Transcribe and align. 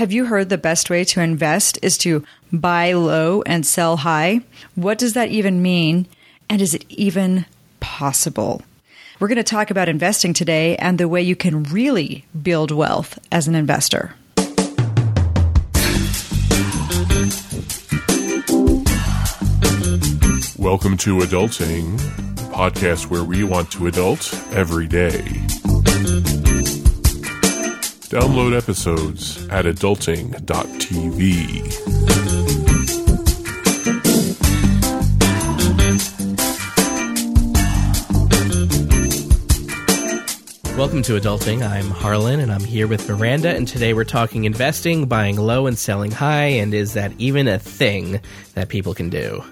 Have 0.00 0.12
you 0.12 0.24
heard 0.24 0.48
the 0.48 0.56
best 0.56 0.88
way 0.88 1.04
to 1.04 1.20
invest 1.20 1.78
is 1.82 1.98
to 1.98 2.24
buy 2.50 2.94
low 2.94 3.42
and 3.42 3.66
sell 3.66 3.98
high? 3.98 4.40
What 4.74 4.96
does 4.96 5.12
that 5.12 5.28
even 5.28 5.60
mean? 5.60 6.06
And 6.48 6.62
is 6.62 6.72
it 6.72 6.86
even 6.88 7.44
possible? 7.80 8.62
We're 9.18 9.28
going 9.28 9.36
to 9.36 9.42
talk 9.42 9.70
about 9.70 9.90
investing 9.90 10.32
today 10.32 10.74
and 10.76 10.96
the 10.96 11.06
way 11.06 11.20
you 11.20 11.36
can 11.36 11.64
really 11.64 12.24
build 12.42 12.70
wealth 12.70 13.18
as 13.30 13.46
an 13.46 13.54
investor. 13.54 14.14
Welcome 20.56 20.96
to 20.96 21.18
Adulting, 21.18 21.98
podcast 22.54 23.10
where 23.10 23.24
we 23.24 23.44
want 23.44 23.70
to 23.72 23.86
adult 23.86 24.32
every 24.54 24.86
day. 24.86 25.49
Download 28.10 28.58
episodes 28.58 29.46
at 29.50 29.66
adulting.tv. 29.66 30.36
Welcome 40.76 41.02
to 41.02 41.12
Adulting. 41.12 41.62
I'm 41.62 41.84
Harlan 41.84 42.40
and 42.40 42.50
I'm 42.50 42.64
here 42.64 42.88
with 42.88 43.08
Miranda, 43.08 43.54
and 43.54 43.68
today 43.68 43.94
we're 43.94 44.02
talking 44.02 44.42
investing, 44.42 45.06
buying 45.06 45.36
low 45.36 45.68
and 45.68 45.78
selling 45.78 46.10
high, 46.10 46.46
and 46.46 46.74
is 46.74 46.94
that 46.94 47.12
even 47.18 47.46
a 47.46 47.60
thing 47.60 48.20
that 48.54 48.70
people 48.70 48.92
can 48.92 49.08
do? 49.08 49.44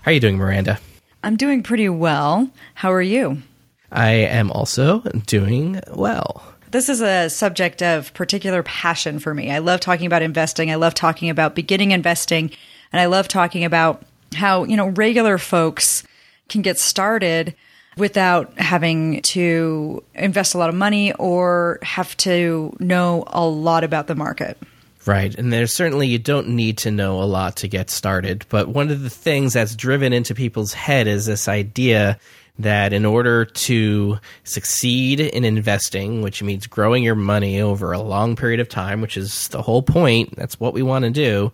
How 0.00 0.12
are 0.12 0.14
you 0.14 0.20
doing, 0.20 0.38
Miranda? 0.38 0.80
I'm 1.22 1.36
doing 1.36 1.62
pretty 1.62 1.90
well. 1.90 2.48
How 2.72 2.90
are 2.90 3.02
you? 3.02 3.42
I 3.90 4.12
am 4.12 4.50
also 4.50 5.00
doing 5.26 5.78
well. 5.92 6.51
This 6.72 6.88
is 6.88 7.02
a 7.02 7.28
subject 7.28 7.82
of 7.82 8.14
particular 8.14 8.62
passion 8.62 9.18
for 9.18 9.34
me. 9.34 9.50
I 9.50 9.58
love 9.58 9.80
talking 9.80 10.06
about 10.06 10.22
investing. 10.22 10.70
I 10.70 10.76
love 10.76 10.94
talking 10.94 11.28
about 11.28 11.54
beginning 11.54 11.90
investing. 11.90 12.50
And 12.92 13.00
I 13.00 13.06
love 13.06 13.28
talking 13.28 13.64
about 13.64 14.02
how, 14.34 14.64
you 14.64 14.76
know, 14.78 14.88
regular 14.88 15.36
folks 15.36 16.02
can 16.48 16.62
get 16.62 16.78
started 16.78 17.54
without 17.98 18.58
having 18.58 19.20
to 19.20 20.02
invest 20.14 20.54
a 20.54 20.58
lot 20.58 20.70
of 20.70 20.74
money 20.74 21.12
or 21.14 21.78
have 21.82 22.16
to 22.16 22.74
know 22.80 23.24
a 23.26 23.46
lot 23.46 23.84
about 23.84 24.06
the 24.06 24.14
market. 24.14 24.56
Right. 25.04 25.34
And 25.34 25.52
there's 25.52 25.74
certainly, 25.74 26.06
you 26.06 26.18
don't 26.18 26.48
need 26.48 26.78
to 26.78 26.90
know 26.90 27.22
a 27.22 27.24
lot 27.24 27.56
to 27.56 27.68
get 27.68 27.90
started. 27.90 28.46
But 28.48 28.68
one 28.68 28.90
of 28.90 29.02
the 29.02 29.10
things 29.10 29.52
that's 29.52 29.76
driven 29.76 30.14
into 30.14 30.34
people's 30.34 30.72
head 30.72 31.06
is 31.06 31.26
this 31.26 31.48
idea 31.48 32.18
that 32.58 32.92
in 32.92 33.04
order 33.04 33.44
to 33.44 34.18
succeed 34.44 35.20
in 35.20 35.44
investing, 35.44 36.22
which 36.22 36.42
means 36.42 36.66
growing 36.66 37.02
your 37.02 37.14
money 37.14 37.60
over 37.60 37.92
a 37.92 38.00
long 38.00 38.36
period 38.36 38.60
of 38.60 38.68
time, 38.68 39.00
which 39.00 39.16
is 39.16 39.48
the 39.48 39.62
whole 39.62 39.82
point, 39.82 40.36
that's 40.36 40.60
what 40.60 40.74
we 40.74 40.82
want 40.82 41.04
to 41.04 41.10
do. 41.10 41.52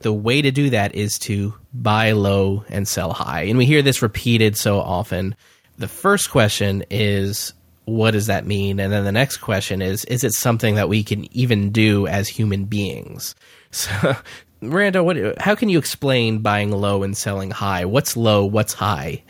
The 0.00 0.12
way 0.12 0.42
to 0.42 0.50
do 0.50 0.70
that 0.70 0.94
is 0.94 1.18
to 1.20 1.54
buy 1.72 2.12
low 2.12 2.64
and 2.68 2.86
sell 2.86 3.12
high. 3.12 3.42
And 3.42 3.58
we 3.58 3.66
hear 3.66 3.82
this 3.82 4.02
repeated 4.02 4.56
so 4.56 4.78
often. 4.78 5.34
The 5.78 5.88
first 5.88 6.30
question 6.30 6.84
is, 6.90 7.52
what 7.86 8.12
does 8.12 8.26
that 8.26 8.46
mean? 8.46 8.78
And 8.78 8.92
then 8.92 9.04
the 9.04 9.12
next 9.12 9.38
question 9.38 9.80
is, 9.80 10.04
is 10.04 10.22
it 10.22 10.32
something 10.32 10.74
that 10.74 10.88
we 10.88 11.02
can 11.02 11.32
even 11.34 11.70
do 11.70 12.06
as 12.06 12.28
human 12.28 12.64
beings? 12.64 13.34
So, 13.72 14.16
Miranda, 14.62 15.04
what, 15.04 15.38
how 15.38 15.54
can 15.54 15.68
you 15.68 15.78
explain 15.78 16.38
buying 16.38 16.70
low 16.70 17.02
and 17.02 17.14
selling 17.14 17.50
high? 17.50 17.84
What's 17.84 18.16
low? 18.16 18.46
What's 18.46 18.72
high? 18.72 19.22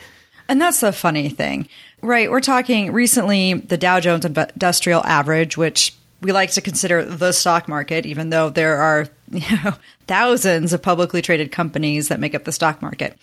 And 0.49 0.61
that's 0.61 0.81
the 0.81 0.93
funny 0.93 1.29
thing, 1.29 1.69
right? 2.03 2.31
We're 2.31 2.41
talking 2.41 2.93
recently 2.93 3.55
the 3.55 3.77
Dow 3.77 4.01
Jones 4.01 4.25
Industrial 4.25 5.05
Average, 5.05 5.57
which 5.57 5.95
we 6.21 6.33
like 6.33 6.51
to 6.53 6.61
consider 6.61 7.05
the 7.05 7.33
stock 7.33 7.69
market, 7.69 8.07
even 8.07 8.31
though 8.31 8.51
there 8.51 8.77
are 8.77 9.09
you 9.31 9.57
know, 9.65 9.75
thousands 10.07 10.73
of 10.73 10.83
publicly 10.83 11.23
traded 11.23 11.53
companies 11.53 12.09
that 12.09 12.21
make 12.21 12.35
up 12.35 12.45
the 12.45 12.53
stock 12.53 12.81
market. 12.81 13.17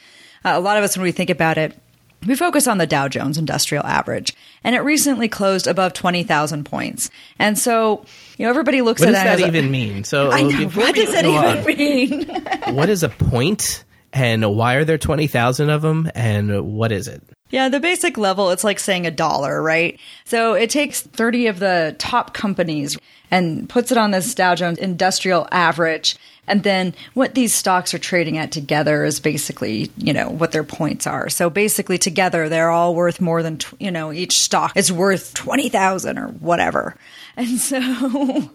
Uh, 0.46 0.54
a 0.56 0.60
lot 0.60 0.78
of 0.78 0.84
us, 0.84 0.98
when 0.98 1.04
we 1.04 1.12
think 1.12 1.30
about 1.30 1.58
it, 1.58 1.78
we 2.26 2.36
focus 2.36 2.68
on 2.68 2.78
the 2.78 2.88
Dow 2.88 3.08
Jones 3.08 3.38
Industrial 3.38 3.86
Average, 3.86 4.36
and 4.64 4.76
it 4.76 4.80
recently 4.80 5.28
closed 5.28 5.68
above 5.68 5.94
20,000 5.94 6.64
points. 6.64 7.10
And 7.38 7.58
so, 7.58 8.06
you 8.38 8.46
know, 8.46 8.50
everybody 8.50 8.82
looks 8.82 9.02
what 9.02 9.10
at 9.10 9.14
that. 9.14 9.26
What 9.26 9.32
does 9.32 9.42
that. 9.42 9.48
even 9.48 9.66
a, 9.66 9.70
mean? 9.70 10.04
So, 10.04 10.32
I 10.32 10.44
know, 10.44 10.70
what 10.70 10.96
does 10.96 11.12
that 11.12 11.26
even 11.26 11.58
on, 11.58 11.66
mean? 11.66 12.76
what 12.76 12.90
is 12.90 13.04
a 13.04 13.10
point, 13.10 13.84
and 14.14 14.56
why 14.56 14.76
are 14.76 14.86
there 14.86 14.98
20,000 14.98 15.70
of 15.70 15.82
them, 15.82 16.10
and 16.14 16.74
what 16.74 16.92
is 16.92 17.08
it? 17.08 17.22
Yeah, 17.50 17.70
the 17.70 17.80
basic 17.80 18.18
level, 18.18 18.52
it's 18.52 18.64
like 18.64 18.80
saying 18.80 19.06
a 19.06 19.12
dollar, 19.12 19.62
right? 19.62 20.00
So 20.26 20.54
it 20.54 20.70
takes 20.70 21.02
30 21.02 21.48
of 21.48 21.60
the 21.60 21.96
top 22.00 22.34
companies 22.34 22.98
and 23.30 23.68
puts 23.70 23.92
it 23.92 23.98
on 23.98 24.12
this 24.12 24.34
Dow 24.34 24.56
Jones 24.56 24.80
Industrial 24.80 25.48
Average. 25.52 26.16
And 26.48 26.64
then 26.64 26.94
what 27.14 27.36
these 27.36 27.54
stocks 27.54 27.94
are 27.94 28.00
trading 28.00 28.38
at 28.38 28.52
together 28.52 29.06
is 29.06 29.20
basically, 29.20 29.92
you 29.98 30.14
know, 30.14 30.30
what 30.30 30.52
their 30.52 30.64
points 30.64 31.08
are. 31.08 31.30
So 31.30 31.50
basically 31.50 31.98
together 31.98 32.50
they're 32.50 32.72
all 32.72 32.96
worth 32.96 33.22
more 33.22 33.44
than, 33.44 33.60
you 33.80 33.92
know, 33.92 34.12
each 34.12 34.40
stock 34.40 34.76
is 34.76 34.92
worth 34.92 35.34
20,000 35.36 36.18
or 36.18 36.28
whatever. 36.28 36.96
And 37.38 37.60
so 37.60 37.80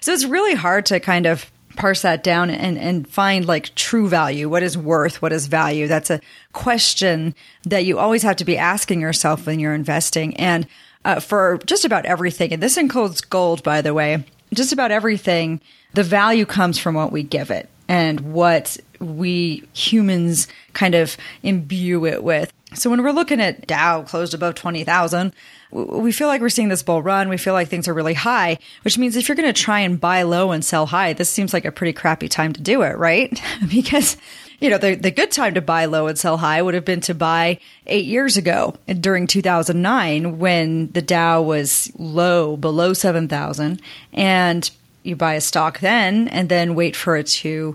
so 0.00 0.12
it's 0.12 0.24
really 0.24 0.54
hard 0.54 0.86
to 0.86 1.00
kind 1.00 1.26
of 1.26 1.50
parse 1.76 2.02
that 2.02 2.22
down 2.22 2.50
and, 2.50 2.78
and 2.78 3.08
find 3.08 3.46
like 3.46 3.74
true 3.74 4.08
value. 4.08 4.48
What 4.48 4.62
is 4.62 4.76
worth? 4.76 5.22
What 5.22 5.32
is 5.32 5.46
value? 5.46 5.86
That's 5.86 6.10
a 6.10 6.20
question 6.52 7.34
that 7.64 7.84
you 7.84 7.98
always 7.98 8.22
have 8.22 8.36
to 8.36 8.44
be 8.44 8.56
asking 8.56 9.00
yourself 9.00 9.46
when 9.46 9.60
you're 9.60 9.74
investing. 9.74 10.36
And 10.36 10.66
uh, 11.04 11.20
for 11.20 11.58
just 11.66 11.84
about 11.84 12.06
everything, 12.06 12.52
and 12.52 12.62
this 12.62 12.76
includes 12.76 13.20
gold, 13.20 13.62
by 13.62 13.80
the 13.82 13.94
way, 13.94 14.24
just 14.52 14.72
about 14.72 14.90
everything, 14.90 15.60
the 15.94 16.02
value 16.02 16.44
comes 16.44 16.78
from 16.78 16.94
what 16.94 17.12
we 17.12 17.22
give 17.22 17.50
it 17.50 17.68
and 17.88 18.20
what 18.32 18.76
we 19.00 19.64
humans 19.72 20.46
kind 20.74 20.94
of 20.94 21.16
imbue 21.42 22.06
it 22.06 22.22
with. 22.22 22.52
So 22.74 22.88
when 22.88 23.02
we're 23.02 23.10
looking 23.10 23.40
at 23.40 23.66
Dow 23.66 24.02
closed 24.02 24.34
above 24.34 24.54
20,000, 24.54 25.32
we 25.70 26.12
feel 26.12 26.28
like 26.28 26.40
we're 26.40 26.48
seeing 26.48 26.68
this 26.68 26.82
bull 26.82 27.02
run. 27.02 27.28
We 27.28 27.36
feel 27.36 27.54
like 27.54 27.68
things 27.68 27.88
are 27.88 27.94
really 27.94 28.14
high, 28.14 28.58
which 28.82 28.98
means 28.98 29.16
if 29.16 29.28
you're 29.28 29.36
going 29.36 29.52
to 29.52 29.62
try 29.62 29.80
and 29.80 30.00
buy 30.00 30.22
low 30.22 30.52
and 30.52 30.64
sell 30.64 30.86
high, 30.86 31.12
this 31.12 31.30
seems 31.30 31.52
like 31.52 31.64
a 31.64 31.72
pretty 31.72 31.92
crappy 31.92 32.28
time 32.28 32.52
to 32.52 32.60
do 32.60 32.82
it, 32.82 32.96
right? 32.96 33.40
because 33.70 34.16
you 34.60 34.68
know, 34.68 34.78
the, 34.78 34.94
the 34.94 35.10
good 35.10 35.30
time 35.30 35.54
to 35.54 35.62
buy 35.62 35.86
low 35.86 36.06
and 36.06 36.18
sell 36.18 36.36
high 36.36 36.60
would 36.60 36.74
have 36.74 36.84
been 36.84 37.00
to 37.02 37.14
buy 37.14 37.58
eight 37.86 38.04
years 38.04 38.36
ago 38.36 38.76
during 39.00 39.26
2009 39.26 40.38
when 40.38 40.90
the 40.92 41.00
Dow 41.00 41.40
was 41.40 41.90
low, 41.98 42.56
below 42.58 42.92
7,000. 42.92 43.80
And 44.12 44.70
you 45.02 45.16
buy 45.16 45.34
a 45.34 45.40
stock 45.40 45.80
then 45.80 46.28
and 46.28 46.50
then 46.50 46.74
wait 46.74 46.94
for 46.94 47.16
it 47.16 47.26
to 47.26 47.74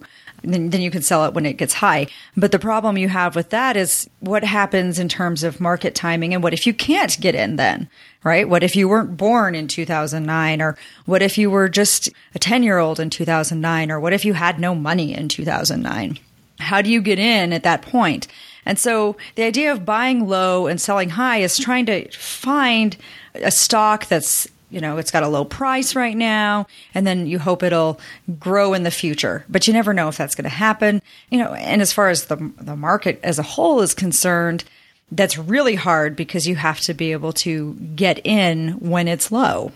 then, 0.53 0.69
then 0.69 0.81
you 0.81 0.91
can 0.91 1.01
sell 1.01 1.25
it 1.25 1.33
when 1.33 1.45
it 1.45 1.57
gets 1.57 1.75
high. 1.75 2.07
But 2.35 2.51
the 2.51 2.59
problem 2.59 2.97
you 2.97 3.09
have 3.09 3.35
with 3.35 3.49
that 3.49 3.77
is 3.77 4.09
what 4.19 4.43
happens 4.43 4.99
in 4.99 5.09
terms 5.09 5.43
of 5.43 5.61
market 5.61 5.95
timing 5.95 6.33
and 6.33 6.43
what 6.43 6.53
if 6.53 6.67
you 6.67 6.73
can't 6.73 7.19
get 7.19 7.35
in 7.35 7.55
then, 7.55 7.89
right? 8.23 8.47
What 8.47 8.63
if 8.63 8.75
you 8.75 8.87
weren't 8.87 9.17
born 9.17 9.55
in 9.55 9.67
2009 9.67 10.61
or 10.61 10.77
what 11.05 11.21
if 11.21 11.37
you 11.37 11.49
were 11.49 11.69
just 11.69 12.09
a 12.33 12.39
10 12.39 12.63
year 12.63 12.77
old 12.77 12.99
in 12.99 13.09
2009 13.09 13.91
or 13.91 13.99
what 13.99 14.13
if 14.13 14.25
you 14.25 14.33
had 14.33 14.59
no 14.59 14.75
money 14.75 15.13
in 15.13 15.29
2009? 15.29 16.19
How 16.59 16.81
do 16.81 16.89
you 16.89 17.01
get 17.01 17.19
in 17.19 17.51
at 17.53 17.63
that 17.63 17.81
point? 17.81 18.27
And 18.65 18.79
so 18.79 19.15
the 19.35 19.43
idea 19.43 19.71
of 19.71 19.85
buying 19.85 20.27
low 20.27 20.67
and 20.67 20.81
selling 20.81 21.09
high 21.09 21.37
is 21.37 21.57
trying 21.57 21.85
to 21.85 22.09
find 22.11 22.97
a 23.35 23.51
stock 23.51 24.07
that's 24.07 24.47
you 24.75 24.81
know 24.81 24.97
it's 24.97 25.09
got 25.09 25.23
a 25.23 25.27
low 25.27 25.45
price 25.45 25.95
right 25.95 26.17
now 26.17 26.67
and 26.93 27.07
then 27.07 27.25
you 27.25 27.39
hope 27.39 27.63
it'll 27.63 27.99
grow 28.37 28.73
in 28.73 28.83
the 28.83 28.91
future. 28.91 29.45
But 29.47 29.67
you 29.67 29.73
never 29.73 29.93
know 29.93 30.09
if 30.09 30.17
that's 30.17 30.35
going 30.35 30.43
to 30.43 30.49
happen. 30.49 31.01
You 31.31 31.39
know 31.39 31.53
and 31.53 31.81
as 31.81 31.93
far 31.93 32.09
as 32.09 32.25
the 32.25 32.35
the 32.59 32.75
market 32.75 33.19
as 33.23 33.39
a 33.39 33.43
whole 33.43 33.81
is 33.81 33.93
concerned 33.93 34.65
that's 35.11 35.37
really 35.37 35.75
hard 35.75 36.15
because 36.15 36.47
you 36.47 36.55
have 36.55 36.79
to 36.81 36.93
be 36.93 37.11
able 37.11 37.31
to 37.31 37.73
get 37.95 38.25
in 38.25 38.71
when 38.79 39.07
it's 39.07 39.31
low. 39.31 39.71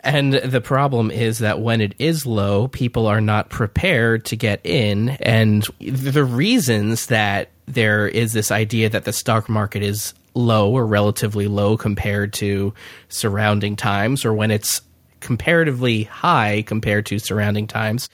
And 0.00 0.34
the 0.34 0.60
problem 0.60 1.10
is 1.10 1.38
that 1.38 1.60
when 1.60 1.80
it 1.80 1.94
is 1.98 2.26
low, 2.26 2.68
people 2.68 3.06
are 3.06 3.20
not 3.20 3.48
prepared 3.48 4.24
to 4.26 4.36
get 4.36 4.60
in. 4.64 5.10
And 5.20 5.64
the 5.78 6.24
reasons 6.24 7.06
that 7.06 7.50
there 7.66 8.08
is 8.08 8.32
this 8.32 8.50
idea 8.50 8.88
that 8.88 9.04
the 9.04 9.12
stock 9.12 9.48
market 9.48 9.82
is 9.82 10.14
low 10.34 10.72
or 10.72 10.86
relatively 10.86 11.46
low 11.46 11.76
compared 11.76 12.32
to 12.34 12.74
surrounding 13.08 13.76
times, 13.76 14.24
or 14.24 14.32
when 14.32 14.50
it's 14.50 14.80
comparatively 15.20 16.04
high 16.04 16.62
compared 16.62 17.06
to 17.06 17.18
surrounding 17.18 17.66
times, 17.66 18.08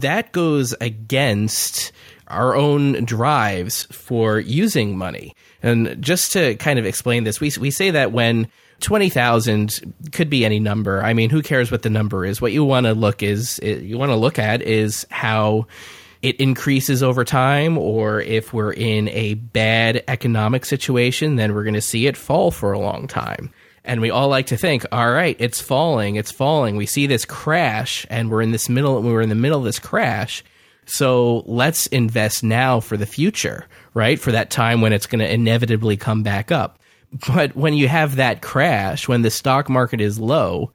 that 0.00 0.32
goes 0.32 0.74
against 0.80 1.92
our 2.28 2.54
own 2.54 3.04
drives 3.04 3.84
for 3.84 4.38
using 4.38 4.96
money. 4.96 5.34
And 5.62 6.00
just 6.00 6.32
to 6.32 6.56
kind 6.56 6.78
of 6.78 6.86
explain 6.86 7.24
this, 7.24 7.40
we, 7.40 7.52
we 7.58 7.70
say 7.70 7.90
that 7.90 8.12
when 8.12 8.48
20,000 8.80 9.94
could 10.12 10.30
be 10.30 10.44
any 10.44 10.60
number. 10.60 11.02
I 11.02 11.12
mean, 11.12 11.30
who 11.30 11.42
cares 11.42 11.70
what 11.70 11.82
the 11.82 11.90
number 11.90 12.24
is? 12.24 12.40
What 12.40 12.52
you 12.52 12.64
want 12.64 12.86
to 12.86 12.92
look 12.92 13.22
is 13.22 13.58
you 13.62 13.98
want 13.98 14.10
to 14.10 14.16
look 14.16 14.38
at 14.38 14.62
is 14.62 15.04
how 15.10 15.66
it 16.22 16.36
increases 16.36 17.02
over 17.02 17.24
time 17.24 17.78
or 17.78 18.20
if 18.20 18.52
we're 18.52 18.72
in 18.72 19.08
a 19.10 19.34
bad 19.34 20.02
economic 20.08 20.64
situation, 20.64 21.36
then 21.36 21.54
we're 21.54 21.62
going 21.62 21.74
to 21.74 21.80
see 21.80 22.06
it 22.06 22.16
fall 22.16 22.50
for 22.50 22.72
a 22.72 22.78
long 22.78 23.06
time. 23.06 23.52
And 23.84 24.00
we 24.00 24.10
all 24.10 24.28
like 24.28 24.46
to 24.46 24.56
think, 24.56 24.84
all 24.92 25.10
right, 25.10 25.36
it's 25.38 25.60
falling, 25.60 26.16
it's 26.16 26.32
falling. 26.32 26.76
We 26.76 26.86
see 26.86 27.06
this 27.06 27.24
crash 27.24 28.06
and 28.10 28.30
we're 28.30 28.42
in 28.42 28.50
this 28.50 28.68
middle 28.68 29.00
we're 29.00 29.22
in 29.22 29.28
the 29.28 29.34
middle 29.34 29.58
of 29.58 29.64
this 29.64 29.78
crash. 29.78 30.44
So 30.84 31.42
let's 31.46 31.86
invest 31.86 32.42
now 32.42 32.80
for 32.80 32.96
the 32.96 33.06
future, 33.06 33.66
right? 33.94 34.18
For 34.18 34.32
that 34.32 34.50
time 34.50 34.80
when 34.80 34.92
it's 34.92 35.06
going 35.06 35.20
to 35.20 35.32
inevitably 35.32 35.96
come 35.96 36.22
back 36.22 36.50
up. 36.50 36.78
But 37.28 37.56
when 37.56 37.74
you 37.74 37.88
have 37.88 38.16
that 38.16 38.42
crash, 38.42 39.08
when 39.08 39.22
the 39.22 39.30
stock 39.30 39.68
market 39.68 40.00
is 40.00 40.18
low, 40.18 40.72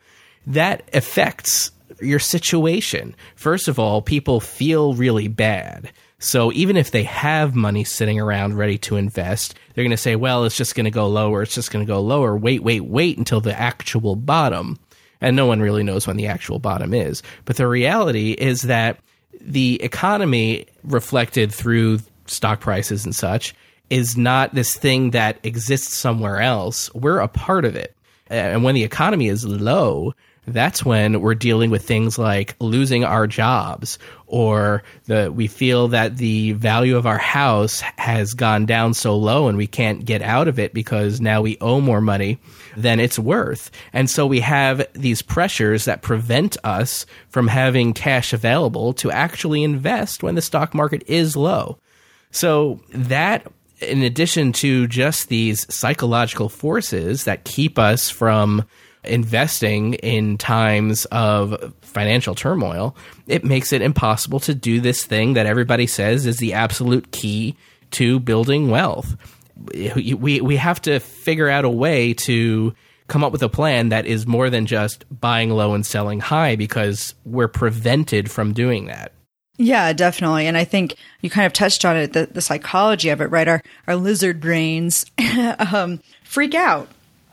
that 0.48 0.90
affects 0.94 1.72
your 2.02 2.20
situation. 2.20 3.16
First 3.36 3.68
of 3.68 3.80
all, 3.80 4.02
people 4.02 4.40
feel 4.40 4.94
really 4.94 5.28
bad. 5.28 5.92
So 6.20 6.54
even 6.54 6.78
if 6.78 6.92
they 6.92 7.04
have 7.04 7.54
money 7.54 7.84
sitting 7.84 8.20
around 8.20 8.58
ready 8.58 8.78
to 8.80 8.96
invest, 8.96 9.56
they're 9.74 9.84
going 9.84 9.92
to 9.92 9.98
say, 9.98 10.16
well, 10.16 10.46
it's 10.46 10.56
just 10.56 10.74
going 10.74 10.86
to 10.86 10.92
go 10.92 11.08
lower. 11.08 11.42
It's 11.42 11.54
just 11.54 11.72
going 11.72 11.86
to 11.86 11.92
go 11.92 12.02
lower. 12.02 12.38
Wait, 12.38 12.64
wait, 12.64 12.86
wait 12.86 13.18
until 13.18 13.42
the 13.42 13.58
actual 13.60 14.16
bottom. 14.16 14.80
And 15.20 15.36
no 15.36 15.46
one 15.46 15.60
really 15.60 15.84
knows 15.84 16.08
when 16.08 16.18
the 16.18 16.28
actual 16.28 16.60
bottom 16.60 16.94
is. 16.94 17.24
But 17.44 17.58
the 17.58 17.68
reality 17.68 18.32
is 18.32 18.64
that 18.64 19.00
the 19.42 19.82
economy 19.84 20.68
reflected 20.84 21.54
through 21.54 22.00
stock 22.26 22.62
prices 22.62 23.04
and 23.04 23.16
such 23.16 23.54
is 23.90 24.16
not 24.16 24.56
this 24.56 24.76
thing 24.76 25.12
that 25.12 25.40
exists 25.44 25.94
somewhere 25.94 26.40
else. 26.40 26.94
We're 26.94 27.20
a 27.20 27.28
part 27.28 27.66
of 27.66 27.76
it. 27.76 27.96
And 28.28 28.64
when 28.64 28.76
the 28.76 28.84
economy 28.84 29.28
is 29.28 29.46
low, 29.46 30.14
that's 30.46 30.84
when 30.84 31.22
we're 31.22 31.36
dealing 31.36 31.70
with 31.70 31.86
things 31.86 32.18
like 32.18 32.56
losing 32.60 33.04
our 33.04 33.28
jobs 33.28 33.98
or 34.28 34.84
the 35.06 35.32
we 35.32 35.48
feel 35.48 35.90
that 35.90 36.18
the 36.18 36.52
value 36.54 36.98
of 36.98 37.06
our 37.06 37.18
house 37.18 37.82
has 37.98 38.34
gone 38.34 38.66
down 38.66 38.94
so 38.94 39.16
low 39.16 39.48
and 39.48 39.58
we 39.58 39.68
can't 39.68 40.06
get 40.06 40.22
out 40.22 40.48
of 40.48 40.60
it 40.60 40.74
because 40.74 41.22
now 41.22 41.42
we 41.42 41.58
owe 41.62 41.80
more 41.80 42.02
money 42.02 42.40
than 42.76 43.00
it's 43.00 43.20
worth. 43.20 43.72
And 43.94 44.10
so 44.10 44.26
we 44.26 44.42
have 44.42 44.86
these 44.94 45.22
pressures 45.22 45.86
that 45.86 46.02
prevent 46.02 46.58
us 46.64 47.06
from 47.30 47.48
having 47.48 47.94
cash 47.94 48.34
available 48.34 48.94
to 48.96 49.12
actually 49.12 49.64
invest 49.64 50.24
when 50.24 50.36
the 50.36 50.42
stock 50.42 50.74
market 50.74 51.04
is 51.08 51.36
low. 51.36 51.78
So 52.32 52.82
that 52.90 53.48
in 53.82 54.02
addition 54.02 54.54
to 54.54 54.88
just 54.88 55.30
these 55.30 55.72
psychological 55.74 56.50
forces 56.50 57.26
that 57.26 57.44
keep 57.44 57.78
us 57.78 58.10
from 58.10 58.66
investing 59.04 59.96
in 59.96 60.38
times 60.38 61.06
of 61.06 61.74
financial 61.82 62.36
turmoil, 62.36 62.96
it 63.28 63.44
makes 63.44 63.74
it 63.74 63.82
impossible 63.82 64.40
to 64.42 64.54
do 64.54 64.80
this 64.80 65.04
thing 65.06 65.34
that 65.34 65.46
everybody 65.46 65.88
says 65.88 66.26
is 66.26 66.38
the 66.38 66.54
absolute 66.54 67.12
key 67.12 67.56
to 67.92 68.20
building 68.20 68.70
wealth. 68.70 69.16
We, 69.96 70.42
we 70.42 70.56
have 70.58 70.82
to 70.84 71.00
figure 71.00 71.50
out 71.50 71.66
a 71.66 71.70
way 71.70 72.14
to 72.16 72.74
come 73.08 73.24
up 73.24 73.32
with 73.32 73.44
a 73.44 73.50
plan 73.50 73.90
that 73.90 74.06
is 74.06 74.26
more 74.26 74.50
than 74.50 74.66
just 74.66 75.06
buying 75.20 75.50
low 75.50 75.74
and 75.74 75.86
selling 75.86 76.20
high 76.20 76.56
because 76.56 77.14
we're 77.26 77.48
prevented 77.48 78.32
from 78.32 78.54
doing 78.54 78.86
that. 78.86 79.12
Yeah, 79.58 79.94
definitely. 79.94 80.48
And 80.48 80.58
I 80.58 80.64
think 80.64 80.96
you 81.22 81.30
kind 81.30 81.46
of 81.46 81.54
touched 81.54 81.86
on 81.86 81.96
it, 81.96 82.14
the, 82.14 82.26
the 82.26 82.42
psychology 82.42 83.10
of 83.10 83.22
it, 83.22 83.26
right? 83.26 83.48
Our, 83.48 83.62
our 83.88 83.96
lizard 83.96 84.42
brains 84.42 85.06
um, 85.60 86.02
freak 86.24 86.56
out. 86.56 86.88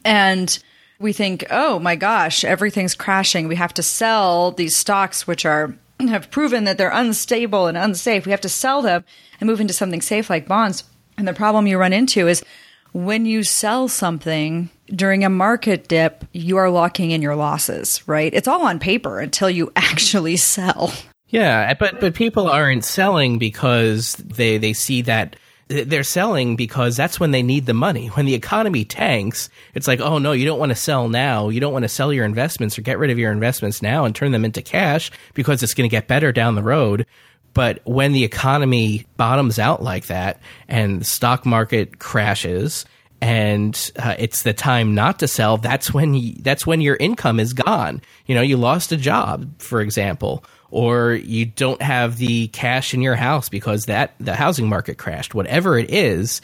And 0.05 0.63
we 1.01 1.13
think, 1.15 1.47
oh 1.51 1.79
my 1.79 1.97
gosh, 1.97 2.45
everything's 2.45 2.95
crashing. 2.95 3.49
We 3.49 3.57
have 3.57 3.75
to 3.75 3.83
sell 3.83 4.53
these 4.53 4.77
stocks, 4.77 5.27
which 5.27 5.45
are 5.45 5.75
have 6.01 6.31
proven 6.31 6.65
that 6.65 6.79
they're 6.79 6.91
unstable 6.93 7.67
and 7.67 7.77
unsafe. 7.77 8.27
We 8.27 8.33
have 8.33 8.41
to 8.43 8.49
sell 8.49 8.83
them 8.83 9.05
and 9.41 9.49
move 9.49 9.61
into 9.61 9.75
something 9.75 10.03
safe 10.03 10.31
like 10.31 10.47
bonds. 10.47 10.85
And 11.17 11.27
the 11.27 11.33
problem 11.33 11.67
you 11.67 11.79
run 11.79 11.93
into 11.93 12.29
is 12.29 12.45
when 12.93 13.25
you 13.25 13.43
sell 13.43 13.89
something 13.89 14.69
during 14.87 15.25
a 15.25 15.31
market 15.31 15.89
dip, 15.89 16.25
you 16.33 16.59
are 16.59 16.71
locking 16.71 17.13
in 17.13 17.23
your 17.23 17.37
losses, 17.37 18.07
right? 18.07 18.33
It's 18.33 18.49
all 18.49 18.63
on 18.67 18.79
paper 18.79 19.21
until 19.21 19.49
you 19.49 19.73
actually 19.77 20.37
sell. 20.37 20.93
Yeah, 21.29 21.75
but 21.75 22.01
but 22.01 22.15
people 22.15 22.49
aren't 22.49 22.85
selling 22.85 23.39
because 23.39 24.15
they 24.15 24.59
they 24.59 24.73
see 24.73 25.03
that 25.03 25.37
they're 25.71 26.03
selling 26.03 26.57
because 26.57 26.97
that's 26.97 27.21
when 27.21 27.31
they 27.31 27.43
need 27.43 27.67
the 27.67 27.75
money. 27.75 28.09
When 28.09 28.27
the 28.27 28.35
economy 28.35 28.85
tanks, 28.85 29.49
it's 29.73 29.87
like, 29.87 30.01
oh 30.01 30.19
no, 30.19 30.33
you 30.33 30.45
don't 30.45 30.59
want 30.59 30.71
to 30.71 30.77
sell 30.77 31.09
now. 31.09 31.49
You 31.49 31.61
don't 31.61 31.73
want 31.73 31.85
to 31.85 31.89
sell 31.89 32.13
your 32.13 32.25
investments 32.25 32.77
or 32.77 32.83
get 32.83 32.99
rid 32.99 33.11
of 33.11 33.19
your 33.19 33.31
investments 33.31 33.81
now 33.81 34.05
and 34.05 34.15
turn 34.15 34.33
them 34.33 34.45
into 34.45 34.63
cash 34.63 35.13
because 35.33 35.63
it's 35.63 35.75
going 35.75 35.89
to 35.89 35.95
get 35.95 36.09
better 36.09 36.33
down 36.33 36.57
the 36.57 36.63
road. 36.63 37.07
But 37.55 37.81
when 37.85 38.13
the 38.13 38.25
economy 38.25 39.07
bottoms 39.17 39.59
out 39.59 39.83
like 39.83 40.07
that 40.07 40.41
and 40.69 41.01
the 41.01 41.05
stock 41.05 41.47
market 41.47 42.01
crashes 42.01 42.85
and 43.21 43.93
uh, 43.97 44.17
it's 44.19 44.43
the 44.43 44.53
time 44.53 44.95
not 44.95 45.21
to 45.21 45.29
sell, 45.29 45.57
that's 45.57 45.95
when 45.95 46.15
you, 46.15 46.35
that's 46.41 46.67
when 46.67 46.81
your 46.81 46.97
income 46.97 47.39
is 47.39 47.53
gone. 47.53 48.03
You 48.27 48.35
know, 48.35 48.41
you 48.41 48.57
lost 48.57 48.93
a 48.93 48.97
job, 48.97 49.61
for 49.61 49.81
example, 49.81 50.45
or 50.71 51.13
you 51.13 51.47
don't 51.47 51.83
have 51.83 52.17
the 52.17 52.49
cash 52.49 52.95
in 52.95 53.03
your 53.03 53.17
house 53.17 53.49
because 53.49 53.87
that 53.87 54.15
the 54.21 54.35
housing 54.35 54.69
market 54.69 54.99
crashed, 54.99 55.35
whatever 55.35 55.79
it 55.79 55.91
is, 55.91 56.41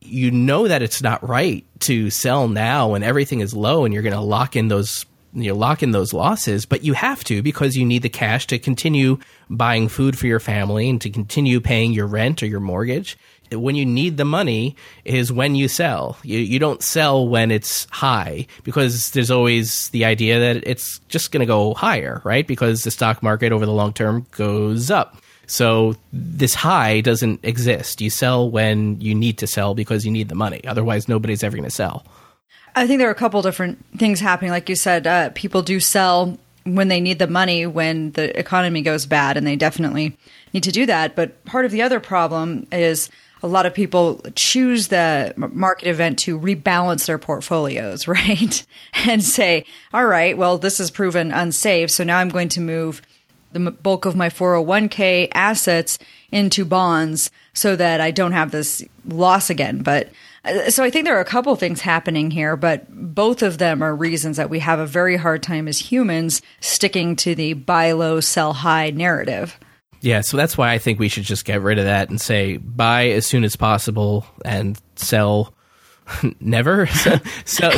you 0.00 0.30
know 0.30 0.68
that 0.68 0.82
it's 0.82 1.02
not 1.02 1.26
right 1.26 1.64
to 1.80 2.10
sell 2.10 2.48
now 2.48 2.90
when 2.90 3.02
everything 3.02 3.40
is 3.40 3.54
low 3.54 3.84
and 3.84 3.92
you're 3.92 4.02
going 4.02 4.12
to 4.12 4.20
lock 4.20 4.56
in 4.56 4.68
those 4.68 5.04
you 5.36 5.50
know, 5.50 5.58
lock 5.58 5.82
in 5.82 5.90
those 5.90 6.14
losses, 6.14 6.64
but 6.64 6.82
you 6.82 6.94
have 6.94 7.22
to 7.24 7.42
because 7.42 7.76
you 7.76 7.84
need 7.84 8.00
the 8.00 8.08
cash 8.08 8.46
to 8.46 8.58
continue 8.58 9.18
buying 9.50 9.88
food 9.88 10.18
for 10.18 10.26
your 10.26 10.40
family 10.40 10.88
and 10.88 11.00
to 11.02 11.10
continue 11.10 11.60
paying 11.60 11.92
your 11.92 12.06
rent 12.06 12.42
or 12.42 12.46
your 12.46 12.60
mortgage 12.60 13.18
when 13.50 13.76
you 13.76 13.86
need 13.86 14.16
the 14.16 14.24
money 14.24 14.76
is 15.04 15.32
when 15.32 15.54
you 15.54 15.68
sell. 15.68 16.16
You, 16.22 16.38
you 16.38 16.58
don't 16.58 16.82
sell 16.82 17.26
when 17.26 17.50
it's 17.50 17.86
high 17.90 18.46
because 18.64 19.10
there's 19.10 19.30
always 19.30 19.88
the 19.90 20.04
idea 20.04 20.38
that 20.40 20.66
it's 20.66 21.00
just 21.08 21.32
going 21.32 21.40
to 21.40 21.46
go 21.46 21.74
higher, 21.74 22.20
right? 22.24 22.46
Because 22.46 22.82
the 22.82 22.90
stock 22.90 23.22
market 23.22 23.52
over 23.52 23.66
the 23.66 23.72
long 23.72 23.92
term 23.92 24.26
goes 24.32 24.90
up. 24.90 25.16
So 25.46 25.94
this 26.12 26.54
high 26.54 27.00
doesn't 27.00 27.40
exist. 27.44 28.00
You 28.00 28.10
sell 28.10 28.50
when 28.50 29.00
you 29.00 29.14
need 29.14 29.38
to 29.38 29.46
sell 29.46 29.74
because 29.74 30.04
you 30.04 30.10
need 30.10 30.28
the 30.28 30.34
money. 30.34 30.64
Otherwise, 30.66 31.08
nobody's 31.08 31.44
ever 31.44 31.56
going 31.56 31.68
to 31.68 31.70
sell. 31.70 32.04
I 32.74 32.86
think 32.86 32.98
there 32.98 33.08
are 33.08 33.12
a 33.12 33.16
couple 33.16 33.40
different 33.42 33.84
things 33.96 34.20
happening. 34.20 34.50
Like 34.50 34.68
you 34.68 34.74
said, 34.74 35.06
uh, 35.06 35.30
people 35.30 35.62
do 35.62 35.80
sell 35.80 36.36
when 36.64 36.88
they 36.88 37.00
need 37.00 37.20
the 37.20 37.28
money 37.28 37.64
when 37.64 38.10
the 38.12 38.38
economy 38.38 38.82
goes 38.82 39.06
bad, 39.06 39.36
and 39.36 39.46
they 39.46 39.56
definitely 39.56 40.16
need 40.52 40.64
to 40.64 40.72
do 40.72 40.84
that. 40.86 41.14
But 41.14 41.44
part 41.44 41.64
of 41.64 41.70
the 41.70 41.80
other 41.80 42.00
problem 42.00 42.66
is 42.72 43.08
a 43.42 43.46
lot 43.46 43.66
of 43.66 43.74
people 43.74 44.20
choose 44.34 44.88
the 44.88 45.34
market 45.36 45.88
event 45.88 46.18
to 46.20 46.38
rebalance 46.38 47.06
their 47.06 47.18
portfolios, 47.18 48.08
right? 48.08 48.66
and 49.04 49.22
say, 49.22 49.64
all 49.92 50.06
right, 50.06 50.36
well, 50.36 50.58
this 50.58 50.80
is 50.80 50.90
proven 50.90 51.32
unsafe. 51.32 51.90
So 51.90 52.04
now 52.04 52.18
I'm 52.18 52.28
going 52.28 52.48
to 52.50 52.60
move 52.60 53.02
the 53.52 53.70
bulk 53.70 54.04
of 54.04 54.16
my 54.16 54.28
401k 54.28 55.28
assets 55.32 55.98
into 56.30 56.64
bonds 56.64 57.30
so 57.54 57.76
that 57.76 58.00
I 58.00 58.10
don't 58.10 58.32
have 58.32 58.50
this 58.50 58.84
loss 59.06 59.48
again. 59.50 59.82
But 59.82 60.10
uh, 60.44 60.70
so 60.70 60.84
I 60.84 60.90
think 60.90 61.04
there 61.04 61.16
are 61.16 61.20
a 61.20 61.24
couple 61.24 61.54
things 61.56 61.80
happening 61.80 62.30
here, 62.30 62.56
but 62.56 62.86
both 62.90 63.42
of 63.42 63.58
them 63.58 63.82
are 63.82 63.94
reasons 63.94 64.36
that 64.36 64.50
we 64.50 64.58
have 64.60 64.78
a 64.78 64.86
very 64.86 65.16
hard 65.16 65.42
time 65.42 65.68
as 65.68 65.78
humans 65.78 66.42
sticking 66.60 67.16
to 67.16 67.34
the 67.34 67.54
buy 67.54 67.92
low, 67.92 68.20
sell 68.20 68.52
high 68.52 68.90
narrative. 68.90 69.58
Yeah, 70.06 70.20
so 70.20 70.36
that's 70.36 70.56
why 70.56 70.70
I 70.70 70.78
think 70.78 71.00
we 71.00 71.08
should 71.08 71.24
just 71.24 71.44
get 71.44 71.60
rid 71.62 71.80
of 71.80 71.86
that 71.86 72.10
and 72.10 72.20
say 72.20 72.58
buy 72.58 73.08
as 73.08 73.26
soon 73.26 73.42
as 73.42 73.56
possible 73.56 74.24
and 74.44 74.80
sell. 74.94 75.52
Never? 76.40 76.86
Sell, 77.44 77.72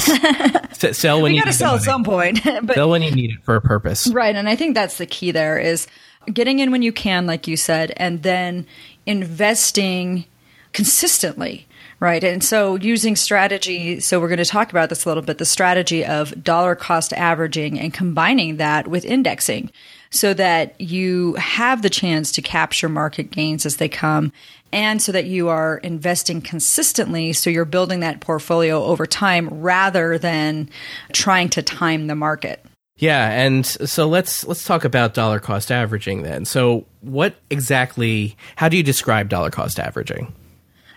sell 0.93 1.23
when 1.23 1.33
we 1.33 1.39
you 1.39 1.43
gotta 1.43 1.55
sell 1.55 1.77
at 1.77 1.83
some 1.83 2.05
point 2.05 2.41
but 2.45 2.75
sell 2.75 2.91
when 2.91 3.03
you 3.03 3.11
need 3.11 3.31
it 3.31 3.43
for 3.43 3.57
a 3.57 3.61
purpose. 3.61 4.07
Right 4.09 4.37
and 4.37 4.49
i 4.49 4.55
think 4.55 4.75
that's 4.75 4.99
the 4.99 5.07
key 5.07 5.31
there 5.31 5.59
is 5.59 5.89
getting 6.33 6.59
in 6.59 6.71
when 6.71 6.83
you 6.83 6.93
can 6.93 7.27
like 7.27 7.49
you 7.49 7.57
said 7.57 7.93
and 7.97 8.23
then 8.23 8.67
investing 9.07 10.27
consistently 10.73 11.67
right? 12.01 12.23
And 12.23 12.45
so 12.45 12.77
using 12.77 13.17
strategy 13.17 13.99
so 13.99 14.21
we're 14.21 14.29
going 14.29 14.39
to 14.39 14.45
talk 14.45 14.71
about 14.71 14.89
this 14.89 15.05
a 15.05 15.09
little 15.09 15.23
bit 15.23 15.39
the 15.39 15.45
strategy 15.45 16.05
of 16.05 16.45
dollar 16.45 16.77
cost 16.77 17.13
averaging 17.15 17.81
and 17.81 17.93
combining 17.93 18.59
that 18.59 18.87
with 18.87 19.05
indexing 19.05 19.73
so 20.11 20.35
that 20.35 20.81
you 20.81 21.35
have 21.35 21.83
the 21.83 21.91
chance 21.91 22.33
to 22.33 22.43
capture 22.43 22.89
market 22.89 23.31
gains 23.31 23.67
as 23.67 23.77
they 23.77 23.89
come 23.89 24.33
and 24.73 25.01
so 25.01 25.13
that 25.13 25.25
you 25.25 25.49
are 25.49 25.79
investing 25.79 26.41
consistently 26.41 27.33
so 27.33 27.51
you're 27.51 27.65
building 27.65 28.01
that 28.01 28.21
portfolio 28.21 28.83
over 28.85 29.07
time 29.07 29.49
rather 29.49 30.19
than 30.19 30.69
trying 31.13 31.49
to 31.49 31.63
time 31.63 32.07
the 32.07 32.15
market. 32.15 32.65
Yeah, 32.99 33.31
and 33.31 33.65
so 33.65 34.09
let's 34.09 34.45
let's 34.47 34.65
talk 34.65 34.85
about 34.85 35.15
dollar 35.15 35.39
cost 35.39 35.71
averaging 35.71 36.23
then. 36.23 36.45
So 36.45 36.85
what 37.01 37.37
exactly 37.49 38.37
how 38.57 38.69
do 38.69 38.77
you 38.77 38.83
describe 38.83 39.29
dollar 39.29 39.51
cost 39.51 39.79
averaging? 39.79 40.35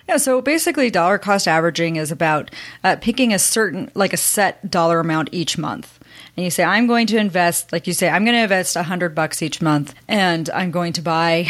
Yeah, 0.09 0.17
so 0.17 0.41
basically, 0.41 0.89
dollar 0.89 1.19
cost 1.19 1.47
averaging 1.47 1.97
is 1.97 2.11
about 2.11 2.49
uh, 2.83 2.95
picking 2.99 3.33
a 3.33 3.39
certain, 3.39 3.91
like 3.93 4.13
a 4.13 4.17
set 4.17 4.69
dollar 4.69 4.99
amount 4.99 5.29
each 5.31 5.59
month 5.59 6.00
and 6.37 6.43
you 6.45 6.49
say, 6.51 6.63
I'm 6.63 6.87
going 6.87 7.07
to 7.07 7.17
invest, 7.17 7.71
like 7.71 7.87
you 7.87 7.93
say, 7.93 8.09
I'm 8.09 8.23
going 8.25 8.35
to 8.35 8.43
invest 8.43 8.75
a 8.75 8.83
hundred 8.83 9.13
bucks 9.15 9.41
each 9.41 9.61
month 9.61 9.93
and 10.07 10.49
I'm 10.49 10.71
going 10.71 10.93
to 10.93 11.01
buy 11.01 11.47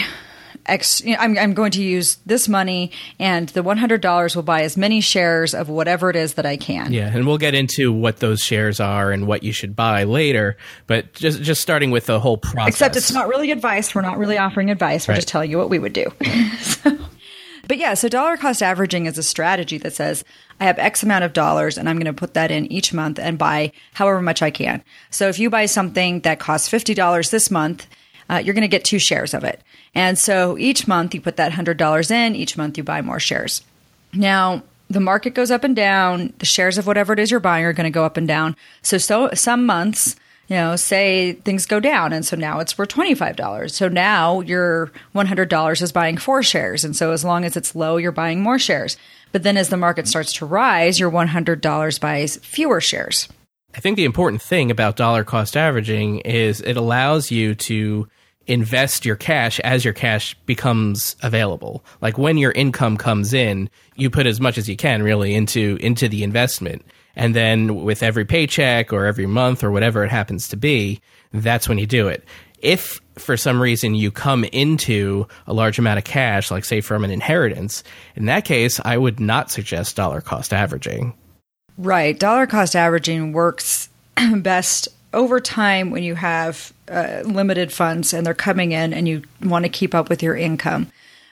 X, 0.67 1.01
you 1.01 1.13
know, 1.13 1.19
I'm, 1.19 1.37
I'm 1.39 1.53
going 1.55 1.71
to 1.71 1.81
use 1.83 2.17
this 2.27 2.47
money, 2.47 2.91
and 3.17 3.49
the 3.49 3.63
$100 3.63 4.35
will 4.35 4.43
buy 4.43 4.61
as 4.61 4.77
many 4.77 5.01
shares 5.01 5.55
of 5.55 5.69
whatever 5.69 6.11
it 6.11 6.15
is 6.15 6.35
that 6.35 6.45
I 6.45 6.55
can. 6.55 6.93
Yeah, 6.93 7.09
and 7.11 7.25
we'll 7.25 7.39
get 7.39 7.55
into 7.55 7.91
what 7.91 8.17
those 8.17 8.41
shares 8.41 8.79
are 8.79 9.11
and 9.11 9.25
what 9.25 9.41
you 9.41 9.53
should 9.53 9.75
buy 9.75 10.03
later. 10.03 10.57
But 10.85 11.13
just 11.13 11.41
just 11.41 11.63
starting 11.63 11.89
with 11.89 12.05
the 12.05 12.19
whole 12.19 12.37
process. 12.37 12.75
Except 12.75 12.95
it's 12.95 13.11
not 13.11 13.27
really 13.27 13.49
advice. 13.49 13.95
We're 13.95 14.01
not 14.03 14.19
really 14.19 14.37
offering 14.37 14.69
advice. 14.69 15.07
We're 15.07 15.13
Right. 15.13 15.17
just 15.17 15.29
telling 15.29 15.49
you 15.49 15.57
what 15.57 15.71
we 15.71 15.79
would 15.79 15.93
do. 15.93 16.05
So- 16.61 16.95
but 17.71 17.77
yeah, 17.77 17.93
so 17.93 18.09
dollar 18.09 18.35
cost 18.35 18.61
averaging 18.61 19.05
is 19.05 19.17
a 19.17 19.23
strategy 19.23 19.77
that 19.77 19.93
says 19.93 20.25
I 20.59 20.65
have 20.65 20.77
X 20.77 21.03
amount 21.03 21.23
of 21.23 21.31
dollars 21.31 21.77
and 21.77 21.87
I'm 21.87 21.95
going 21.95 22.05
to 22.05 22.11
put 22.11 22.33
that 22.33 22.51
in 22.51 22.69
each 22.69 22.91
month 22.91 23.17
and 23.17 23.37
buy 23.37 23.71
however 23.93 24.21
much 24.21 24.41
I 24.41 24.51
can. 24.51 24.83
So 25.09 25.29
if 25.29 25.39
you 25.39 25.49
buy 25.49 25.67
something 25.67 26.19
that 26.19 26.37
costs 26.37 26.67
$50 26.67 27.31
this 27.31 27.49
month, 27.49 27.87
uh, 28.29 28.41
you're 28.43 28.55
going 28.55 28.63
to 28.63 28.67
get 28.67 28.83
two 28.83 28.99
shares 28.99 29.33
of 29.33 29.45
it. 29.45 29.61
And 29.95 30.19
so 30.19 30.57
each 30.57 30.85
month 30.85 31.15
you 31.15 31.21
put 31.21 31.37
that 31.37 31.53
$100 31.53 32.11
in, 32.11 32.35
each 32.35 32.57
month 32.57 32.77
you 32.77 32.83
buy 32.83 33.01
more 33.01 33.21
shares. 33.21 33.61
Now, 34.11 34.63
the 34.89 34.99
market 34.99 35.33
goes 35.33 35.49
up 35.49 35.63
and 35.63 35.73
down. 35.73 36.33
The 36.39 36.45
shares 36.45 36.77
of 36.77 36.85
whatever 36.85 37.13
it 37.13 37.19
is 37.19 37.31
you're 37.31 37.39
buying 37.39 37.63
are 37.63 37.71
going 37.71 37.85
to 37.85 37.89
go 37.89 38.03
up 38.03 38.17
and 38.17 38.27
down. 38.27 38.57
So, 38.81 38.97
so 38.97 39.29
some 39.33 39.65
months, 39.65 40.17
you 40.51 40.57
know, 40.57 40.75
say 40.75 41.31
things 41.31 41.65
go 41.65 41.79
down, 41.79 42.11
and 42.11 42.25
so 42.25 42.35
now 42.35 42.59
it's 42.59 42.77
worth 42.77 42.89
twenty 42.89 43.15
five 43.15 43.37
dollars. 43.37 43.73
So 43.73 43.87
now 43.87 44.41
your 44.41 44.91
one 45.13 45.25
hundred 45.25 45.47
dollars 45.47 45.81
is 45.81 45.93
buying 45.93 46.17
four 46.17 46.43
shares, 46.43 46.83
and 46.83 46.93
so 46.93 47.13
as 47.13 47.23
long 47.23 47.45
as 47.45 47.55
it's 47.55 47.73
low, 47.73 47.95
you're 47.95 48.11
buying 48.11 48.41
more 48.41 48.59
shares. 48.59 48.97
But 49.31 49.43
then 49.43 49.55
as 49.55 49.69
the 49.69 49.77
market 49.77 50.09
starts 50.09 50.33
to 50.33 50.45
rise, 50.45 50.99
your 50.99 51.09
one 51.09 51.29
hundred 51.29 51.61
dollars 51.61 51.99
buys 51.99 52.35
fewer 52.35 52.81
shares. 52.81 53.29
I 53.73 53.79
think 53.79 53.95
the 53.95 54.03
important 54.03 54.41
thing 54.41 54.71
about 54.71 54.97
dollar 54.97 55.23
cost 55.23 55.55
averaging 55.55 56.19
is 56.19 56.59
it 56.59 56.75
allows 56.75 57.31
you 57.31 57.55
to 57.55 58.09
invest 58.45 59.05
your 59.05 59.15
cash 59.15 59.57
as 59.61 59.85
your 59.85 59.93
cash 59.93 60.35
becomes 60.45 61.15
available. 61.23 61.85
Like 62.01 62.17
when 62.17 62.37
your 62.37 62.51
income 62.51 62.97
comes 62.97 63.33
in, 63.33 63.69
you 63.95 64.09
put 64.09 64.25
as 64.25 64.41
much 64.41 64.57
as 64.57 64.67
you 64.67 64.75
can 64.75 65.01
really 65.01 65.33
into 65.33 65.77
into 65.79 66.09
the 66.09 66.23
investment. 66.23 66.83
And 67.15 67.35
then 67.35 67.83
with 67.83 68.03
every 68.03 68.25
paycheck 68.25 68.93
or 68.93 69.05
every 69.05 69.25
month 69.25 69.63
or 69.63 69.71
whatever 69.71 70.03
it 70.03 70.11
happens 70.11 70.47
to 70.49 70.57
be, 70.57 71.01
that's 71.33 71.67
when 71.67 71.77
you 71.77 71.85
do 71.85 72.07
it. 72.07 72.23
If 72.59 73.01
for 73.15 73.37
some 73.37 73.61
reason 73.61 73.95
you 73.95 74.11
come 74.11 74.43
into 74.45 75.27
a 75.47 75.53
large 75.53 75.79
amount 75.79 75.97
of 75.97 76.03
cash, 76.03 76.51
like 76.51 76.63
say 76.63 76.81
from 76.81 77.03
an 77.03 77.11
inheritance, 77.11 77.83
in 78.15 78.25
that 78.25 78.45
case, 78.45 78.79
I 78.83 78.97
would 78.97 79.19
not 79.19 79.51
suggest 79.51 79.95
dollar 79.95 80.21
cost 80.21 80.53
averaging. 80.53 81.13
Right. 81.77 82.17
Dollar 82.17 82.47
cost 82.47 82.75
averaging 82.75 83.33
works 83.33 83.89
best 84.37 84.87
over 85.13 85.39
time 85.39 85.91
when 85.91 86.03
you 86.03 86.15
have 86.15 86.71
uh, 86.87 87.21
limited 87.25 87.71
funds 87.71 88.13
and 88.13 88.25
they're 88.25 88.33
coming 88.33 88.71
in 88.71 88.93
and 88.93 89.07
you 89.07 89.23
want 89.41 89.65
to 89.65 89.69
keep 89.69 89.93
up 89.93 90.09
with 90.09 90.23
your 90.23 90.35
income. 90.35 90.91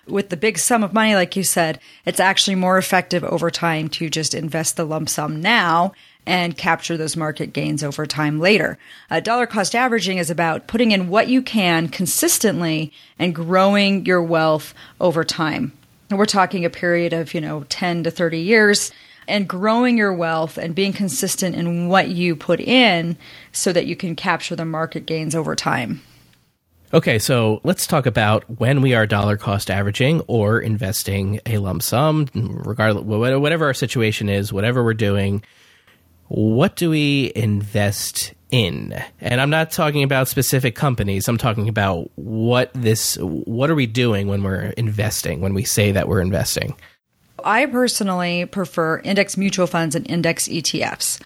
With 0.10 0.30
the 0.30 0.38
big 0.38 0.58
sum 0.58 0.84
of 0.84 0.94
money, 0.94 1.16
like 1.16 1.36
you 1.36 1.44
said, 1.44 1.80
it's 2.06 2.20
actually 2.20 2.56
more 2.56 2.78
effective 2.78 3.24
over 3.24 3.52
time 3.52 3.90
to 3.90 4.10
just 4.10 4.34
invest 4.34 4.76
the 4.76 4.86
lump 4.86 5.10
sum 5.10 5.42
now 5.42 5.94
and 6.26 6.58
capture 6.58 6.98
those 6.98 7.16
market 7.16 7.54
gains 7.54 7.84
over 7.84 8.06
time 8.06 8.40
later. 8.40 8.78
Uh, 9.10 9.20
dollar 9.20 9.48
cost 9.48 9.76
averaging 9.76 10.18
is 10.18 10.30
about 10.30 10.68
putting 10.68 10.92
in 10.92 11.10
what 11.10 11.28
you 11.28 11.42
can 11.42 11.88
consistently 11.88 12.92
and 13.18 13.34
growing 13.34 14.06
your 14.06 14.22
wealth 14.22 14.74
over 15.00 15.24
time. 15.24 15.72
And 16.10 16.18
we're 16.18 16.26
talking 16.26 16.66
a 16.66 16.70
period 16.70 17.14
of, 17.14 17.34
you 17.34 17.42
know, 17.42 17.66
10 17.70 18.04
to 18.04 18.12
30 18.12 18.40
years 18.40 18.92
and 19.28 19.48
growing 19.48 19.98
your 19.98 20.14
wealth 20.14 20.58
and 20.58 20.74
being 20.76 20.94
consistent 20.94 21.56
in 21.56 21.88
what 21.88 22.10
you 22.10 22.36
put 22.36 22.60
in 22.60 23.16
so 23.52 23.72
that 23.72 23.86
you 23.86 23.96
can 23.96 24.16
capture 24.16 24.56
the 24.56 24.66
market 24.66 25.06
gains 25.06 25.36
over 25.36 25.56
time. 25.56 26.02
Okay, 26.92 27.20
so 27.20 27.62
let's 27.64 27.86
talk 27.86 28.08
about 28.08 28.44
when 28.60 28.82
we 28.82 28.96
are 28.96 29.06
dollar 29.06 29.38
cost 29.38 29.70
averaging 29.70 30.22
or 30.22 30.60
investing 30.60 31.40
a 31.46 31.60
lump 31.60 31.84
sum, 31.84 32.28
regardless 32.34 33.06
whatever 33.06 33.66
our 33.66 33.76
situation 33.76 34.28
is, 34.28 34.52
whatever 34.52 34.84
we're 34.84 34.96
doing. 34.96 35.44
What 36.30 36.76
do 36.76 36.90
we 36.90 37.32
invest 37.36 38.34
in? 38.50 38.96
And 39.22 39.40
I'm 39.40 39.52
not 39.52 39.70
talking 39.70 40.02
about 40.02 40.28
specific 40.28 40.76
companies. 40.76 41.28
I'm 41.28 41.38
talking 41.38 41.70
about 41.70 42.10
what 42.16 42.72
this 42.74 43.18
what 43.20 43.70
are 43.70 43.76
we 43.76 43.86
doing 43.86 44.28
when 44.28 44.42
we're 44.42 44.70
investing, 44.72 45.42
when 45.42 45.54
we 45.54 45.66
say 45.66 45.92
that 45.92 46.08
we're 46.08 46.22
investing? 46.22 46.76
I 47.46 47.68
personally 47.68 48.46
prefer 48.46 48.98
index 49.00 49.38
mutual 49.38 49.68
funds 49.68 49.96
and 49.96 50.10
index 50.10 50.48
ETFs. 50.48 51.22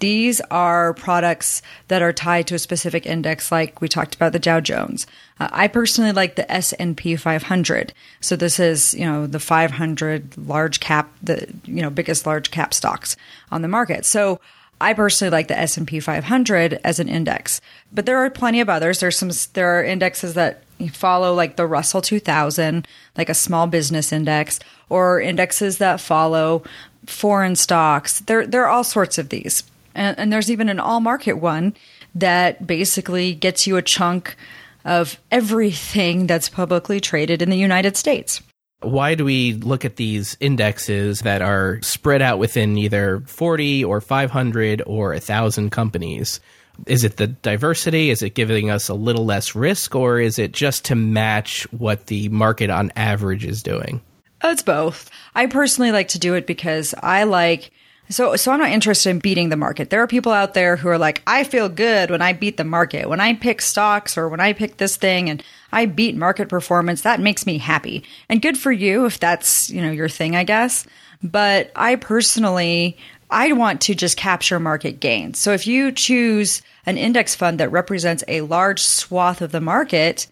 These 0.00 0.40
are 0.50 0.92
products 0.94 1.62
that 1.88 2.02
are 2.02 2.12
tied 2.12 2.46
to 2.48 2.56
a 2.56 2.58
specific 2.58 3.06
index, 3.06 3.52
like 3.52 3.80
we 3.80 3.88
talked 3.88 4.14
about 4.14 4.32
the 4.32 4.38
Dow 4.38 4.60
Jones. 4.60 5.06
Uh, 5.38 5.48
I 5.52 5.68
personally 5.68 6.12
like 6.12 6.36
the 6.36 6.50
S 6.50 6.72
and 6.74 6.96
P 6.96 7.16
500. 7.16 7.92
So 8.20 8.36
this 8.36 8.58
is, 8.58 8.94
you 8.94 9.04
know, 9.04 9.26
the 9.26 9.40
500 9.40 10.36
large 10.36 10.80
cap, 10.80 11.10
the 11.22 11.46
you 11.64 11.80
know 11.80 11.90
biggest 11.90 12.26
large 12.26 12.50
cap 12.50 12.74
stocks 12.74 13.16
on 13.50 13.62
the 13.62 13.68
market. 13.68 14.04
So 14.04 14.40
I 14.80 14.92
personally 14.92 15.30
like 15.30 15.48
the 15.48 15.58
S 15.58 15.76
and 15.76 15.86
P 15.86 16.00
500 16.00 16.80
as 16.84 16.98
an 16.98 17.08
index, 17.08 17.60
but 17.92 18.06
there 18.06 18.18
are 18.18 18.30
plenty 18.30 18.60
of 18.60 18.68
others. 18.68 19.00
There's 19.00 19.16
some 19.16 19.30
there 19.54 19.78
are 19.78 19.84
indexes 19.84 20.34
that 20.34 20.64
follow 20.92 21.32
like 21.34 21.56
the 21.56 21.66
Russell 21.66 22.02
2000, 22.02 22.86
like 23.16 23.28
a 23.28 23.34
small 23.34 23.66
business 23.66 24.12
index, 24.12 24.60
or 24.88 25.20
indexes 25.20 25.78
that 25.78 26.00
follow 26.00 26.64
foreign 27.06 27.56
stocks. 27.56 28.20
There 28.20 28.46
there 28.46 28.64
are 28.64 28.70
all 28.70 28.84
sorts 28.84 29.16
of 29.16 29.28
these, 29.28 29.62
and, 29.94 30.18
and 30.18 30.32
there's 30.32 30.50
even 30.50 30.68
an 30.68 30.80
all 30.80 31.00
market 31.00 31.34
one 31.34 31.74
that 32.14 32.66
basically 32.66 33.34
gets 33.34 33.66
you 33.66 33.76
a 33.76 33.82
chunk 33.82 34.36
of 34.84 35.18
everything 35.30 36.26
that's 36.26 36.48
publicly 36.48 37.00
traded 37.00 37.40
in 37.40 37.50
the 37.50 37.56
United 37.56 37.96
States. 37.96 38.42
why 38.80 39.14
do 39.14 39.24
we 39.24 39.54
look 39.54 39.84
at 39.84 39.96
these 39.96 40.36
indexes 40.40 41.20
that 41.20 41.40
are 41.40 41.80
spread 41.82 42.20
out 42.20 42.38
within 42.38 42.76
either 42.76 43.22
40 43.26 43.84
or 43.84 44.00
500 44.00 44.82
or 44.86 45.10
1,000 45.10 45.70
companies? 45.70 46.40
Is 46.86 47.04
it 47.04 47.16
the 47.16 47.28
diversity? 47.28 48.10
Is 48.10 48.22
it 48.22 48.34
giving 48.34 48.68
us 48.68 48.88
a 48.88 48.94
little 48.94 49.24
less 49.24 49.54
risk? 49.54 49.94
Or 49.94 50.18
is 50.18 50.38
it 50.38 50.52
just 50.52 50.84
to 50.86 50.94
match 50.94 51.70
what 51.72 52.06
the 52.06 52.28
market 52.28 52.68
on 52.68 52.92
average 52.96 53.44
is 53.44 53.62
doing? 53.62 54.02
It's 54.42 54.62
both. 54.62 55.10
I 55.34 55.46
personally 55.46 55.92
like 55.92 56.08
to 56.08 56.18
do 56.18 56.34
it 56.34 56.46
because 56.46 56.94
I 57.02 57.24
like 57.24 57.70
so 58.08 58.36
so 58.36 58.52
I'm 58.52 58.60
not 58.60 58.70
interested 58.70 59.10
in 59.10 59.18
beating 59.18 59.48
the 59.48 59.56
market. 59.56 59.90
There 59.90 60.02
are 60.02 60.06
people 60.06 60.32
out 60.32 60.54
there 60.54 60.76
who 60.76 60.88
are 60.88 60.98
like, 60.98 61.22
I 61.26 61.44
feel 61.44 61.68
good 61.68 62.10
when 62.10 62.22
I 62.22 62.32
beat 62.32 62.56
the 62.56 62.64
market. 62.64 63.08
When 63.08 63.20
I 63.20 63.34
pick 63.34 63.60
stocks 63.60 64.18
or 64.18 64.28
when 64.28 64.40
I 64.40 64.52
pick 64.52 64.76
this 64.76 64.96
thing 64.96 65.30
and 65.30 65.42
I 65.72 65.86
beat 65.86 66.16
market 66.16 66.48
performance, 66.48 67.02
that 67.02 67.20
makes 67.20 67.46
me 67.46 67.58
happy. 67.58 68.04
And 68.28 68.42
good 68.42 68.58
for 68.58 68.72
you 68.72 69.06
if 69.06 69.18
that's, 69.18 69.70
you 69.70 69.80
know, 69.80 69.90
your 69.90 70.08
thing, 70.08 70.36
I 70.36 70.44
guess. 70.44 70.86
But 71.22 71.72
I 71.74 71.96
personally 71.96 72.98
I 73.30 73.52
want 73.52 73.80
to 73.82 73.94
just 73.94 74.16
capture 74.16 74.60
market 74.60 75.00
gains. 75.00 75.38
So 75.38 75.52
if 75.52 75.66
you 75.66 75.90
choose 75.90 76.62
an 76.86 76.98
index 76.98 77.34
fund 77.34 77.58
that 77.58 77.72
represents 77.72 78.22
a 78.28 78.42
large 78.42 78.80
swath 78.82 79.40
of 79.40 79.50
the 79.50 79.60
market, 79.60 80.26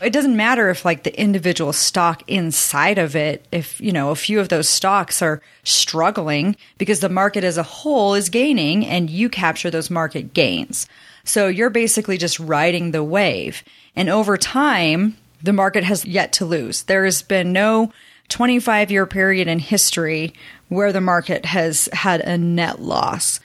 it 0.00 0.12
doesn't 0.12 0.36
matter 0.36 0.70
if 0.70 0.84
like 0.84 1.02
the 1.02 1.20
individual 1.20 1.72
stock 1.72 2.22
inside 2.26 2.98
of 2.98 3.14
it 3.14 3.46
if 3.52 3.80
you 3.80 3.92
know 3.92 4.10
a 4.10 4.16
few 4.16 4.40
of 4.40 4.48
those 4.48 4.68
stocks 4.68 5.20
are 5.20 5.42
struggling 5.62 6.56
because 6.78 7.00
the 7.00 7.08
market 7.08 7.44
as 7.44 7.58
a 7.58 7.62
whole 7.62 8.14
is 8.14 8.28
gaining 8.28 8.86
and 8.86 9.10
you 9.10 9.28
capture 9.28 9.70
those 9.70 9.90
market 9.90 10.32
gains. 10.32 10.86
So 11.24 11.48
you're 11.48 11.70
basically 11.70 12.16
just 12.16 12.40
riding 12.40 12.90
the 12.90 13.04
wave. 13.04 13.62
And 13.94 14.08
over 14.08 14.36
time 14.36 15.16
the 15.42 15.52
market 15.52 15.84
has 15.84 16.04
yet 16.04 16.32
to 16.34 16.44
lose. 16.44 16.82
There 16.82 17.04
has 17.04 17.22
been 17.22 17.52
no 17.52 17.92
25 18.28 18.90
year 18.90 19.06
period 19.06 19.48
in 19.48 19.58
history 19.58 20.32
where 20.68 20.92
the 20.92 21.00
market 21.00 21.44
has 21.44 21.88
had 21.92 22.20
a 22.20 22.38
net 22.38 22.80
loss 22.80 23.40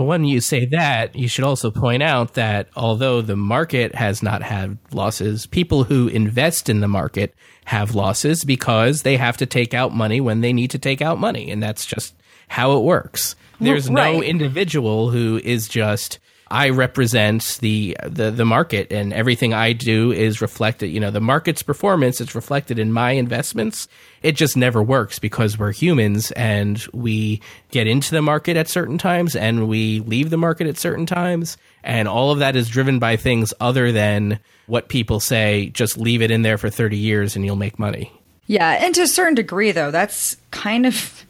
But 0.00 0.06
when 0.06 0.24
you 0.24 0.40
say 0.40 0.64
that, 0.64 1.14
you 1.14 1.28
should 1.28 1.44
also 1.44 1.70
point 1.70 2.02
out 2.02 2.32
that 2.32 2.70
although 2.74 3.20
the 3.20 3.36
market 3.36 3.94
has 3.94 4.22
not 4.22 4.42
had 4.42 4.78
losses, 4.92 5.44
people 5.44 5.84
who 5.84 6.08
invest 6.08 6.70
in 6.70 6.80
the 6.80 6.88
market 6.88 7.34
have 7.66 7.94
losses 7.94 8.42
because 8.42 9.02
they 9.02 9.18
have 9.18 9.36
to 9.36 9.44
take 9.44 9.74
out 9.74 9.92
money 9.92 10.18
when 10.18 10.40
they 10.40 10.54
need 10.54 10.70
to 10.70 10.78
take 10.78 11.02
out 11.02 11.18
money. 11.18 11.50
And 11.50 11.62
that's 11.62 11.84
just 11.84 12.14
how 12.48 12.78
it 12.78 12.82
works. 12.82 13.36
There's 13.60 13.90
no 13.90 14.22
individual 14.22 15.10
who 15.10 15.38
is 15.44 15.68
just 15.68 16.18
I 16.50 16.70
represent 16.70 17.58
the, 17.60 17.96
the 18.04 18.32
the 18.32 18.44
market 18.44 18.92
and 18.92 19.12
everything 19.12 19.54
I 19.54 19.72
do 19.72 20.10
is 20.10 20.40
reflected, 20.40 20.88
you 20.88 20.98
know, 20.98 21.12
the 21.12 21.20
market's 21.20 21.62
performance 21.62 22.20
is 22.20 22.34
reflected 22.34 22.78
in 22.78 22.92
my 22.92 23.12
investments. 23.12 23.86
It 24.22 24.32
just 24.32 24.56
never 24.56 24.82
works 24.82 25.20
because 25.20 25.58
we're 25.58 25.72
humans 25.72 26.32
and 26.32 26.84
we 26.92 27.40
get 27.70 27.86
into 27.86 28.10
the 28.10 28.20
market 28.20 28.56
at 28.56 28.68
certain 28.68 28.98
times 28.98 29.36
and 29.36 29.68
we 29.68 30.00
leave 30.00 30.30
the 30.30 30.36
market 30.36 30.66
at 30.66 30.76
certain 30.76 31.06
times 31.06 31.56
and 31.84 32.08
all 32.08 32.32
of 32.32 32.40
that 32.40 32.56
is 32.56 32.68
driven 32.68 32.98
by 32.98 33.16
things 33.16 33.54
other 33.60 33.92
than 33.92 34.40
what 34.66 34.88
people 34.88 35.20
say 35.20 35.68
just 35.68 35.98
leave 35.98 36.20
it 36.20 36.32
in 36.32 36.42
there 36.42 36.58
for 36.58 36.68
30 36.68 36.96
years 36.96 37.36
and 37.36 37.44
you'll 37.44 37.54
make 37.54 37.78
money. 37.78 38.12
Yeah, 38.46 38.84
and 38.84 38.92
to 38.96 39.02
a 39.02 39.06
certain 39.06 39.36
degree 39.36 39.70
though, 39.70 39.92
that's 39.92 40.36
kind 40.50 40.84
of 40.84 41.24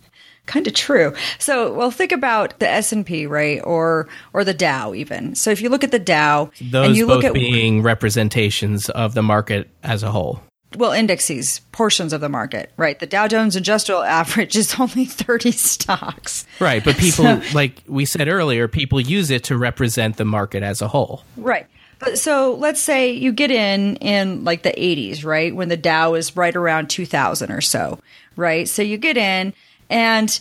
kind 0.47 0.67
of 0.67 0.75
true. 0.75 1.15
So, 1.39 1.73
well, 1.73 1.91
think 1.91 2.13
about 2.13 2.59
the 2.59 2.69
S&P, 2.69 3.27
right? 3.27 3.61
Or 3.65 4.09
or 4.33 4.45
the 4.45 4.55
Dow 4.55 4.95
even. 4.95 5.35
So, 5.35 5.51
if 5.51 5.61
you 5.61 5.69
look 5.69 5.85
at 5.85 5.91
the 5.91 5.99
Dow 5.99 6.51
Those 6.61 6.89
and 6.89 6.97
you 6.97 7.07
both 7.07 7.17
look 7.17 7.25
at 7.25 7.35
being 7.35 7.83
representations 7.83 8.89
of 8.91 9.15
the 9.15 9.23
market 9.23 9.69
as 9.83 10.03
a 10.03 10.11
whole. 10.11 10.43
well, 10.77 10.93
indexes, 10.93 11.61
portions 11.73 12.13
of 12.13 12.21
the 12.21 12.29
market, 12.29 12.73
right? 12.77 12.99
The 12.99 13.07
Dow 13.07 13.29
Jones 13.29 13.57
Industrial 13.57 14.03
Average 14.03 14.57
is 14.57 14.75
only 14.79 15.05
30 15.05 15.53
stocks. 15.53 16.47
Right. 16.59 16.85
But 16.85 16.97
people, 16.97 17.25
so, 17.25 17.43
like 17.55 17.83
we 17.87 18.05
said 18.05 18.29
earlier, 18.29 18.69
people 18.69 19.01
use 19.01 19.31
it 19.31 19.45
to 19.45 19.57
represent 19.57 20.17
the 20.17 20.25
market 20.25 20.63
as 20.63 20.81
a 20.81 20.89
whole. 20.89 21.25
Right. 21.37 21.67
But 22.01 22.19
so 22.19 22.55
let's 22.55 22.81
say 22.81 23.13
you 23.13 23.31
get 23.31 23.51
in 23.51 23.97
in 23.97 24.43
like 24.43 24.63
the 24.63 24.73
80s, 24.73 25.25
right? 25.25 25.55
When 25.55 25.69
the 25.69 25.77
Dow 25.77 26.15
is 26.15 26.35
right 26.35 26.57
around 26.57 26.89
2000 26.89 27.53
or 27.53 27.61
so, 27.61 27.99
right? 28.37 28.67
So 28.67 28.81
you 28.81 28.97
get 28.97 29.19
in 29.19 29.53
and 29.91 30.41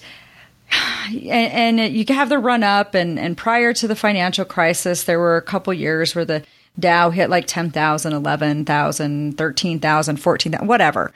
and, 1.11 1.79
you 1.79 2.05
have 2.09 2.29
the 2.29 2.37
run 2.37 2.61
up 2.61 2.93
and, 2.93 3.17
and 3.17 3.35
prior 3.35 3.73
to 3.73 3.87
the 3.87 3.95
financial 3.95 4.45
crisis 4.45 5.05
there 5.05 5.19
were 5.19 5.35
a 5.35 5.41
couple 5.41 5.73
years 5.73 6.13
where 6.13 6.25
the 6.25 6.43
Dow 6.77 7.09
hit 7.09 7.29
like 7.29 7.45
10,000, 7.47 8.13
11,000, 8.13 9.37
13,000, 9.37 10.17
14,000, 10.17 10.67
whatever. 10.67 11.11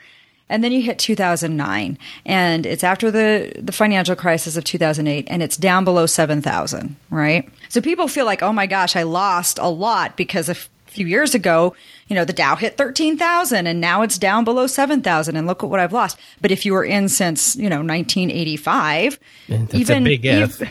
And 0.48 0.62
then 0.62 0.72
you 0.72 0.82
hit 0.82 0.98
2009 0.98 1.98
and 2.26 2.66
it's 2.66 2.84
after 2.84 3.10
the, 3.10 3.52
the 3.56 3.72
financial 3.72 4.14
crisis 4.14 4.56
of 4.56 4.64
2008 4.64 5.26
and 5.30 5.42
it's 5.42 5.56
down 5.56 5.84
below 5.84 6.04
7,000, 6.04 6.96
right? 7.08 7.48
So 7.70 7.80
people 7.80 8.08
feel 8.08 8.26
like, 8.26 8.42
oh 8.42 8.52
my 8.52 8.66
gosh, 8.66 8.94
I 8.94 9.04
lost 9.04 9.58
a 9.58 9.68
lot 9.68 10.16
because 10.16 10.48
of 10.48 10.68
few 10.86 11.06
years 11.06 11.34
ago, 11.34 11.74
you 12.08 12.14
know, 12.14 12.24
the 12.24 12.32
Dow 12.32 12.56
hit 12.56 12.76
13,000 12.76 13.66
and 13.66 13.80
now 13.80 14.02
it's 14.02 14.18
down 14.18 14.44
below 14.44 14.66
7,000 14.66 15.36
and 15.36 15.46
look 15.46 15.62
at 15.62 15.70
what 15.70 15.80
I've 15.80 15.92
lost. 15.92 16.18
But 16.40 16.50
if 16.50 16.66
you 16.66 16.72
were 16.72 16.84
in 16.84 17.08
since, 17.08 17.56
you 17.56 17.70
know, 17.70 17.78
1985, 17.78 19.18
that's 19.48 19.74
even, 19.74 20.02
a 20.02 20.04
big 20.04 20.24
if. 20.24 20.62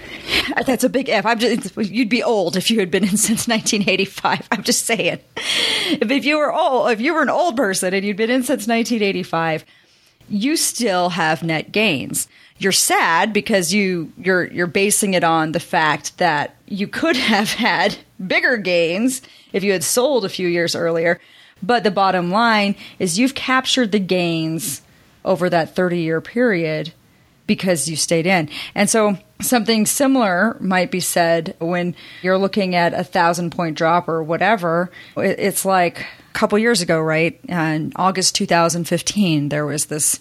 That's 0.66 0.84
a 0.84 0.90
big 0.90 1.10
if. 1.10 1.26
I'm 1.26 1.40
just, 1.40 1.76
you'd 1.78 2.10
be 2.10 2.22
old 2.22 2.56
if 2.56 2.70
you 2.70 2.80
had 2.80 2.92
been 2.92 3.04
in 3.04 3.18
since 3.18 3.48
1985. 3.48 4.48
I'm 4.52 4.64
just 4.64 4.86
saying. 4.86 5.20
If, 5.36 6.12
if 6.12 6.26
you 6.26 6.38
were 6.38 6.54
old, 6.54 6.92
if 6.92 7.02
you 7.02 7.14
were 7.14 7.22
an 7.22 7.30
old 7.30 7.56
person 7.56 7.94
and 7.94 8.06
you'd 8.06 8.18
been 8.18 8.30
in 8.30 8.44
since 8.44 8.68
1985, 8.68 9.66
you 10.30 10.56
still 10.56 11.10
have 11.10 11.44
net 11.44 11.72
gains. 11.72 12.28
You're 12.58 12.72
sad 12.72 13.34
because 13.34 13.74
you 13.74 14.14
you're 14.18 14.46
you're 14.52 14.68
basing 14.68 15.16
it 15.16 15.24
on 15.24 15.52
the 15.52 15.60
fact 15.60 16.18
that 16.18 16.56
you 16.68 16.88
could 16.88 17.16
have 17.34 17.52
had 17.54 17.98
bigger 18.26 18.58
gains 18.58 19.22
if 19.54 19.64
you 19.64 19.72
had 19.72 19.84
sold 19.84 20.26
a 20.26 20.30
few 20.30 20.48
years 20.48 20.76
earlier. 20.76 21.22
But 21.62 21.84
the 21.84 21.92
bottom 21.92 22.30
line 22.30 22.76
is 23.00 23.18
you've 23.18 23.36
captured 23.36 23.92
the 23.92 24.00
gains 24.00 24.82
over 25.24 25.50
that 25.50 25.76
30 25.76 26.00
year 26.00 26.20
period 26.20 26.94
because 27.48 27.88
you 27.88 27.96
stayed 27.96 28.26
in. 28.26 28.50
And 28.76 28.90
so 28.90 29.18
something 29.42 29.86
similar 29.86 30.58
might 30.60 30.92
be 30.92 31.00
said 31.00 31.56
when 31.60 31.96
you're 32.22 32.38
looking 32.38 32.76
at 32.76 32.94
a 32.94 33.04
thousand 33.04 33.52
point 33.52 33.78
drop 33.78 34.08
or 34.08 34.24
whatever. 34.24 34.92
It's 35.18 35.66
like 35.66 36.02
a 36.02 36.34
couple 36.34 36.58
years 36.58 36.82
ago, 36.82 37.00
right? 37.00 37.40
In 37.48 37.94
August 37.96 38.36
2015, 38.36 39.50
there 39.50 39.66
was 39.66 39.86
this 39.86 40.20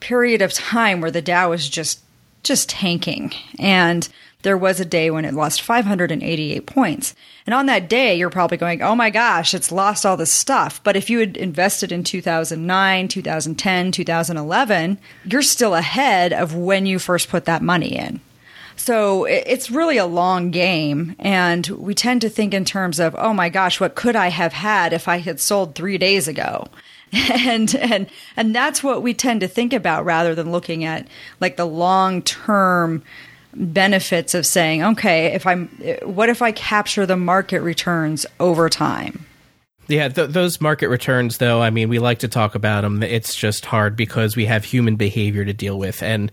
period 0.00 0.42
of 0.42 0.52
time 0.52 1.00
where 1.00 1.10
the 1.10 1.22
Dow 1.22 1.50
was 1.50 1.68
just 1.68 2.00
just 2.42 2.68
tanking 2.68 3.32
and 3.60 4.08
there 4.42 4.58
was 4.58 4.80
a 4.80 4.84
day 4.84 5.10
when 5.10 5.24
it 5.24 5.34
lost 5.34 5.62
588 5.62 6.66
points. 6.66 7.14
And 7.46 7.54
on 7.54 7.66
that 7.66 7.88
day, 7.88 8.16
you're 8.16 8.30
probably 8.30 8.56
going, 8.56 8.82
oh 8.82 8.94
my 8.94 9.10
gosh, 9.10 9.54
it's 9.54 9.72
lost 9.72 10.04
all 10.04 10.16
this 10.16 10.32
stuff. 10.32 10.82
But 10.82 10.96
if 10.96 11.08
you 11.08 11.20
had 11.20 11.36
invested 11.36 11.92
in 11.92 12.04
2009, 12.04 13.08
2010, 13.08 13.92
2011, 13.92 14.98
you're 15.24 15.42
still 15.42 15.74
ahead 15.74 16.32
of 16.32 16.54
when 16.54 16.86
you 16.86 16.98
first 16.98 17.28
put 17.28 17.44
that 17.46 17.62
money 17.62 17.96
in. 17.96 18.20
So 18.76 19.24
it's 19.24 19.70
really 19.70 19.98
a 19.98 20.06
long 20.06 20.50
game. 20.50 21.14
And 21.18 21.66
we 21.68 21.94
tend 21.94 22.20
to 22.22 22.28
think 22.28 22.54
in 22.54 22.64
terms 22.64 22.98
of, 22.98 23.14
oh 23.18 23.32
my 23.32 23.48
gosh, 23.48 23.80
what 23.80 23.94
could 23.94 24.16
I 24.16 24.28
have 24.28 24.52
had 24.52 24.92
if 24.92 25.08
I 25.08 25.18
had 25.18 25.40
sold 25.40 25.74
three 25.74 25.98
days 25.98 26.26
ago? 26.26 26.66
and 27.12 27.74
and 27.74 28.06
and 28.36 28.54
that's 28.54 28.82
what 28.82 29.02
we 29.02 29.12
tend 29.12 29.42
to 29.42 29.48
think 29.48 29.74
about 29.74 30.06
rather 30.06 30.34
than 30.34 30.50
looking 30.50 30.84
at 30.84 31.06
like 31.40 31.58
the 31.58 31.66
long 31.66 32.22
term 32.22 33.02
benefits 33.54 34.34
of 34.34 34.46
saying, 34.46 34.82
okay, 34.82 35.26
if 35.26 35.46
I'm, 35.46 35.68
what 36.02 36.28
if 36.28 36.42
I 36.42 36.52
capture 36.52 37.06
the 37.06 37.16
market 37.16 37.60
returns 37.60 38.26
over 38.40 38.68
time? 38.68 39.26
Yeah, 39.88 40.08
th- 40.08 40.30
those 40.30 40.60
market 40.60 40.88
returns, 40.88 41.38
though, 41.38 41.60
I 41.60 41.70
mean, 41.70 41.88
we 41.88 41.98
like 41.98 42.20
to 42.20 42.28
talk 42.28 42.54
about 42.54 42.82
them. 42.82 43.02
It's 43.02 43.34
just 43.34 43.64
hard 43.64 43.96
because 43.96 44.36
we 44.36 44.46
have 44.46 44.64
human 44.64 44.96
behavior 44.96 45.44
to 45.44 45.52
deal 45.52 45.76
with. 45.78 46.02
And 46.02 46.30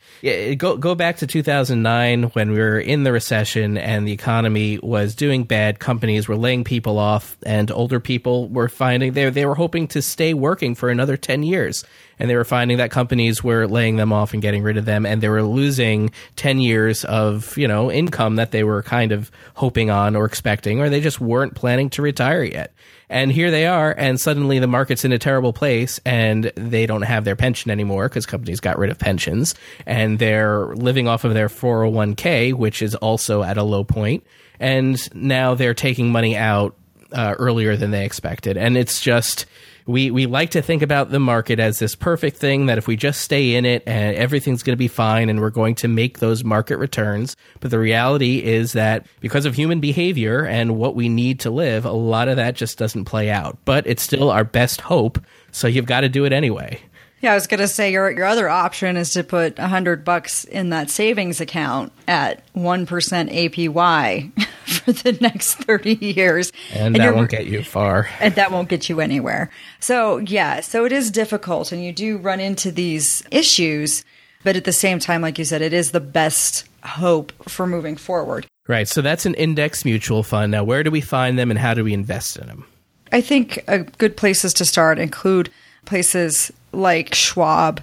go 0.57 0.77
go 0.77 0.93
back 0.93 1.17
to 1.17 1.27
2009 1.27 2.23
when 2.23 2.51
we 2.51 2.59
were 2.59 2.79
in 2.79 3.03
the 3.03 3.11
recession 3.11 3.77
and 3.77 4.07
the 4.07 4.11
economy 4.11 4.77
was 4.79 5.15
doing 5.15 5.43
bad. 5.45 5.79
Companies 5.79 6.27
were 6.27 6.37
laying 6.37 6.63
people 6.63 6.99
off, 6.99 7.37
and 7.43 7.71
older 7.71 7.99
people 7.99 8.47
were 8.49 8.69
finding 8.69 9.13
they 9.13 9.29
they 9.29 9.45
were 9.45 9.55
hoping 9.55 9.87
to 9.89 10.01
stay 10.01 10.33
working 10.33 10.75
for 10.75 10.89
another 10.89 11.17
10 11.17 11.43
years 11.43 11.83
and 12.19 12.29
they 12.29 12.35
were 12.35 12.43
finding 12.43 12.77
that 12.77 12.91
companies 12.91 13.43
were 13.43 13.67
laying 13.67 13.95
them 13.95 14.11
off 14.11 14.33
and 14.33 14.41
getting 14.41 14.61
rid 14.61 14.77
of 14.77 14.85
them, 14.85 15.05
and 15.05 15.21
they 15.21 15.29
were 15.29 15.41
losing 15.41 16.11
ten 16.35 16.59
years 16.59 17.05
of 17.05 17.57
you 17.57 17.67
know 17.67 17.91
income 17.91 18.35
that 18.35 18.51
they 18.51 18.63
were 18.63 18.83
kind 18.83 19.11
of 19.11 19.31
hoping 19.55 19.89
on 19.89 20.15
or 20.15 20.25
expecting, 20.25 20.81
or 20.81 20.89
they 20.89 21.01
just 21.01 21.21
weren't 21.21 21.55
planning 21.55 21.89
to 21.91 22.01
retire 22.01 22.43
yet. 22.43 22.73
And 23.09 23.31
here 23.31 23.49
they 23.49 23.65
are, 23.65 23.91
and 23.97 24.21
suddenly 24.21 24.59
the 24.59 24.67
market's 24.67 25.03
in 25.03 25.11
a 25.11 25.17
terrible 25.17 25.51
place, 25.51 25.99
and 26.05 26.51
they 26.55 26.85
don't 26.85 27.01
have 27.01 27.25
their 27.25 27.35
pension 27.35 27.71
anymore 27.71 28.07
because 28.07 28.27
companies 28.27 28.59
got 28.59 28.77
rid 28.77 28.91
of 28.91 28.99
pensions, 28.99 29.55
and 29.87 30.19
they're 30.19 30.67
living 30.75 31.07
off 31.07 31.23
of 31.23 31.33
their 31.33 31.49
401k, 31.49 32.53
which 32.53 32.83
is 32.83 32.93
also 32.93 33.41
at 33.41 33.57
a 33.57 33.63
low 33.63 33.83
point, 33.83 34.23
and 34.59 35.13
now 35.15 35.55
they're 35.55 35.73
taking 35.73 36.11
money 36.11 36.37
out 36.37 36.75
uh, 37.11 37.35
earlier 37.37 37.75
than 37.75 37.91
they 37.91 38.05
expected, 38.05 38.57
and 38.57 38.77
it's 38.77 39.01
just 39.01 39.45
we 39.89 40.11
we 40.11 40.27
like 40.27 40.51
to 40.51 40.61
think 40.61 40.83
about 40.83 41.09
the 41.09 41.19
market 41.19 41.59
as 41.59 41.79
this 41.79 41.95
perfect 41.95 42.37
thing 42.37 42.67
that 42.67 42.77
if 42.77 42.87
we 42.87 42.95
just 42.95 43.21
stay 43.21 43.55
in 43.55 43.65
it 43.65 43.81
and 43.87 44.15
everything's 44.15 44.61
going 44.61 44.73
to 44.73 44.77
be 44.77 44.87
fine 44.87 45.29
and 45.29 45.41
we're 45.41 45.49
going 45.49 45.73
to 45.75 45.87
make 45.87 46.19
those 46.19 46.43
market 46.43 46.77
returns. 46.77 47.35
But 47.59 47.71
the 47.71 47.79
reality 47.79 48.43
is 48.43 48.73
that 48.73 49.07
because 49.19 49.45
of 49.45 49.55
human 49.55 49.79
behavior 49.79 50.45
and 50.45 50.77
what 50.77 50.95
we 50.95 51.09
need 51.09 51.39
to 51.41 51.49
live 51.49 51.85
a 51.85 51.91
lot 51.91 52.27
of 52.27 52.35
that 52.35 52.55
just 52.55 52.77
doesn't 52.77 53.05
play 53.05 53.31
out. 53.31 53.57
But 53.65 53.87
it's 53.87 54.03
still 54.03 54.29
our 54.29 54.43
best 54.43 54.81
hope 54.81 55.19
so 55.51 55.67
you've 55.67 55.87
got 55.87 56.01
to 56.01 56.09
do 56.09 56.25
it 56.25 56.33
anyway 56.33 56.79
yeah, 57.21 57.33
I 57.33 57.35
was 57.35 57.47
going 57.47 57.59
to 57.59 57.67
say 57.67 57.91
your 57.91 58.09
your 58.11 58.25
other 58.25 58.47
option 58.47 58.95
is 58.95 59.11
to 59.13 59.23
put 59.23 59.59
a 59.59 59.67
hundred 59.67 60.05
bucks 60.05 60.45
in 60.45 60.69
that 60.69 60.89
savings 60.89 61.41
account 61.41 61.91
at 62.07 62.43
one 62.53 62.85
percent 62.85 63.29
APY 63.31 64.31
for 64.65 64.93
the 64.93 65.17
next 65.19 65.55
thirty 65.55 65.95
years, 65.95 66.51
and, 66.73 66.95
and 66.95 67.03
that 67.03 67.15
won't 67.15 67.29
get 67.29 67.45
you 67.45 67.63
far, 67.63 68.09
and 68.19 68.35
that 68.35 68.51
won't 68.51 68.69
get 68.69 68.87
you 68.89 69.01
anywhere. 69.01 69.49
So 69.79 70.17
yeah, 70.17 70.61
so 70.61 70.85
it 70.85 70.91
is 70.91 71.11
difficult, 71.11 71.71
and 71.71 71.83
you 71.83 71.91
do 71.91 72.17
run 72.17 72.39
into 72.39 72.71
these 72.71 73.23
issues, 73.31 74.05
but 74.43 74.55
at 74.55 74.63
the 74.63 74.71
same 74.71 74.99
time, 74.99 75.21
like 75.21 75.37
you 75.37 75.45
said, 75.45 75.61
it 75.61 75.73
is 75.73 75.91
the 75.91 75.99
best 75.99 76.67
hope 76.83 77.33
for 77.49 77.67
moving 77.67 77.97
forward. 77.97 78.47
Right. 78.67 78.87
So 78.87 79.01
that's 79.01 79.25
an 79.25 79.33
index 79.33 79.83
mutual 79.83 80.21
fund. 80.21 80.51
Now, 80.51 80.63
where 80.63 80.83
do 80.83 80.91
we 80.91 81.01
find 81.01 81.37
them, 81.37 81.49
and 81.49 81.59
how 81.59 81.73
do 81.73 81.83
we 81.83 81.93
invest 81.93 82.37
in 82.37 82.47
them? 82.47 82.65
I 83.11 83.21
think 83.21 83.63
a 83.67 83.79
good 83.79 84.15
places 84.15 84.53
to 84.55 84.65
start 84.65 84.99
include 84.99 85.49
places 85.85 86.51
like 86.71 87.13
Schwab 87.13 87.81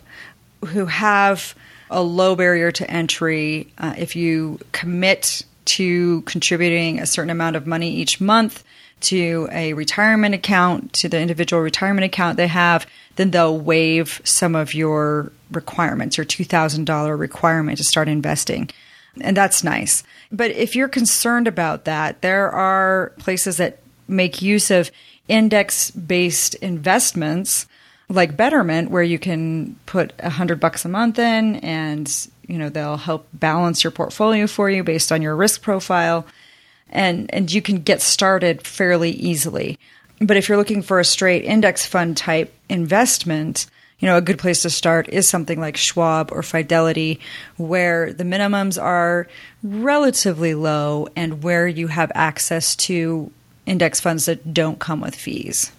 who 0.65 0.87
have 0.87 1.55
a 1.91 2.03
low 2.03 2.35
barrier 2.35 2.73
to 2.73 2.91
entry. 2.91 3.73
Uh, 3.79 3.95
if 3.97 4.17
you 4.17 4.59
commit 4.73 5.43
to 5.67 6.23
contributing 6.23 6.99
a 6.99 7.07
certain 7.07 7.31
amount 7.31 7.57
of 7.57 7.67
money 7.67 7.91
each 7.91 8.21
month 8.21 8.65
to 9.01 9.49
a 9.53 9.73
retirement 9.75 10.35
account, 10.35 10.93
to 10.95 11.09
the 11.09 11.21
individual 11.21 11.63
retirement 11.63 12.05
account 12.05 12.37
they 12.37 12.47
have, 12.47 12.87
then 13.17 13.31
they'll 13.31 13.59
waive 13.59 14.21
some 14.25 14.55
of 14.55 14.75
your 14.75 15.33
requirements, 15.51 16.17
your 16.17 16.27
$2,000 16.27 17.19
requirement 17.19 17.79
to 17.79 17.85
start 17.85 18.09
investing. 18.09 18.71
And 19.21 19.37
that's 19.37 19.65
nice. 19.65 20.03
But 20.33 20.51
if 20.53 20.75
you're 20.75 20.89
concerned 20.89 21.47
about 21.47 21.85
that, 21.85 22.23
there 22.23 22.51
are 22.51 23.13
places 23.19 23.57
that 23.59 23.81
make 24.09 24.43
use 24.43 24.71
of 24.71 24.91
index 25.29 25.91
based 25.91 26.55
investments 26.57 27.67
like 28.09 28.37
Betterment, 28.37 28.91
where 28.91 29.03
you 29.03 29.19
can 29.19 29.77
put 29.87 30.13
a 30.19 30.31
hundred 30.31 30.61
bucks 30.61 30.85
a 30.85 30.89
month 30.89 31.19
in, 31.19 31.57
and 31.57 32.29
you 32.47 32.59
know 32.59 32.69
they'll 32.69 32.97
help 32.97 33.29
balance 33.33 33.83
your 33.83 33.91
portfolio 33.91 34.47
for 34.47 34.71
you 34.71 34.85
based 34.85 35.11
on 35.11 35.23
your 35.23 35.35
risk 35.35 35.63
profile, 35.63 36.27
and 36.89 37.33
and 37.35 37.53
you 37.53 37.61
can 37.61 37.83
get 37.83 38.01
started 38.01 38.67
fairly 38.67 39.11
easily. 39.11 39.79
But 40.21 40.37
if 40.37 40.49
you're 40.49 40.59
looking 40.59 40.83
for 40.83 41.01
a 41.01 41.05
straight 41.05 41.45
index 41.45 41.85
fund 41.85 42.17
type 42.17 42.55
investment, 42.69 43.67
you 43.99 44.07
know, 44.07 44.17
a 44.17 44.23
good 44.23 44.39
place 44.39 44.63
to 44.63 44.71
start 44.71 45.09
is 45.09 45.29
something 45.29 45.61
like 45.61 45.77
Schwab 45.77 46.31
or 46.33 46.43
Fidelity, 46.43 47.21
where 47.57 48.13
the 48.13 48.25
minimums 48.25 48.81
are 48.81 49.27
relatively 49.63 50.55
low 50.55 51.09
and 51.17 51.43
where 51.43 51.67
you 51.67 51.89
have 51.89 52.13
access 52.15 52.77
to 52.77 53.31
index 53.67 54.01
funds 54.01 54.27
that 54.27 54.55
don't 54.55 54.79
come 54.79 55.01
with 55.01 55.15
fees. 55.15 55.73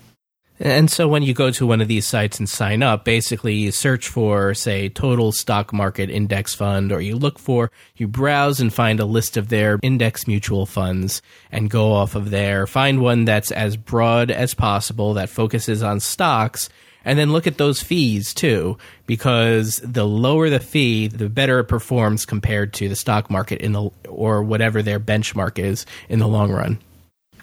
And 0.60 0.90
so 0.90 1.08
when 1.08 1.22
you 1.22 1.36
go 1.36 1.52
to 1.52 1.68
one 1.68 1.82
of 1.82 1.88
these 1.88 2.08
sites 2.08 2.40
and 2.40 2.50
sign 2.50 2.82
up, 2.82 3.06
basically 3.06 3.54
you 3.54 3.72
search 3.72 4.08
for, 4.08 4.56
say, 4.56 4.90
total 4.90 5.32
stock 5.32 5.72
market 5.72 6.10
index 6.10 6.56
fund, 6.56 6.92
or 6.92 7.00
you 7.00 7.16
look 7.16 7.38
for, 7.38 7.72
you 7.96 8.08
browse 8.08 8.60
and 8.60 8.74
find 8.74 9.00
a 9.00 9.06
list 9.06 9.38
of 9.38 9.50
their 9.50 9.78
index 9.84 10.26
mutual 10.26 10.66
funds 10.66 11.22
and 11.52 11.70
go 11.70 11.92
off 11.94 12.16
of 12.16 12.32
there. 12.32 12.66
Find 12.66 13.02
one 13.02 13.26
that's 13.26 13.52
as 13.52 13.78
broad 13.78 14.32
as 14.32 14.56
possible 14.56 15.14
that 15.14 15.30
focuses 15.30 15.84
on 15.84 16.00
stocks 16.00 16.70
And 17.08 17.18
then 17.18 17.32
look 17.32 17.48
at 17.48 17.58
those 17.58 17.82
fees 17.82 18.34
too, 18.34 18.78
because 19.06 19.78
the 19.78 20.06
lower 20.06 20.50
the 20.50 20.60
fee, 20.60 21.08
the 21.08 21.30
better 21.30 21.60
it 21.60 21.66
performs 21.66 22.26
compared 22.26 22.74
to 22.74 22.90
the 22.90 22.98
stock 22.98 23.32
market 23.32 23.62
in 23.62 23.72
the 23.72 23.90
or 24.10 24.44
whatever 24.44 24.82
their 24.82 25.00
benchmark 25.00 25.58
is 25.58 25.86
in 26.10 26.20
the 26.20 26.28
long 26.28 26.52
run. 26.52 26.80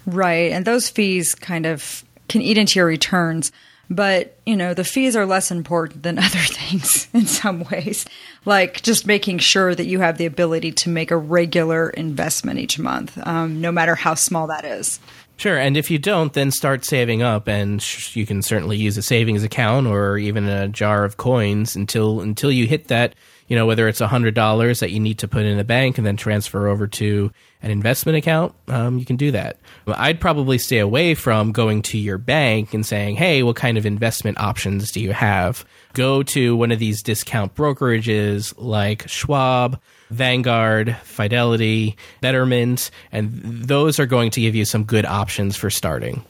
Right. 0.04 0.52
And 0.52 0.66
those 0.66 0.90
fees 0.90 1.34
kind 1.34 1.64
of 1.64 2.04
can 2.28 2.42
eat 2.42 2.58
into 2.58 2.78
your 2.78 2.86
returns. 2.86 3.52
But, 3.90 4.38
you 4.46 4.56
know, 4.56 4.72
the 4.72 4.82
fees 4.82 5.14
are 5.14 5.26
less 5.26 5.50
important 5.50 6.02
than 6.02 6.18
other 6.18 6.38
things 6.38 7.08
in 7.12 7.26
some 7.26 7.64
ways, 7.64 8.06
like 8.44 8.82
just 8.82 9.06
making 9.06 9.38
sure 9.38 9.74
that 9.74 9.86
you 9.86 10.00
have 10.00 10.16
the 10.16 10.26
ability 10.26 10.72
to 10.72 10.88
make 10.88 11.10
a 11.10 11.16
regular 11.16 11.90
investment 11.90 12.58
each 12.58 12.78
month, 12.78 13.18
um, 13.26 13.60
no 13.60 13.70
matter 13.70 13.94
how 13.94 14.14
small 14.14 14.46
that 14.46 14.64
is. 14.64 15.00
Sure, 15.36 15.58
and 15.58 15.76
if 15.76 15.90
you 15.90 15.98
don't, 15.98 16.32
then 16.32 16.50
start 16.52 16.84
saving 16.84 17.22
up, 17.22 17.48
and 17.48 17.82
sh- 17.82 18.14
you 18.14 18.24
can 18.24 18.40
certainly 18.40 18.76
use 18.76 18.96
a 18.96 19.02
savings 19.02 19.42
account 19.42 19.88
or 19.88 20.16
even 20.16 20.48
a 20.48 20.68
jar 20.68 21.04
of 21.04 21.16
coins 21.16 21.74
until 21.74 22.20
until 22.20 22.52
you 22.52 22.66
hit 22.68 22.86
that. 22.88 23.14
You 23.48 23.56
know, 23.56 23.66
whether 23.66 23.88
it's 23.88 24.00
hundred 24.00 24.34
dollars 24.34 24.80
that 24.80 24.90
you 24.90 25.00
need 25.00 25.18
to 25.18 25.28
put 25.28 25.44
in 25.44 25.56
the 25.56 25.64
bank 25.64 25.98
and 25.98 26.06
then 26.06 26.16
transfer 26.16 26.68
over 26.68 26.86
to 26.86 27.30
an 27.62 27.70
investment 27.70 28.16
account, 28.16 28.54
um, 28.68 28.98
you 28.98 29.04
can 29.04 29.16
do 29.16 29.30
that. 29.32 29.58
I'd 29.86 30.20
probably 30.20 30.58
stay 30.58 30.78
away 30.78 31.14
from 31.14 31.52
going 31.52 31.82
to 31.82 31.98
your 31.98 32.18
bank 32.18 32.74
and 32.74 32.84
saying, 32.84 33.16
"Hey, 33.16 33.42
what 33.42 33.56
kind 33.56 33.76
of 33.76 33.86
investment 33.86 34.40
options 34.40 34.90
do 34.92 35.00
you 35.00 35.12
have?" 35.12 35.64
Go 35.92 36.22
to 36.24 36.56
one 36.56 36.72
of 36.72 36.78
these 36.78 37.02
discount 37.02 37.54
brokerages 37.54 38.54
like 38.56 39.08
Schwab 39.08 39.80
Vanguard, 40.10 40.96
Fidelity, 41.02 41.96
Betterment, 42.20 42.90
and 43.12 43.32
those 43.42 43.98
are 43.98 44.06
going 44.06 44.30
to 44.32 44.40
give 44.40 44.54
you 44.54 44.64
some 44.64 44.84
good 44.84 45.04
options 45.04 45.56
for 45.56 45.70
starting. 45.70 46.24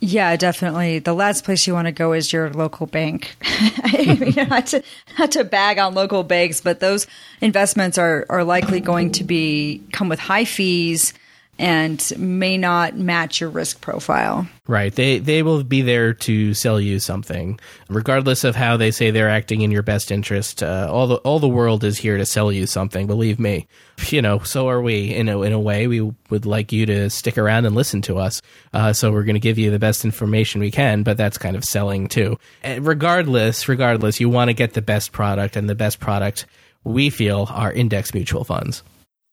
Yeah, 0.00 0.34
definitely. 0.36 0.98
The 0.98 1.12
last 1.12 1.44
place 1.44 1.66
you 1.66 1.74
want 1.74 1.86
to 1.86 1.92
go 1.92 2.14
is 2.14 2.32
your 2.32 2.50
local 2.50 2.86
bank. 2.86 3.36
I 3.42 4.16
mean, 4.18 4.48
not, 4.48 4.66
to, 4.68 4.82
not 5.18 5.32
to 5.32 5.44
bag 5.44 5.78
on 5.78 5.94
local 5.94 6.22
banks, 6.22 6.62
but 6.62 6.80
those 6.80 7.06
investments 7.42 7.98
are, 7.98 8.24
are 8.30 8.42
likely 8.42 8.80
going 8.80 9.12
to 9.12 9.24
be 9.24 9.82
come 9.92 10.08
with 10.08 10.18
high 10.18 10.46
fees 10.46 11.12
and 11.60 12.12
may 12.16 12.56
not 12.56 12.96
match 12.96 13.38
your 13.38 13.50
risk 13.50 13.82
profile. 13.82 14.48
Right. 14.66 14.94
They 14.94 15.18
they 15.18 15.42
will 15.42 15.62
be 15.62 15.82
there 15.82 16.14
to 16.14 16.54
sell 16.54 16.80
you 16.80 16.98
something, 16.98 17.60
regardless 17.88 18.44
of 18.44 18.56
how 18.56 18.78
they 18.78 18.90
say 18.90 19.10
they're 19.10 19.28
acting 19.28 19.60
in 19.60 19.70
your 19.70 19.82
best 19.82 20.10
interest. 20.10 20.62
Uh, 20.62 20.88
all 20.90 21.06
the 21.06 21.16
all 21.16 21.38
the 21.38 21.48
world 21.48 21.84
is 21.84 21.98
here 21.98 22.16
to 22.16 22.24
sell 22.24 22.50
you 22.50 22.66
something. 22.66 23.06
Believe 23.06 23.38
me. 23.38 23.66
You 24.08 24.22
know, 24.22 24.38
so 24.38 24.68
are 24.68 24.80
we. 24.80 25.14
In 25.14 25.28
a 25.28 25.42
in 25.42 25.52
a 25.52 25.60
way, 25.60 25.86
we 25.86 26.00
would 26.30 26.46
like 26.46 26.72
you 26.72 26.86
to 26.86 27.10
stick 27.10 27.36
around 27.36 27.66
and 27.66 27.74
listen 27.74 28.00
to 28.02 28.16
us. 28.16 28.40
Uh, 28.72 28.94
so 28.94 29.12
we're 29.12 29.24
going 29.24 29.34
to 29.34 29.40
give 29.40 29.58
you 29.58 29.70
the 29.70 29.78
best 29.78 30.06
information 30.06 30.62
we 30.62 30.70
can, 30.70 31.02
but 31.02 31.18
that's 31.18 31.36
kind 31.36 31.56
of 31.56 31.64
selling 31.64 32.08
too. 32.08 32.38
And 32.62 32.86
regardless, 32.86 33.68
regardless, 33.68 34.18
you 34.18 34.30
want 34.30 34.48
to 34.48 34.54
get 34.54 34.72
the 34.72 34.82
best 34.82 35.12
product, 35.12 35.56
and 35.56 35.68
the 35.68 35.74
best 35.74 36.00
product 36.00 36.46
we 36.84 37.10
feel 37.10 37.48
are 37.50 37.70
index 37.70 38.14
mutual 38.14 38.44
funds. 38.44 38.82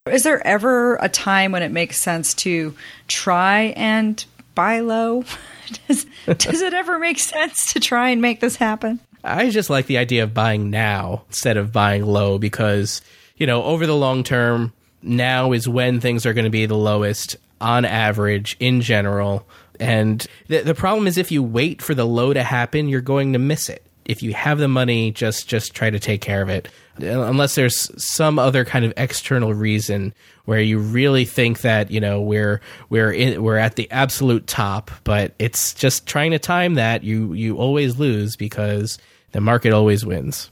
Is 0.08 0.24
there 0.24 0.46
ever 0.46 0.96
a 0.98 1.10
time 1.10 1.52
when 1.52 1.64
it 1.64 1.72
makes 1.72 2.00
sense 2.00 2.34
to 2.36 2.76
try 3.08 3.74
and 3.76 4.24
buy 4.56 4.80
low? 4.80 5.24
does, 5.88 6.06
does 6.26 6.62
it 6.62 6.74
ever 6.74 7.00
make 7.00 7.20
sense 7.20 7.74
to 7.74 7.80
try 7.80 8.10
and 8.10 8.22
make 8.22 8.40
this 8.40 8.56
happen? 8.56 9.00
I 9.24 9.50
just 9.50 9.70
like 9.70 9.88
the 9.88 9.98
idea 9.98 10.24
of 10.24 10.34
buying 10.34 10.70
now 10.70 11.24
instead 11.28 11.58
of 11.58 11.72
buying 11.72 12.06
low 12.06 12.38
because, 12.38 13.02
you 13.36 13.48
know, 13.48 13.64
over 13.64 13.86
the 13.86 13.96
long 13.96 14.24
term, 14.24 14.74
now 15.02 15.52
is 15.52 15.68
when 15.68 16.00
things 16.00 16.26
are 16.26 16.34
going 16.34 16.46
to 16.46 16.52
be 16.52 16.66
the 16.66 16.78
lowest 16.78 17.36
on 17.60 17.86
average 17.86 18.56
in 18.60 18.82
general. 18.82 19.48
And 19.80 20.26
the, 20.48 20.62
the 20.62 20.76
problem 20.76 21.08
is 21.08 21.18
if 21.18 21.32
you 21.32 21.44
wait 21.44 21.82
for 21.82 21.94
the 21.94 22.06
low 22.06 22.34
to 22.34 22.44
happen, 22.44 22.88
you're 22.88 23.02
going 23.02 23.34
to 23.34 23.40
miss 23.40 23.70
it. 23.70 23.84
If 24.08 24.24
you 24.24 24.34
have 24.34 24.58
the 24.58 24.68
money, 24.68 25.12
just 25.12 25.48
just 25.48 25.76
try 25.76 25.92
to 25.92 26.00
take 26.00 26.22
care 26.22 26.42
of 26.42 26.50
it 26.50 26.70
unless 27.00 27.56
there's 27.56 27.92
some 28.04 28.40
other 28.40 28.66
kind 28.66 28.86
of 28.86 28.94
external 28.98 29.54
reason 29.54 30.14
where 30.46 30.62
you 30.62 30.80
really 30.80 31.26
think 31.26 31.62
that 31.62 31.92
you 31.92 32.00
know 32.00 32.22
we're 32.22 32.62
we're 32.90 33.12
in, 33.12 33.44
we're 33.44 33.58
at 33.58 33.76
the 33.76 33.90
absolute 33.92 34.48
top, 34.48 34.92
but 35.04 35.34
it's 35.40 35.74
just 35.74 36.08
trying 36.08 36.32
to 36.32 36.40
time 36.40 36.76
that 36.76 37.04
you 37.04 37.34
you 37.34 37.58
always 37.58 37.98
lose 37.98 38.36
because 38.36 38.98
the 39.32 39.42
market 39.42 39.74
always 39.74 40.06
wins. 40.06 40.50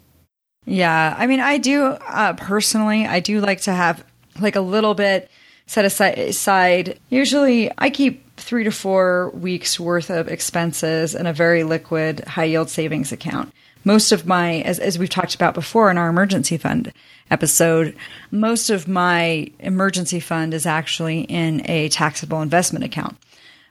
Yeah, 0.65 1.15
I 1.17 1.27
mean, 1.27 1.39
I 1.39 1.57
do 1.57 1.85
uh, 1.85 2.33
personally. 2.33 3.05
I 3.05 3.19
do 3.19 3.39
like 3.39 3.61
to 3.61 3.71
have 3.71 4.03
like 4.39 4.55
a 4.55 4.61
little 4.61 4.95
bit 4.95 5.29
set 5.67 5.85
aside. 5.85 6.99
Usually, 7.09 7.71
I 7.77 7.89
keep 7.89 8.24
three 8.37 8.63
to 8.63 8.71
four 8.71 9.29
weeks 9.31 9.79
worth 9.79 10.09
of 10.09 10.27
expenses 10.27 11.15
in 11.15 11.25
a 11.25 11.33
very 11.33 11.63
liquid 11.63 12.21
high 12.21 12.45
yield 12.45 12.69
savings 12.69 13.11
account 13.11 13.53
most 13.85 14.11
of 14.11 14.25
my, 14.25 14.61
as, 14.61 14.79
as 14.79 14.97
we've 14.97 15.09
talked 15.09 15.35
about 15.35 15.53
before 15.53 15.91
in 15.91 15.97
our 15.97 16.09
emergency 16.09 16.57
fund 16.57 16.91
episode, 17.29 17.95
most 18.31 18.71
of 18.71 18.87
my 18.87 19.51
emergency 19.59 20.19
fund 20.19 20.53
is 20.53 20.65
actually 20.65 21.21
in 21.21 21.61
a 21.69 21.87
taxable 21.89 22.41
investment 22.41 22.83
account. 22.83 23.15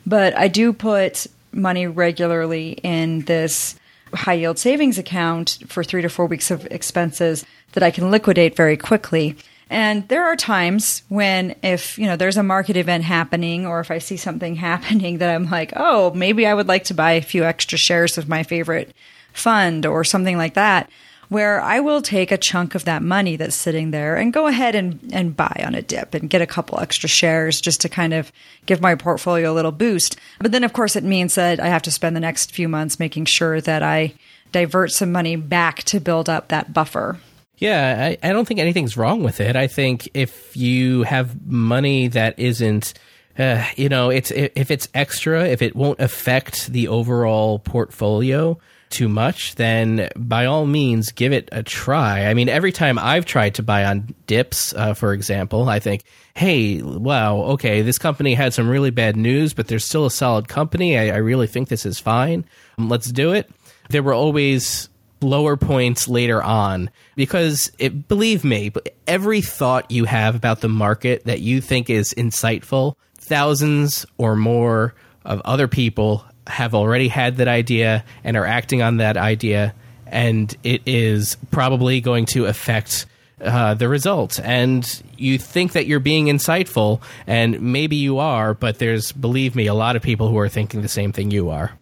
But 0.07 0.37
I 0.39 0.49
do 0.49 0.73
put 0.73 1.27
money 1.53 1.87
regularly 1.87 2.79
in 2.83 3.23
this 3.23 3.75
high 4.15 4.35
yield 4.35 4.59
savings 4.59 4.99
account 4.99 5.59
for 5.67 5.83
three 5.83 6.03
to 6.03 6.09
four 6.09 6.27
weeks 6.27 6.51
of 6.53 6.67
expenses 6.67 7.45
that 7.73 7.83
I 7.83 7.91
can 7.91 8.13
liquidate 8.13 8.55
very 8.55 8.77
quickly. 8.77 9.37
And 9.71 10.07
there 10.09 10.25
are 10.25 10.37
times 10.37 11.03
when 11.09 11.57
if, 11.63 11.99
you 11.99 12.07
know, 12.07 12.17
there's 12.17 12.37
a 12.37 12.43
market 12.43 12.77
event 12.77 13.05
happening 13.05 13.67
or 13.67 13.81
if 13.81 13.91
I 13.91 13.99
see 13.99 14.17
something 14.17 14.57
happening 14.71 15.19
that 15.19 15.35
I'm 15.35 15.51
like, 15.51 15.73
oh, 15.77 16.13
maybe 16.15 16.47
I 16.47 16.55
would 16.55 16.69
like 16.69 16.85
to 16.85 16.95
buy 16.95 17.13
a 17.13 17.23
few 17.23 17.45
extra 17.45 17.79
shares 17.79 18.19
of 18.19 18.29
my 18.29 18.43
favorite 18.43 18.95
fund 19.33 19.85
or 19.87 20.05
something 20.05 20.37
like 20.37 20.55
that 20.55 20.89
where 21.29 21.61
I 21.61 21.81
will 21.81 22.03
take 22.03 22.31
a 22.31 22.39
chunk 22.39 22.75
of 22.75 22.85
that 22.85 23.03
money 23.03 23.37
that's 23.37 23.57
sitting 23.57 23.91
there 23.91 24.17
and 24.17 24.33
go 24.33 24.47
ahead 24.47 24.75
and, 24.75 25.01
and 25.13 25.37
buy 25.37 25.65
on 25.67 25.75
a 25.75 25.83
dip 25.83 26.15
and 26.15 26.31
get 26.31 26.43
a 26.43 26.47
couple 26.47 26.79
extra 26.81 27.09
shares 27.09 27.61
just 27.61 27.81
to 27.81 27.89
kind 27.89 28.15
of 28.15 28.33
give 28.67 28.81
my 28.81 28.95
portfolio 28.95 29.53
a 29.53 29.55
little 29.55 29.73
boost. 29.73 30.17
But 30.39 30.53
then, 30.53 30.65
of 30.65 30.73
course, 30.73 30.97
it 30.97 31.05
means 31.05 31.35
that 31.35 31.61
I 31.61 31.69
have 31.69 31.83
to 31.83 31.91
spend 31.91 32.15
the 32.15 32.21
next 32.21 32.53
few 32.53 32.69
months 32.69 33.01
making 33.01 33.25
sure 33.25 33.61
that 33.61 33.83
I 33.83 34.15
divert 34.53 34.93
some 34.93 35.11
money 35.11 35.37
back 35.37 35.83
to 35.85 35.99
build 36.01 36.29
up 36.29 36.49
that 36.49 36.73
buffer. 36.73 37.19
Yeah, 37.59 38.17
I, 38.23 38.29
I 38.29 38.33
don't 38.33 38.47
think 38.47 38.61
anything's 38.61 38.97
wrong 38.97 39.23
with 39.23 39.41
it. 39.41 39.57
I 39.57 39.69
think 39.69 40.09
if 40.15 40.57
you 40.57 41.05
have 41.05 41.47
money 41.47 42.09
that 42.09 42.39
isn't 42.39 42.95
uh, 43.39 43.65
you 43.77 43.89
know, 43.89 44.11
it's 44.11 44.31
if 44.31 44.71
it's 44.71 44.89
extra, 44.95 45.45
if 45.49 45.61
it 45.61 45.75
won't 45.75 45.99
affect 45.99 46.69
the 46.69 46.87
overall 46.87 47.59
portfolio, 47.59 48.57
too 48.95 49.09
much, 49.09 49.57
then 49.57 50.09
by 50.15 50.47
all 50.47 50.67
means 50.67 51.11
give 51.11 51.33
it 51.33 51.49
a 51.51 51.65
try. 51.65 52.27
I 52.27 52.35
mean, 52.35 52.49
every 52.49 52.71
time 52.71 52.97
I've 52.97 53.25
tried 53.25 53.57
to 53.57 53.63
buy 53.63 53.85
on 53.85 54.15
dips, 54.29 54.73
uh, 54.75 54.95
for 54.95 55.13
example, 55.13 55.69
I 55.69 55.81
think, 55.81 56.05
hey, 56.35 56.81
wow, 56.81 57.39
okay, 57.43 57.83
this 57.83 57.99
company 57.99 58.35
had 58.35 58.55
some 58.55 58.69
really 58.69 58.91
bad 58.91 59.17
news, 59.17 59.53
but 59.53 59.67
they're 59.67 59.81
still 59.81 60.07
a 60.07 60.13
solid 60.13 60.47
company. 60.47 60.97
I, 60.97 61.09
I 61.09 61.17
really 61.17 61.49
think 61.49 61.69
this 61.69 61.85
is 61.85 61.99
fine. 61.99 62.45
Let's 62.79 63.11
do 63.11 63.33
it. 63.33 63.51
There 63.91 64.03
were 64.03 64.15
always 64.15 64.89
lower 65.25 65.57
points 65.57 66.07
later 66.07 66.43
on 66.43 66.91
because 67.17 67.73
it, 67.79 68.07
believe 68.09 68.45
me, 68.45 68.73
every 69.07 69.41
thought 69.41 69.91
you 69.91 70.05
have 70.05 70.35
about 70.37 70.61
the 70.61 70.69
market 70.69 71.25
that 71.25 71.41
you 71.41 71.61
think 71.61 71.91
is 71.91 72.15
insightful, 72.15 72.95
thousands 73.17 74.07
or 74.19 74.37
more 74.37 74.95
of 75.25 75.41
other 75.45 75.69
people 75.69 76.25
have 76.47 76.75
already 76.75 77.09
had 77.09 77.39
that 77.39 77.49
idea 77.49 78.05
and 78.23 78.37
are 78.37 78.45
acting 78.45 78.83
on 78.83 78.99
that 78.99 79.17
idea, 79.17 79.75
and 80.07 80.55
it 80.63 80.83
is 80.87 81.37
probably 81.51 82.01
going 82.01 82.27
to 82.27 82.47
affect 82.47 83.07
uh, 83.41 83.75
the 83.75 83.89
results. 83.89 84.39
And 84.41 85.03
you 85.17 85.39
think 85.39 85.73
that 85.73 85.87
you're 85.87 86.01
being 86.01 86.27
insightful, 86.27 87.01
and 87.27 87.61
maybe 87.61 87.97
you 87.97 88.19
are, 88.19 88.55
but 88.55 88.79
there's, 88.79 89.13
believe 89.13 89.57
me, 89.57 89.67
a 89.67 89.75
lot 89.75 89.97
of 89.97 90.03
people 90.03 90.29
who 90.29 90.39
are 90.39 90.49
thinking 90.49 90.83
the 90.83 90.89
same 90.89 91.13
thing 91.13 91.31
you 91.31 91.51
are. 91.51 91.73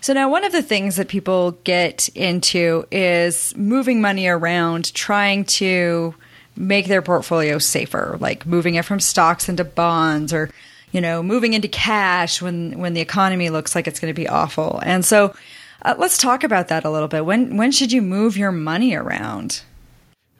So 0.00 0.12
now 0.12 0.30
one 0.30 0.44
of 0.44 0.52
the 0.52 0.62
things 0.62 0.96
that 0.96 1.08
people 1.08 1.52
get 1.64 2.08
into 2.10 2.86
is 2.90 3.54
moving 3.56 4.00
money 4.00 4.28
around, 4.28 4.94
trying 4.94 5.44
to 5.44 6.14
make 6.56 6.86
their 6.86 7.02
portfolio 7.02 7.58
safer, 7.58 8.16
like 8.20 8.46
moving 8.46 8.76
it 8.76 8.84
from 8.84 9.00
stocks 9.00 9.48
into 9.48 9.64
bonds 9.64 10.32
or 10.32 10.50
you 10.92 11.00
know, 11.00 11.22
moving 11.22 11.52
into 11.52 11.68
cash 11.68 12.40
when 12.40 12.78
when 12.78 12.94
the 12.94 13.00
economy 13.00 13.50
looks 13.50 13.74
like 13.74 13.86
it's 13.86 14.00
going 14.00 14.12
to 14.12 14.18
be 14.18 14.28
awful. 14.28 14.80
And 14.82 15.04
so, 15.04 15.34
uh, 15.82 15.94
let's 15.98 16.18
talk 16.18 16.44
about 16.44 16.68
that 16.68 16.84
a 16.84 16.90
little 16.90 17.08
bit. 17.08 17.24
When 17.24 17.56
when 17.56 17.72
should 17.72 17.92
you 17.92 18.02
move 18.02 18.36
your 18.36 18.52
money 18.52 18.94
around? 18.94 19.62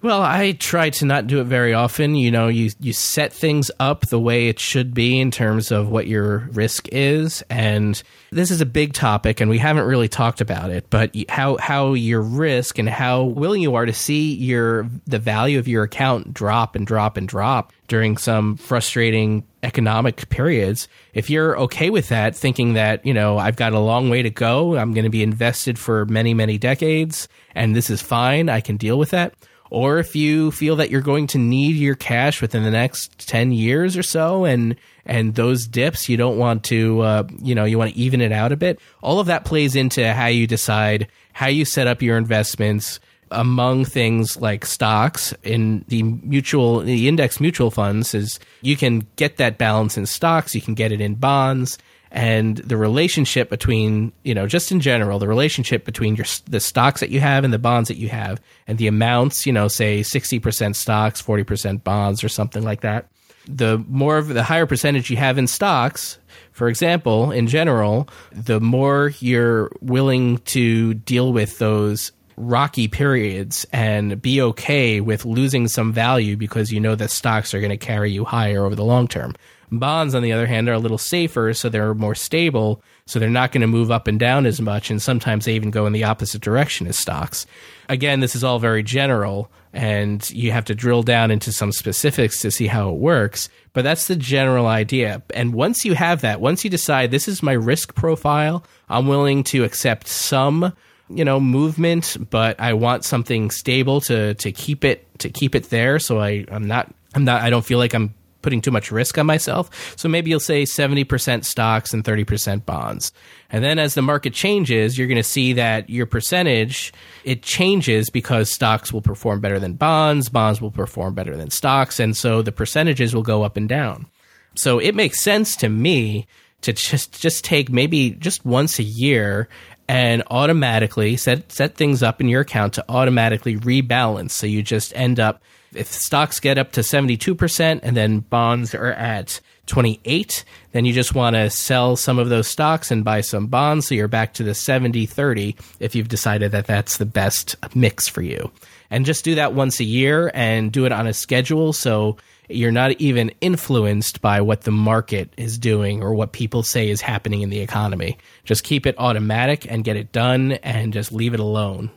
Well, 0.01 0.23
I 0.23 0.53
try 0.53 0.91
to 0.91 1.05
not 1.05 1.27
do 1.27 1.41
it 1.41 1.45
very 1.45 1.75
often. 1.75 2.15
You 2.15 2.31
know, 2.31 2.47
you 2.47 2.71
you 2.79 2.93
set 2.93 3.33
things 3.33 3.69
up 3.81 4.07
the 4.07 4.21
way 4.21 4.47
it 4.47 4.61
should 4.61 4.95
be 4.95 5.19
in 5.19 5.33
terms 5.33 5.73
of 5.73 5.89
what 5.89 6.07
your 6.07 6.49
risk 6.53 6.89
is, 6.93 7.43
and 7.51 8.01
this 8.31 8.53
is 8.53 8.61
a 8.61 8.67
big 8.67 8.93
topic, 8.93 9.41
and 9.41 9.51
we 9.51 9.59
haven't 9.59 9.87
really 9.87 10.07
talked 10.07 10.41
about 10.41 10.71
it. 10.71 10.89
But 10.89 11.17
how 11.29 11.57
how 11.57 11.95
your 11.95 12.23
risk 12.23 12.79
and 12.79 12.89
how 12.89 13.25
willing 13.25 13.61
you 13.61 13.75
are 13.75 13.87
to 13.87 13.93
see 13.93 14.35
your 14.35 14.89
the 15.09 15.19
value 15.19 15.59
of 15.59 15.67
your 15.67 15.83
account 15.83 16.33
drop 16.33 16.77
and 16.77 16.87
drop 16.87 17.17
and 17.17 17.27
drop 17.27 17.73
during 17.89 18.19
some 18.19 18.57
frustrating 18.57 19.43
economic 19.65 20.29
periods. 20.29 20.87
If 21.13 21.29
you're 21.29 21.59
okay 21.59 21.91
with 21.91 22.09
that, 22.11 22.37
thinking 22.37 22.75
that 22.75 23.05
you 23.05 23.15
know 23.15 23.37
I've 23.37 23.57
got 23.57 23.73
a 23.73 23.81
long 23.81 24.11
way 24.11 24.23
to 24.23 24.31
go, 24.31 24.77
I'm 24.77 24.95
going 24.95 25.05
to 25.05 25.11
be 25.11 25.25
invested 25.25 25.77
for 25.77 26.07
many 26.07 26.35
many 26.35 26.57
decades, 26.57 27.27
and 27.57 27.75
this 27.75 27.91
is 27.91 28.01
fine, 28.01 28.49
I 28.49 28.61
can 28.61 28.77
deal 28.77 28.97
with 28.97 29.11
that 29.11 29.35
or 29.71 29.99
if 29.99 30.17
you 30.17 30.51
feel 30.51 30.77
that 30.77 30.91
you're 30.91 31.01
going 31.01 31.27
to 31.29 31.39
need 31.39 31.77
your 31.77 31.95
cash 31.95 32.41
within 32.41 32.63
the 32.63 32.71
next 32.71 33.29
10 33.29 33.53
years 33.53 33.97
or 33.97 34.03
so 34.03 34.45
and 34.45 34.77
and 35.05 35.35
those 35.35 35.67
dips 35.67 36.09
you 36.09 36.17
don't 36.17 36.39
want 36.39 36.65
to 36.65 37.01
uh, 37.01 37.25
you 37.43 37.55
know 37.55 37.65
you 37.65 37.79
want 37.79 37.93
to 37.93 37.99
even 37.99 38.21
it 38.21 38.33
out 38.33 38.53
a 38.53 38.57
bit 38.57 38.81
all 39.03 39.21
of 39.21 39.27
that 39.27 39.45
plays 39.45 39.77
into 39.77 40.13
how 40.13 40.27
you 40.27 40.47
decide 40.47 41.09
how 41.33 41.47
you 41.47 41.65
set 41.65 41.87
up 41.87 42.03
your 42.03 42.17
investments 42.17 43.01
among 43.31 43.85
things 43.85 44.37
like 44.37 44.65
stocks 44.65 45.35
in 45.43 45.85
the 45.89 46.03
mutual 46.03 46.81
the 46.81 47.09
index 47.09 47.41
mutual 47.41 47.71
funds 47.71 48.15
is 48.15 48.39
you 48.63 48.77
can 48.77 49.07
get 49.17 49.37
that 49.37 49.59
balance 49.59 49.97
in 49.97 50.07
stocks 50.07 50.55
you 50.55 50.61
can 50.61 50.75
get 50.75 50.93
it 50.93 51.01
in 51.01 51.15
bonds 51.15 51.79
and 52.11 52.59
the 52.59 52.77
relationship 52.77 53.51
between 53.51 54.13
you 54.23 54.35
know 54.35 54.47
just 54.47 54.73
in 54.73 54.81
general 54.81 55.19
the 55.19 55.29
relationship 55.29 55.85
between 55.85 56.17
your 56.17 56.27
the 56.47 56.61
stocks 56.61 57.01
that 57.01 57.11
you 57.11 57.21
have 57.21 57.45
and 57.45 57.53
the 57.53 57.59
bonds 57.59 57.89
that 57.89 57.97
you 57.97 58.09
have 58.09 58.41
and 58.67 58.79
the 58.79 58.87
amounts 58.87 59.47
you 59.47 59.53
know 59.53 59.69
say 59.69 60.01
60% 60.01 60.75
stocks 60.75 61.23
40% 61.23 61.85
bonds 61.85 62.25
or 62.25 62.29
something 62.29 62.63
like 62.63 62.81
that. 62.81 63.09
The 63.47 63.83
more 63.89 64.19
of 64.19 64.29
the 64.29 64.43
higher 64.43 64.67
percentage 64.67 65.11
you 65.11 65.17
have 65.17 65.39
in 65.39 65.47
stocks 65.47 66.19
for 66.53 66.69
example 66.69 67.31
in 67.31 67.47
general 67.47 68.09
the 68.33 68.61
more 68.61 69.13
you're 69.21 69.71
willing 69.81 70.39
to 70.39 70.95
deal 70.95 71.33
with 71.33 71.59
those 71.59 72.13
rocky 72.39 72.89
periods 72.89 73.67
and 73.73 74.21
be 74.23 74.41
okay 74.41 75.01
with 75.01 75.25
losing 75.25 75.69
some 75.69 75.93
value 75.93 76.37
because 76.37 76.73
you 76.73 76.81
know 76.81 76.95
that 76.95 77.11
stocks 77.11 77.53
are 77.55 77.61
going 77.61 77.71
to 77.71 77.77
carry 77.77 78.11
you 78.11 78.25
higher 78.25 78.65
over 78.65 78.75
the 78.75 78.85
long 78.85 79.09
term 79.09 79.35
Bonds, 79.71 80.15
on 80.15 80.23
the 80.23 80.33
other 80.33 80.47
hand, 80.47 80.69
are 80.69 80.75
a 80.75 80.79
little 80.79 80.99
safer, 80.99 81.53
so 81.53 81.69
they're 81.69 81.95
more 81.95 82.15
stable, 82.15 82.83
so 83.07 83.19
they're 83.19 83.29
not 83.29 83.53
going 83.53 83.61
to 83.61 83.67
move 83.67 83.91
up 83.91 84.09
and 84.09 84.19
down 84.19 84.47
as 84.47 84.61
much, 84.61 84.91
and 84.91 85.01
sometimes 85.01 85.45
they 85.45 85.55
even 85.55 85.71
go 85.71 85.85
in 85.87 85.93
the 85.93 86.05
opposite 86.05 86.41
direction 86.41 86.87
as 86.87 86.99
stocks. 86.99 87.47
Again, 87.89 88.21
this 88.21 88.35
is 88.35 88.43
all 88.43 88.59
very 88.59 88.83
general, 88.83 89.51
and 89.75 90.29
you 90.31 90.53
have 90.53 90.65
to 90.67 90.75
drill 90.75 91.03
down 91.03 91.31
into 91.31 91.53
some 91.53 91.73
specifics 91.73 92.41
to 92.41 92.51
see 92.51 92.67
how 92.67 92.89
it 92.89 92.97
works, 92.97 93.51
but 93.75 93.83
that's 93.83 94.07
the 94.07 94.17
general 94.17 94.67
idea. 94.67 95.23
And 95.35 95.53
once 95.53 95.85
you 95.85 95.95
have 95.95 96.23
that, 96.23 96.41
once 96.41 96.65
you 96.65 96.71
decide 96.71 97.11
this 97.11 97.29
is 97.29 97.43
my 97.43 97.53
risk 97.53 97.95
profile, 97.95 98.65
I'm 98.89 99.07
willing 99.07 99.45
to 99.45 99.65
accept 99.65 100.09
some 100.09 100.73
you 101.11 101.25
know 101.25 101.41
movement 101.41 102.17
but 102.31 102.59
i 102.61 102.73
want 102.73 103.05
something 103.05 103.51
stable 103.51 104.01
to 104.01 104.35
to 104.35 104.53
keep 104.53 104.85
it 104.85 105.07
to 105.19 105.31
keep 105.31 105.55
it 105.55 105.71
there 105.71 105.99
so 105.99 106.21
i 106.21 106.45
i'm 106.51 106.67
not 106.67 106.93
i'm 107.15 107.25
not 107.25 107.43
i 107.43 107.51
don't 107.51 107.65
feel 107.65 107.79
like 107.79 107.95
i'm 107.95 108.15
putting 108.43 108.61
too 108.61 108.71
much 108.71 108.91
risk 108.91 109.19
on 109.19 109.27
myself. 109.27 109.97
So 109.97 110.09
maybe 110.09 110.31
you'll 110.31 110.41
say 110.41 110.63
70% 110.63 111.45
stocks 111.45 111.93
and 111.93 112.05
30% 112.05 112.65
bonds. 112.65 113.13
And 113.51 113.65
then 113.65 113.79
as 113.79 113.95
the 113.95 114.03
market 114.03 114.33
changes, 114.33 114.97
you're 114.97 115.09
going 115.09 115.17
to 115.17 115.23
see 115.23 115.55
that 115.55 115.91
your 115.91 116.07
percentage 116.07 116.93
it 117.25 117.43
changes 117.43 118.11
because 118.11 118.51
stocks 118.51 118.93
will 118.93 119.03
perform 119.03 119.41
better 119.41 119.59
than 119.59 119.75
bonds, 119.75 120.29
bonds 120.29 120.61
will 120.61 120.71
perform 120.71 121.15
better 121.15 121.37
than 121.37 121.51
stocks, 121.51 121.99
and 122.01 122.17
so 122.17 122.43
the 122.43 122.53
percentages 122.53 123.15
will 123.15 123.23
go 123.23 123.43
up 123.43 123.57
and 123.57 123.69
down. 123.69 124.07
So 124.55 124.79
it 124.79 124.95
makes 124.95 125.21
sense 125.21 125.57
to 125.57 125.69
me 125.69 126.27
to 126.63 126.73
just 126.73 127.21
just 127.21 127.45
take 127.45 127.71
maybe 127.71 128.11
just 128.11 128.45
once 128.45 128.79
a 128.79 128.83
year 128.83 129.49
and 129.89 130.23
automatically 130.31 131.17
set 131.17 131.51
set 131.51 131.75
things 131.75 132.03
up 132.03 132.21
in 132.21 132.29
your 132.29 132.43
account 132.43 132.75
to 132.75 132.85
automatically 132.89 133.57
rebalance. 133.57 134.31
So 134.31 134.47
you 134.47 134.63
just 134.63 134.95
end 134.95 135.19
up 135.19 135.43
if 135.75 135.89
stocks 135.89 136.41
get 136.41 136.57
up 136.57 136.73
to 136.73 136.81
72% 136.81 137.81
and 137.83 137.97
then 137.97 138.21
bonds 138.21 138.75
are 138.75 138.93
at 138.93 139.41
28, 139.67 140.45
then 140.73 140.87
you 140.87 140.95
just 140.95 141.15
want 141.15 141.37
to 141.37 141.51
sell 141.51 141.95
some 141.95 142.19
of 142.19 142.31
those 142.31 142.49
stocks 142.49 142.91
and 142.91 143.05
buy 143.05 143.21
some 143.21 143.47
bonds. 143.47 143.87
So 143.87 143.95
you're 143.95 144.09
back 144.09 144.33
to 144.35 144.43
the 144.43 144.55
70 144.55 145.07
30 145.07 145.57
if 145.79 145.95
you've 145.95 146.09
decided 146.09 146.53
that 146.53 146.67
that's 146.67 146.97
the 146.97 147.07
best 147.07 147.57
mix 147.75 148.09
for 148.09 148.23
you. 148.23 148.51
And 148.91 149.05
just 149.05 149.25
do 149.25 149.35
that 149.35 149.53
once 149.53 149.81
a 149.81 149.85
year 149.85 150.31
and 150.33 150.73
do 150.73 150.87
it 150.87 150.93
on 150.93 151.07
a 151.07 151.13
schedule. 151.13 151.75
So 151.75 152.17
you're 152.49 152.73
not 152.73 152.93
even 152.93 153.31
influenced 153.41 154.21
by 154.21 154.41
what 154.41 154.63
the 154.63 154.71
market 154.71 155.33
is 155.37 155.59
doing 155.59 156.03
or 156.03 156.15
what 156.15 156.33
people 156.33 156.63
say 156.63 156.89
is 156.89 157.01
happening 157.01 157.43
in 157.43 157.51
the 157.51 157.61
economy. 157.61 158.19
Just 158.45 158.65
keep 158.65 158.87
it 158.87 158.95
automatic 158.99 159.71
and 159.71 159.85
get 159.85 159.97
it 159.97 160.13
done 160.13 160.53
and 160.53 160.93
just 160.93 161.13
leave 161.13 161.35
it 161.35 161.41
alone. 161.41 161.91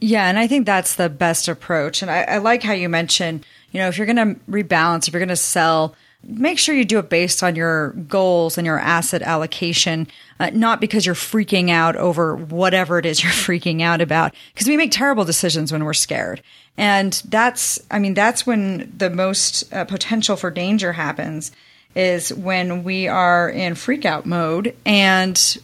Yeah, 0.00 0.28
and 0.28 0.38
I 0.38 0.46
think 0.46 0.66
that's 0.66 0.96
the 0.96 1.08
best 1.08 1.48
approach. 1.48 2.02
And 2.02 2.10
I, 2.10 2.22
I 2.22 2.38
like 2.38 2.62
how 2.62 2.72
you 2.72 2.88
mentioned, 2.88 3.46
you 3.70 3.80
know, 3.80 3.88
if 3.88 3.96
you're 3.96 4.06
going 4.06 4.16
to 4.16 4.40
rebalance, 4.50 5.06
if 5.06 5.14
you're 5.14 5.20
going 5.20 5.28
to 5.28 5.36
sell, 5.36 5.94
make 6.22 6.58
sure 6.58 6.74
you 6.74 6.84
do 6.84 6.98
it 6.98 7.08
based 7.08 7.42
on 7.42 7.54
your 7.54 7.90
goals 7.90 8.58
and 8.58 8.66
your 8.66 8.78
asset 8.78 9.22
allocation, 9.22 10.08
uh, 10.40 10.50
not 10.52 10.80
because 10.80 11.06
you're 11.06 11.14
freaking 11.14 11.70
out 11.70 11.96
over 11.96 12.34
whatever 12.36 12.98
it 12.98 13.06
is 13.06 13.22
you're 13.22 13.32
freaking 13.32 13.82
out 13.82 14.00
about. 14.00 14.34
Because 14.52 14.68
we 14.68 14.76
make 14.76 14.90
terrible 14.90 15.24
decisions 15.24 15.72
when 15.72 15.84
we're 15.84 15.94
scared. 15.94 16.42
And 16.76 17.12
that's, 17.26 17.80
I 17.90 17.98
mean, 17.98 18.14
that's 18.14 18.46
when 18.46 18.92
the 18.96 19.10
most 19.10 19.72
uh, 19.72 19.84
potential 19.84 20.36
for 20.36 20.50
danger 20.50 20.92
happens 20.92 21.52
is 21.94 22.34
when 22.34 22.82
we 22.82 23.06
are 23.06 23.48
in 23.48 23.74
freakout 23.74 24.24
mode 24.24 24.74
and 24.84 25.58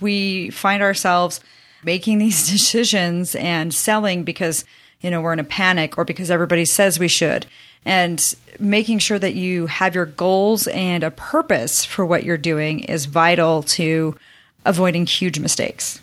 we 0.00 0.50
find 0.50 0.82
ourselves 0.82 1.40
making 1.84 2.18
these 2.18 2.48
decisions 2.50 3.34
and 3.36 3.72
selling 3.72 4.24
because, 4.24 4.64
you 5.00 5.10
know, 5.10 5.20
we're 5.20 5.32
in 5.32 5.38
a 5.38 5.44
panic 5.44 5.98
or 5.98 6.04
because 6.04 6.30
everybody 6.30 6.64
says 6.64 6.98
we 6.98 7.08
should. 7.08 7.46
And 7.84 8.34
making 8.58 8.98
sure 8.98 9.18
that 9.18 9.34
you 9.34 9.66
have 9.66 9.94
your 9.94 10.06
goals 10.06 10.66
and 10.68 11.04
a 11.04 11.10
purpose 11.10 11.84
for 11.84 12.04
what 12.04 12.24
you're 12.24 12.36
doing 12.36 12.80
is 12.80 13.06
vital 13.06 13.62
to 13.62 14.16
avoiding 14.64 15.06
huge 15.06 15.38
mistakes. 15.38 16.00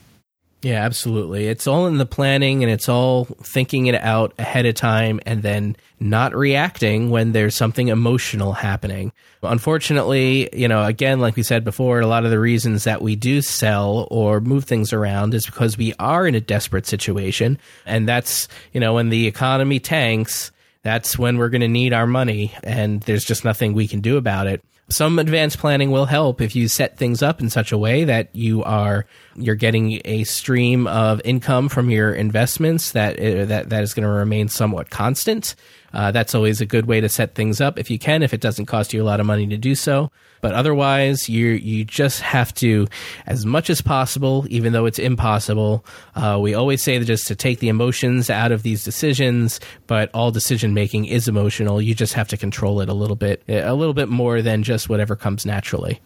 Yeah, 0.66 0.84
absolutely. 0.84 1.46
It's 1.48 1.68
all 1.68 1.86
in 1.86 2.00
the 2.00 2.08
planning 2.08 2.64
and 2.64 2.74
it's 2.74 2.90
all 2.90 3.26
thinking 3.26 3.86
it 3.86 3.94
out 3.94 4.34
ahead 4.40 4.66
of 4.66 4.74
time 4.74 5.20
and 5.24 5.44
then 5.44 5.76
not 6.00 6.34
reacting 6.34 7.12
when 7.12 7.34
there's 7.34 7.54
something 7.54 7.90
emotional 7.90 8.54
happening. 8.54 9.12
Unfortunately, 9.44 10.50
you 10.60 10.68
know, 10.68 10.84
again, 10.84 11.20
like 11.20 11.36
we 11.36 11.44
said 11.44 11.64
before, 11.64 12.00
a 12.00 12.08
lot 12.08 12.26
of 12.26 12.32
the 12.32 12.40
reasons 12.40 12.84
that 12.86 13.04
we 13.04 13.16
do 13.16 13.44
sell 13.44 14.08
or 14.10 14.40
move 14.40 14.64
things 14.64 14.92
around 14.92 15.36
is 15.36 15.46
because 15.46 15.78
we 15.78 15.94
are 16.00 16.26
in 16.26 16.34
a 16.34 16.42
desperate 16.42 16.88
situation. 16.88 17.60
And 17.86 18.10
that's, 18.10 18.48
you 18.74 18.80
know, 18.80 18.96
when 18.96 19.10
the 19.10 19.28
economy 19.28 19.80
tanks, 19.80 20.52
that's 20.82 21.16
when 21.16 21.38
we're 21.38 21.50
going 21.50 21.62
to 21.62 21.68
need 21.68 21.94
our 21.94 22.08
money 22.08 22.56
and 22.64 23.02
there's 23.02 23.24
just 23.24 23.46
nothing 23.46 23.74
we 23.74 23.88
can 23.88 24.02
do 24.02 24.18
about 24.18 24.48
it 24.48 24.64
some 24.90 25.18
advanced 25.18 25.58
planning 25.58 25.90
will 25.90 26.06
help 26.06 26.42
if 26.42 26.56
you 26.56 26.68
set 26.68 26.98
things 26.98 27.24
up 27.24 27.42
in 27.42 27.50
such 27.50 27.72
a 27.72 27.78
way 27.78 28.04
that 28.04 28.30
you 28.36 28.64
are 28.64 29.06
you're 29.36 29.56
getting 29.56 30.00
a 30.06 30.24
stream 30.26 30.86
of 30.86 31.20
income 31.26 31.70
from 31.70 31.90
your 31.90 32.14
investments 32.14 32.92
that 32.92 33.20
uh, 33.20 33.46
that 33.46 33.70
that 33.70 33.84
is 33.84 33.94
going 33.94 34.04
to 34.04 34.10
remain 34.10 34.48
somewhat 34.48 34.90
constant. 34.90 35.56
Uh, 35.94 36.12
that's 36.12 36.36
always 36.36 36.62
a 36.62 36.66
good 36.66 36.86
way 36.86 37.02
to 37.02 37.10
set 37.10 37.36
things 37.36 37.62
up 37.62 37.80
if 37.80 37.90
you 37.90 37.98
can, 37.98 38.22
if 38.22 38.34
it 38.34 38.42
doesn't 38.42 38.66
cost 38.66 38.94
you 38.94 39.02
a 39.02 39.06
lot 39.06 39.20
of 39.20 39.26
money 39.26 39.48
to 39.48 39.58
do 39.58 39.74
so. 39.74 40.12
But 40.46 40.54
otherwise, 40.54 41.28
you 41.28 41.48
you 41.48 41.84
just 41.84 42.22
have 42.22 42.54
to, 42.58 42.88
as 43.26 43.48
much 43.48 43.72
as 43.72 43.82
possible, 43.82 44.46
even 44.52 44.74
though 44.74 44.86
it's 44.86 45.00
impossible. 45.00 45.84
Uh, 46.14 46.38
we 46.40 46.54
always 46.54 46.84
say 46.84 47.00
that 47.00 47.06
just 47.06 47.26
to 47.30 47.36
take 47.36 47.58
the 47.58 47.68
emotions 47.68 48.30
out 48.30 48.52
of 48.52 48.62
these 48.62 48.84
decisions, 48.84 49.60
but 49.88 50.12
all 50.14 50.30
decision 50.30 50.76
making 50.76 51.06
is 51.06 51.28
emotional. 51.28 51.82
You 51.82 51.96
just 51.96 52.14
have 52.14 52.28
to 52.28 52.38
control 52.38 52.80
it 52.80 52.90
a 52.90 52.94
little 52.94 53.16
bit, 53.16 53.42
a 53.48 53.74
little 53.74 53.96
bit 53.96 54.08
more 54.08 54.44
than 54.44 54.62
just 54.62 54.88
whatever 54.88 55.16
comes 55.16 55.48
naturally. 55.48 56.00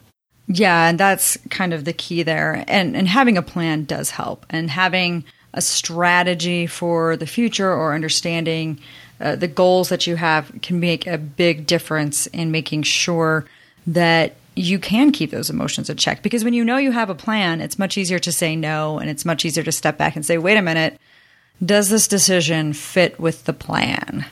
Yeah, 0.47 0.87
and 0.87 0.97
that's 0.97 1.37
kind 1.49 1.73
of 1.73 1.83
the 1.83 1.91
key 1.91 2.23
there. 2.23 2.63
And 2.69 2.95
and 2.95 3.09
having 3.09 3.37
a 3.37 3.41
plan 3.41 3.83
does 3.83 4.09
help, 4.09 4.45
and 4.49 4.69
having 4.69 5.25
a 5.53 5.59
strategy 5.59 6.65
for 6.65 7.17
the 7.17 7.27
future 7.27 7.69
or 7.69 7.93
understanding 7.93 8.79
uh, 9.19 9.35
the 9.35 9.49
goals 9.49 9.89
that 9.89 10.07
you 10.07 10.15
have 10.15 10.49
can 10.61 10.79
make 10.79 11.07
a 11.07 11.17
big 11.17 11.67
difference 11.67 12.25
in 12.27 12.51
making 12.51 12.83
sure 12.83 13.45
that 13.93 14.35
you 14.55 14.77
can 14.77 15.11
keep 15.11 15.31
those 15.31 15.49
emotions 15.49 15.89
in 15.89 15.97
check. 15.97 16.21
Because 16.21 16.43
when 16.43 16.53
you 16.53 16.63
know 16.63 16.77
you 16.77 16.91
have 16.91 17.09
a 17.09 17.15
plan, 17.15 17.61
it's 17.61 17.79
much 17.79 17.97
easier 17.97 18.19
to 18.19 18.31
say 18.31 18.55
no 18.55 18.99
and 18.99 19.09
it's 19.09 19.25
much 19.25 19.45
easier 19.45 19.63
to 19.63 19.71
step 19.71 19.97
back 19.97 20.15
and 20.15 20.25
say, 20.25 20.37
wait 20.37 20.57
a 20.57 20.61
minute, 20.61 20.99
does 21.63 21.89
this 21.89 22.07
decision 22.07 22.73
fit 22.73 23.19
with 23.19 23.45
the 23.45 23.53
plan? 23.53 24.25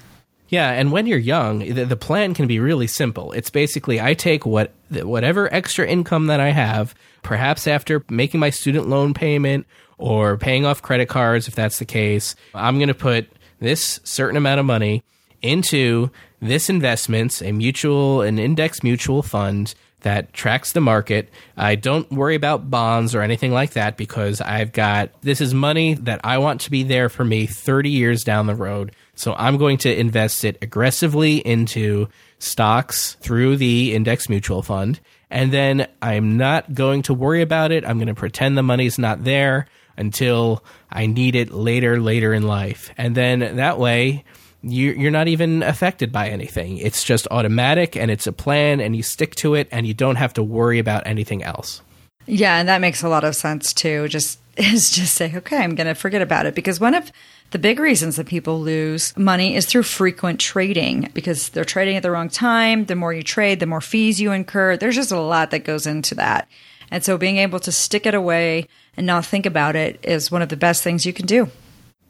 Yeah, 0.49 0.71
and 0.71 0.91
when 0.93 1.07
you're 1.07 1.17
young, 1.17 1.59
the, 1.59 1.97
plan 1.97 2.33
can 2.33 2.47
be 2.47 2.59
really 2.59 2.87
simple. 2.87 3.33
It's 3.33 3.49
basically 3.49 3.99
I 3.99 4.13
take 4.13 4.45
what 4.45 4.71
whatever 4.89 5.53
extra 5.53 5.85
income 5.85 6.27
that 6.27 6.39
I 6.39 6.51
have, 6.51 6.95
perhaps 7.21 7.67
after 7.67 8.03
making 8.09 8.39
my 8.39 8.49
student 8.49 8.87
loan 8.87 9.13
payment 9.13 9.67
or 9.97 10.37
paying 10.37 10.65
off 10.65 10.81
credit 10.81 11.09
cards 11.09 11.49
if 11.49 11.55
that's 11.55 11.79
the 11.79 11.85
case, 11.85 12.35
I'm 12.53 12.77
going 12.77 12.87
to 12.87 12.93
put 12.93 13.29
this 13.59 13.99
certain 14.05 14.37
amount 14.37 14.61
of 14.61 14.65
money 14.65 15.03
into 15.41 16.11
this 16.39 16.69
investments, 16.69 17.41
a 17.41 17.51
mutual, 17.51 18.21
an 18.21 18.39
index 18.39 18.83
mutual 18.83 19.23
fund 19.23 19.73
that 20.01 20.31
tracks 20.31 20.71
the 20.71 20.81
market. 20.81 21.29
I 21.55 21.75
don't 21.75 22.09
worry 22.11 22.35
about 22.35 22.69
bonds 22.69 23.15
or 23.15 23.21
anything 23.21 23.51
like 23.51 23.71
that 23.71 23.97
because 23.97 24.39
I've 24.41 24.71
got 24.71 25.09
this 25.21 25.41
is 25.41 25.53
money 25.53 25.95
that 25.95 26.21
I 26.23 26.37
want 26.37 26.61
to 26.61 26.71
be 26.71 26.83
there 26.83 27.09
for 27.09 27.25
me 27.25 27.47
30 27.47 27.89
years 27.89 28.23
down 28.23 28.45
the 28.45 28.55
road. 28.55 28.91
So 29.15 29.33
I'm 29.33 29.57
going 29.57 29.77
to 29.79 29.99
invest 29.99 30.45
it 30.45 30.57
aggressively 30.61 31.37
into 31.37 32.09
stocks 32.39 33.15
through 33.21 33.57
the 33.57 33.95
index 33.95 34.29
mutual 34.29 34.61
fund. 34.61 34.99
And 35.29 35.51
then 35.51 35.87
I'm 36.01 36.37
not 36.37 36.73
going 36.73 37.01
to 37.03 37.13
worry 37.13 37.41
about 37.41 37.71
it. 37.71 37.83
I'm 37.83 37.97
going 37.97 38.07
to 38.07 38.13
pretend 38.13 38.57
the 38.57 38.63
money's 38.63 38.99
not 38.99 39.23
there 39.23 39.65
until 39.97 40.63
I 40.91 41.07
need 41.07 41.35
it 41.35 41.51
later, 41.51 41.99
later 41.99 42.33
in 42.33 42.43
life. 42.43 42.93
And 42.97 43.15
then 43.15 43.57
that 43.57 43.79
way, 43.79 44.23
you're 44.61 45.11
not 45.11 45.27
even 45.27 45.63
affected 45.63 46.11
by 46.11 46.29
anything. 46.29 46.77
It's 46.77 47.03
just 47.03 47.27
automatic 47.31 47.95
and 47.95 48.09
it's 48.09 48.27
a 48.27 48.33
plan 48.33 48.79
and 48.79 48.95
you 48.95 49.03
stick 49.03 49.35
to 49.35 49.53
it 49.53 49.67
and 49.71 49.85
you 49.85 49.93
don't 49.93 50.15
have 50.15 50.33
to 50.33 50.43
worry 50.43 50.79
about 50.79 51.05
anything 51.05 51.43
else. 51.43 51.81
Yeah, 52.25 52.57
and 52.57 52.67
that 52.67 52.81
makes 52.81 53.03
a 53.03 53.09
lot 53.09 53.23
of 53.23 53.35
sense 53.35 53.73
too. 53.73 54.07
Just 54.07 54.39
is 54.57 54.91
just 54.91 55.13
say, 55.13 55.33
okay, 55.35 55.57
I'm 55.57 55.75
going 55.75 55.87
to 55.87 55.95
forget 55.95 56.21
about 56.21 56.45
it 56.45 56.55
because 56.55 56.79
one 56.79 56.95
of 56.95 57.11
the 57.51 57.59
big 57.59 57.79
reasons 57.79 58.17
that 58.17 58.27
people 58.27 58.59
lose 58.59 59.15
money 59.15 59.55
is 59.55 59.65
through 59.65 59.83
frequent 59.83 60.39
trading 60.39 61.09
because 61.13 61.49
they're 61.49 61.63
trading 61.63 61.95
at 61.95 62.03
the 62.03 62.11
wrong 62.11 62.27
time. 62.27 62.85
The 62.85 62.95
more 62.95 63.13
you 63.13 63.23
trade, 63.23 63.59
the 63.59 63.65
more 63.65 63.81
fees 63.81 64.19
you 64.19 64.31
incur. 64.31 64.75
There's 64.75 64.95
just 64.95 65.11
a 65.11 65.19
lot 65.19 65.51
that 65.51 65.63
goes 65.63 65.87
into 65.87 66.15
that. 66.15 66.49
And 66.91 67.03
so 67.03 67.17
being 67.17 67.37
able 67.37 67.59
to 67.61 67.71
stick 67.71 68.05
it 68.05 68.13
away 68.13 68.67
and 68.95 69.05
not 69.05 69.25
think 69.25 69.45
about 69.45 69.75
it 69.75 69.99
is 70.03 70.31
one 70.31 70.41
of 70.41 70.49
the 70.49 70.57
best 70.57 70.83
things 70.83 71.05
you 71.05 71.13
can 71.13 71.25
do. 71.25 71.49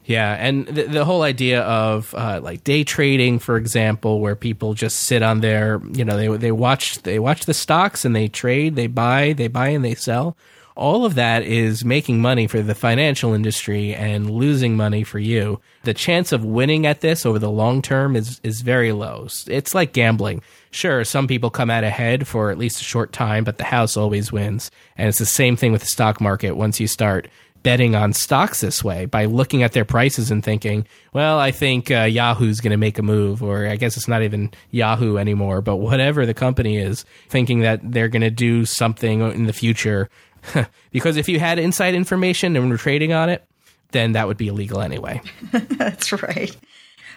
Yeah, 0.08 0.32
and 0.40 0.66
the, 0.66 0.84
the 0.84 1.06
whole 1.06 1.22
idea 1.22 1.64
of 1.64 2.16
uh, 2.16 2.40
like 2.42 2.64
day 2.64 2.86
trading, 2.86 3.40
for 3.40 3.58
example, 3.58 4.22
where 4.22 4.38
people 4.38 4.74
just 4.74 5.02
sit 5.02 5.22
on 5.22 5.42
their, 5.42 5.82
you 5.92 6.06
know, 6.06 6.16
they 6.16 6.30
they 6.38 6.52
watch 6.54 7.02
they 7.04 7.20
watch 7.20 7.46
the 7.46 7.54
stocks 7.54 8.06
and 8.06 8.16
they 8.16 8.30
trade, 8.30 8.78
they 8.78 8.88
buy, 8.88 9.34
they 9.34 9.50
buy 9.50 9.68
and 9.68 9.84
they 9.84 9.96
sell. 9.96 10.38
All 10.78 11.06
of 11.06 11.16
that 11.16 11.44
is 11.44 11.84
making 11.84 12.22
money 12.22 12.48
for 12.48 12.62
the 12.62 12.76
financial 12.76 13.34
industry 13.34 13.96
and 13.96 14.30
losing 14.30 14.78
money 14.78 15.04
for 15.04 15.20
you. 15.20 15.60
The 15.84 15.94
chance 15.94 16.32
of 16.32 16.46
winning 16.46 16.86
at 16.86 17.02
this 17.02 17.26
over 17.26 17.40
the 17.40 17.52
long 17.52 17.82
term 17.82 18.16
is 18.16 18.40
is 18.46 18.62
very 18.62 18.94
low. 18.94 19.28
It's 19.48 19.76
like 19.76 19.92
gambling. 19.92 20.42
Sure, 20.72 21.04
some 21.04 21.28
people 21.28 21.50
come 21.50 21.70
out 21.70 21.84
ahead 21.84 22.28
for 22.28 22.50
at 22.50 22.58
least 22.58 22.80
a 22.80 22.86
short 22.86 23.12
time, 23.12 23.44
but 23.44 23.58
the 23.58 23.66
house 23.66 23.98
always 23.98 24.32
wins. 24.32 24.72
And 24.98 25.10
it's 25.10 25.18
the 25.18 25.26
same 25.26 25.58
thing 25.58 25.74
with 25.74 25.82
the 25.82 25.88
stock 25.88 26.22
market. 26.22 26.56
Once 26.56 26.80
you 26.80 26.88
start 26.88 27.28
betting 27.64 27.96
on 27.96 28.14
stocks 28.14 28.62
this 28.62 28.84
way 28.84 29.06
by 29.06 29.26
looking 29.26 29.64
at 29.64 29.74
their 29.74 29.86
prices 29.86 30.32
and 30.32 30.44
thinking, 30.44 30.88
well, 31.14 31.40
I 31.40 31.52
think 31.52 31.92
uh, 31.92 32.04
Yahoo's 32.04 32.60
going 32.60 32.72
to 32.72 32.78
make 32.78 32.98
a 32.98 33.04
move, 33.04 33.44
or 33.44 33.68
I 33.68 33.76
guess 33.76 33.98
it's 33.98 34.08
not 34.08 34.24
even 34.24 34.52
Yahoo 34.72 35.18
anymore, 35.18 35.62
but 35.62 35.78
whatever 35.78 36.26
the 36.26 36.34
company 36.34 36.78
is, 36.78 37.06
thinking 37.30 37.60
that 37.62 37.80
they're 37.84 38.08
going 38.08 38.22
to 38.22 38.32
do 38.32 38.66
something 38.66 39.22
in 39.22 39.46
the 39.46 39.54
future. 39.54 40.10
because 40.92 41.18
if 41.18 41.28
you 41.28 41.40
had 41.40 41.60
inside 41.60 41.94
information 41.94 42.56
and 42.56 42.70
were 42.70 42.78
trading 42.78 43.14
on 43.14 43.30
it, 43.30 43.46
then 43.92 44.14
that 44.14 44.28
would 44.28 44.38
be 44.38 44.48
illegal 44.48 44.82
anyway. 44.82 45.22
That's 45.52 46.12
right. 46.12 46.56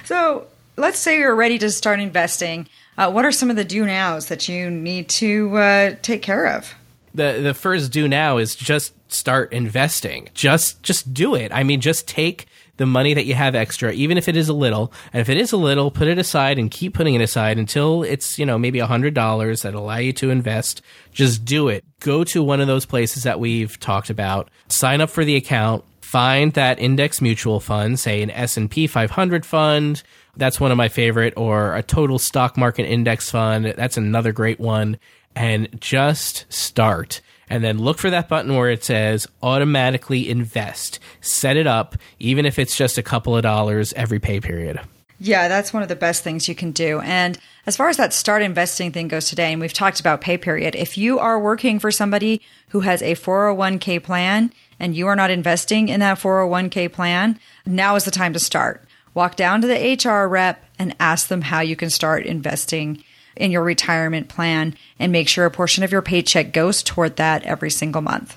So 0.04 0.46
let's 0.76 0.98
say 0.98 1.18
you're 1.18 1.34
ready 1.34 1.58
to 1.58 1.70
start 1.70 2.00
investing. 2.00 2.68
Uh, 2.96 3.10
what 3.10 3.24
are 3.24 3.32
some 3.32 3.50
of 3.50 3.56
the 3.56 3.64
do 3.64 3.84
nows 3.84 4.26
that 4.26 4.48
you 4.48 4.70
need 4.70 5.08
to 5.08 5.56
uh, 5.56 5.94
take 6.02 6.22
care 6.22 6.46
of? 6.46 6.74
The 7.14 7.40
the 7.42 7.54
first 7.54 7.92
do 7.92 8.06
now 8.06 8.38
is 8.38 8.54
just 8.54 8.94
start 9.12 9.52
investing. 9.52 10.28
Just 10.34 10.82
just 10.82 11.12
do 11.12 11.34
it. 11.34 11.52
I 11.52 11.62
mean, 11.62 11.80
just 11.80 12.06
take 12.06 12.46
the 12.76 12.86
money 12.86 13.12
that 13.12 13.26
you 13.26 13.34
have 13.34 13.54
extra, 13.54 13.92
even 13.92 14.16
if 14.16 14.26
it 14.26 14.36
is 14.36 14.48
a 14.48 14.54
little, 14.54 14.90
and 15.12 15.20
if 15.20 15.28
it 15.28 15.36
is 15.36 15.52
a 15.52 15.56
little, 15.58 15.90
put 15.90 16.08
it 16.08 16.18
aside 16.18 16.58
and 16.58 16.70
keep 16.70 16.94
putting 16.94 17.14
it 17.14 17.20
aside 17.20 17.58
until 17.58 18.02
it's 18.02 18.38
you 18.38 18.46
know 18.46 18.58
maybe 18.58 18.78
a 18.78 18.86
hundred 18.86 19.12
dollars 19.12 19.62
that 19.62 19.74
allow 19.74 19.98
you 19.98 20.12
to 20.14 20.30
invest. 20.30 20.80
Just 21.12 21.44
do 21.44 21.68
it. 21.68 21.84
Go 22.00 22.24
to 22.24 22.42
one 22.42 22.60
of 22.60 22.68
those 22.68 22.86
places 22.86 23.24
that 23.24 23.38
we've 23.38 23.78
talked 23.80 24.08
about. 24.08 24.48
Sign 24.68 25.00
up 25.00 25.10
for 25.10 25.24
the 25.24 25.36
account. 25.36 25.84
Find 26.00 26.52
that 26.54 26.80
index 26.80 27.20
mutual 27.20 27.60
fund, 27.60 28.00
say 28.00 28.22
an 28.22 28.30
S 28.30 28.56
and 28.56 28.70
P 28.70 28.86
500 28.86 29.44
fund. 29.44 30.02
That's 30.36 30.58
one 30.58 30.70
of 30.70 30.76
my 30.78 30.88
favorite, 30.88 31.34
or 31.36 31.76
a 31.76 31.82
total 31.82 32.18
stock 32.18 32.56
market 32.56 32.86
index 32.86 33.30
fund. 33.30 33.66
That's 33.66 33.96
another 33.96 34.32
great 34.32 34.58
one. 34.58 34.98
And 35.34 35.80
just 35.80 36.52
start 36.52 37.20
and 37.50 37.64
then 37.64 37.78
look 37.78 37.98
for 37.98 38.10
that 38.10 38.28
button 38.28 38.54
where 38.54 38.70
it 38.70 38.84
says 38.84 39.26
automatically 39.42 40.30
invest. 40.30 41.00
Set 41.20 41.56
it 41.56 41.66
up, 41.66 41.96
even 42.20 42.46
if 42.46 42.58
it's 42.58 42.76
just 42.76 42.96
a 42.96 43.02
couple 43.02 43.36
of 43.36 43.42
dollars 43.42 43.92
every 43.94 44.20
pay 44.20 44.40
period. 44.40 44.80
Yeah, 45.22 45.48
that's 45.48 45.74
one 45.74 45.82
of 45.82 45.90
the 45.90 45.96
best 45.96 46.22
things 46.22 46.48
you 46.48 46.54
can 46.54 46.70
do. 46.70 47.00
And 47.00 47.38
as 47.66 47.76
far 47.76 47.90
as 47.90 47.98
that 47.98 48.14
start 48.14 48.40
investing 48.40 48.90
thing 48.90 49.08
goes 49.08 49.28
today, 49.28 49.52
and 49.52 49.60
we've 49.60 49.72
talked 49.72 50.00
about 50.00 50.22
pay 50.22 50.38
period, 50.38 50.74
if 50.74 50.96
you 50.96 51.18
are 51.18 51.38
working 51.38 51.78
for 51.78 51.90
somebody 51.90 52.40
who 52.68 52.80
has 52.80 53.02
a 53.02 53.14
401k 53.14 54.02
plan 54.02 54.50
and 54.78 54.96
you 54.96 55.08
are 55.08 55.16
not 55.16 55.30
investing 55.30 55.90
in 55.90 56.00
that 56.00 56.18
401k 56.18 56.90
plan, 56.90 57.38
now 57.66 57.96
is 57.96 58.04
the 58.04 58.10
time 58.10 58.32
to 58.32 58.38
start. 58.38 58.82
Walk 59.12 59.36
down 59.36 59.60
to 59.60 59.66
the 59.66 59.98
HR 60.02 60.26
rep 60.26 60.64
and 60.78 60.96
ask 60.98 61.28
them 61.28 61.42
how 61.42 61.60
you 61.60 61.76
can 61.76 61.90
start 61.90 62.24
investing 62.24 63.04
in 63.40 63.50
your 63.50 63.62
retirement 63.62 64.28
plan 64.28 64.76
and 64.98 65.10
make 65.10 65.28
sure 65.28 65.46
a 65.46 65.50
portion 65.50 65.82
of 65.82 65.90
your 65.90 66.02
paycheck 66.02 66.52
goes 66.52 66.82
toward 66.82 67.16
that 67.16 67.42
every 67.44 67.70
single 67.70 68.02
month. 68.02 68.36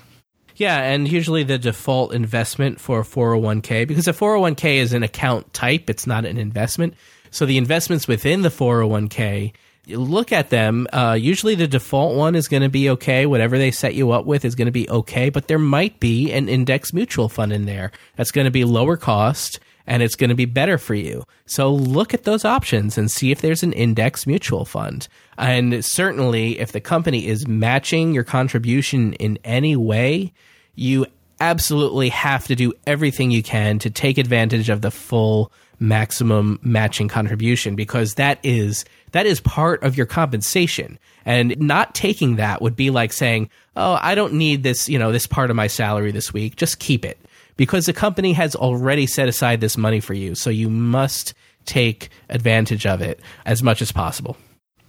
Yeah, 0.56 0.80
and 0.80 1.08
usually 1.08 1.42
the 1.42 1.58
default 1.58 2.14
investment 2.14 2.80
for 2.80 3.00
a 3.00 3.04
401k, 3.04 3.88
because 3.88 4.06
a 4.06 4.12
401k 4.12 4.76
is 4.76 4.92
an 4.92 5.02
account 5.02 5.52
type, 5.52 5.90
it's 5.90 6.06
not 6.06 6.24
an 6.24 6.38
investment. 6.38 6.94
So 7.30 7.44
the 7.44 7.58
investments 7.58 8.06
within 8.06 8.42
the 8.42 8.50
401k, 8.50 9.52
you 9.86 9.98
look 9.98 10.32
at 10.32 10.50
them. 10.50 10.86
Uh, 10.92 11.18
usually 11.20 11.56
the 11.56 11.66
default 11.66 12.16
one 12.16 12.36
is 12.36 12.48
going 12.48 12.62
to 12.62 12.68
be 12.68 12.90
okay. 12.90 13.26
Whatever 13.26 13.58
they 13.58 13.70
set 13.70 13.94
you 13.94 14.12
up 14.12 14.24
with 14.24 14.44
is 14.44 14.54
going 14.54 14.66
to 14.66 14.72
be 14.72 14.88
okay, 14.88 15.28
but 15.28 15.48
there 15.48 15.58
might 15.58 16.00
be 16.00 16.32
an 16.32 16.48
index 16.48 16.92
mutual 16.92 17.28
fund 17.28 17.52
in 17.52 17.66
there 17.66 17.90
that's 18.16 18.30
going 18.30 18.46
to 18.46 18.50
be 18.50 18.64
lower 18.64 18.96
cost 18.96 19.58
and 19.86 20.02
it's 20.02 20.16
going 20.16 20.30
to 20.30 20.34
be 20.34 20.46
better 20.46 20.78
for 20.78 20.94
you. 20.94 21.24
So 21.46 21.72
look 21.72 22.14
at 22.14 22.24
those 22.24 22.44
options 22.44 22.96
and 22.96 23.10
see 23.10 23.30
if 23.30 23.40
there's 23.40 23.62
an 23.62 23.72
index 23.72 24.26
mutual 24.26 24.64
fund. 24.64 25.08
And 25.36 25.84
certainly, 25.84 26.58
if 26.58 26.72
the 26.72 26.80
company 26.80 27.26
is 27.26 27.46
matching 27.46 28.14
your 28.14 28.24
contribution 28.24 29.12
in 29.14 29.38
any 29.44 29.76
way, 29.76 30.32
you 30.74 31.06
absolutely 31.40 32.08
have 32.10 32.46
to 32.46 32.54
do 32.54 32.72
everything 32.86 33.30
you 33.30 33.42
can 33.42 33.78
to 33.80 33.90
take 33.90 34.18
advantage 34.18 34.68
of 34.68 34.80
the 34.80 34.90
full 34.90 35.52
maximum 35.80 36.58
matching 36.62 37.08
contribution 37.08 37.74
because 37.74 38.14
that 38.14 38.38
is 38.44 38.84
that 39.10 39.26
is 39.26 39.40
part 39.40 39.82
of 39.82 39.96
your 39.96 40.06
compensation 40.06 40.98
and 41.24 41.58
not 41.58 41.94
taking 41.94 42.36
that 42.36 42.62
would 42.62 42.76
be 42.76 42.90
like 42.90 43.12
saying 43.12 43.50
oh 43.76 43.98
i 44.00 44.14
don't 44.14 44.32
need 44.32 44.62
this 44.62 44.88
you 44.88 44.98
know 44.98 45.10
this 45.10 45.26
part 45.26 45.50
of 45.50 45.56
my 45.56 45.66
salary 45.66 46.12
this 46.12 46.32
week 46.32 46.54
just 46.54 46.78
keep 46.78 47.04
it 47.04 47.18
because 47.56 47.86
the 47.86 47.92
company 47.92 48.32
has 48.32 48.54
already 48.54 49.06
set 49.06 49.28
aside 49.28 49.60
this 49.60 49.76
money 49.76 50.00
for 50.00 50.14
you. 50.14 50.34
So 50.34 50.50
you 50.50 50.68
must 50.68 51.34
take 51.64 52.10
advantage 52.28 52.86
of 52.86 53.00
it 53.00 53.20
as 53.46 53.62
much 53.62 53.80
as 53.80 53.92
possible. 53.92 54.36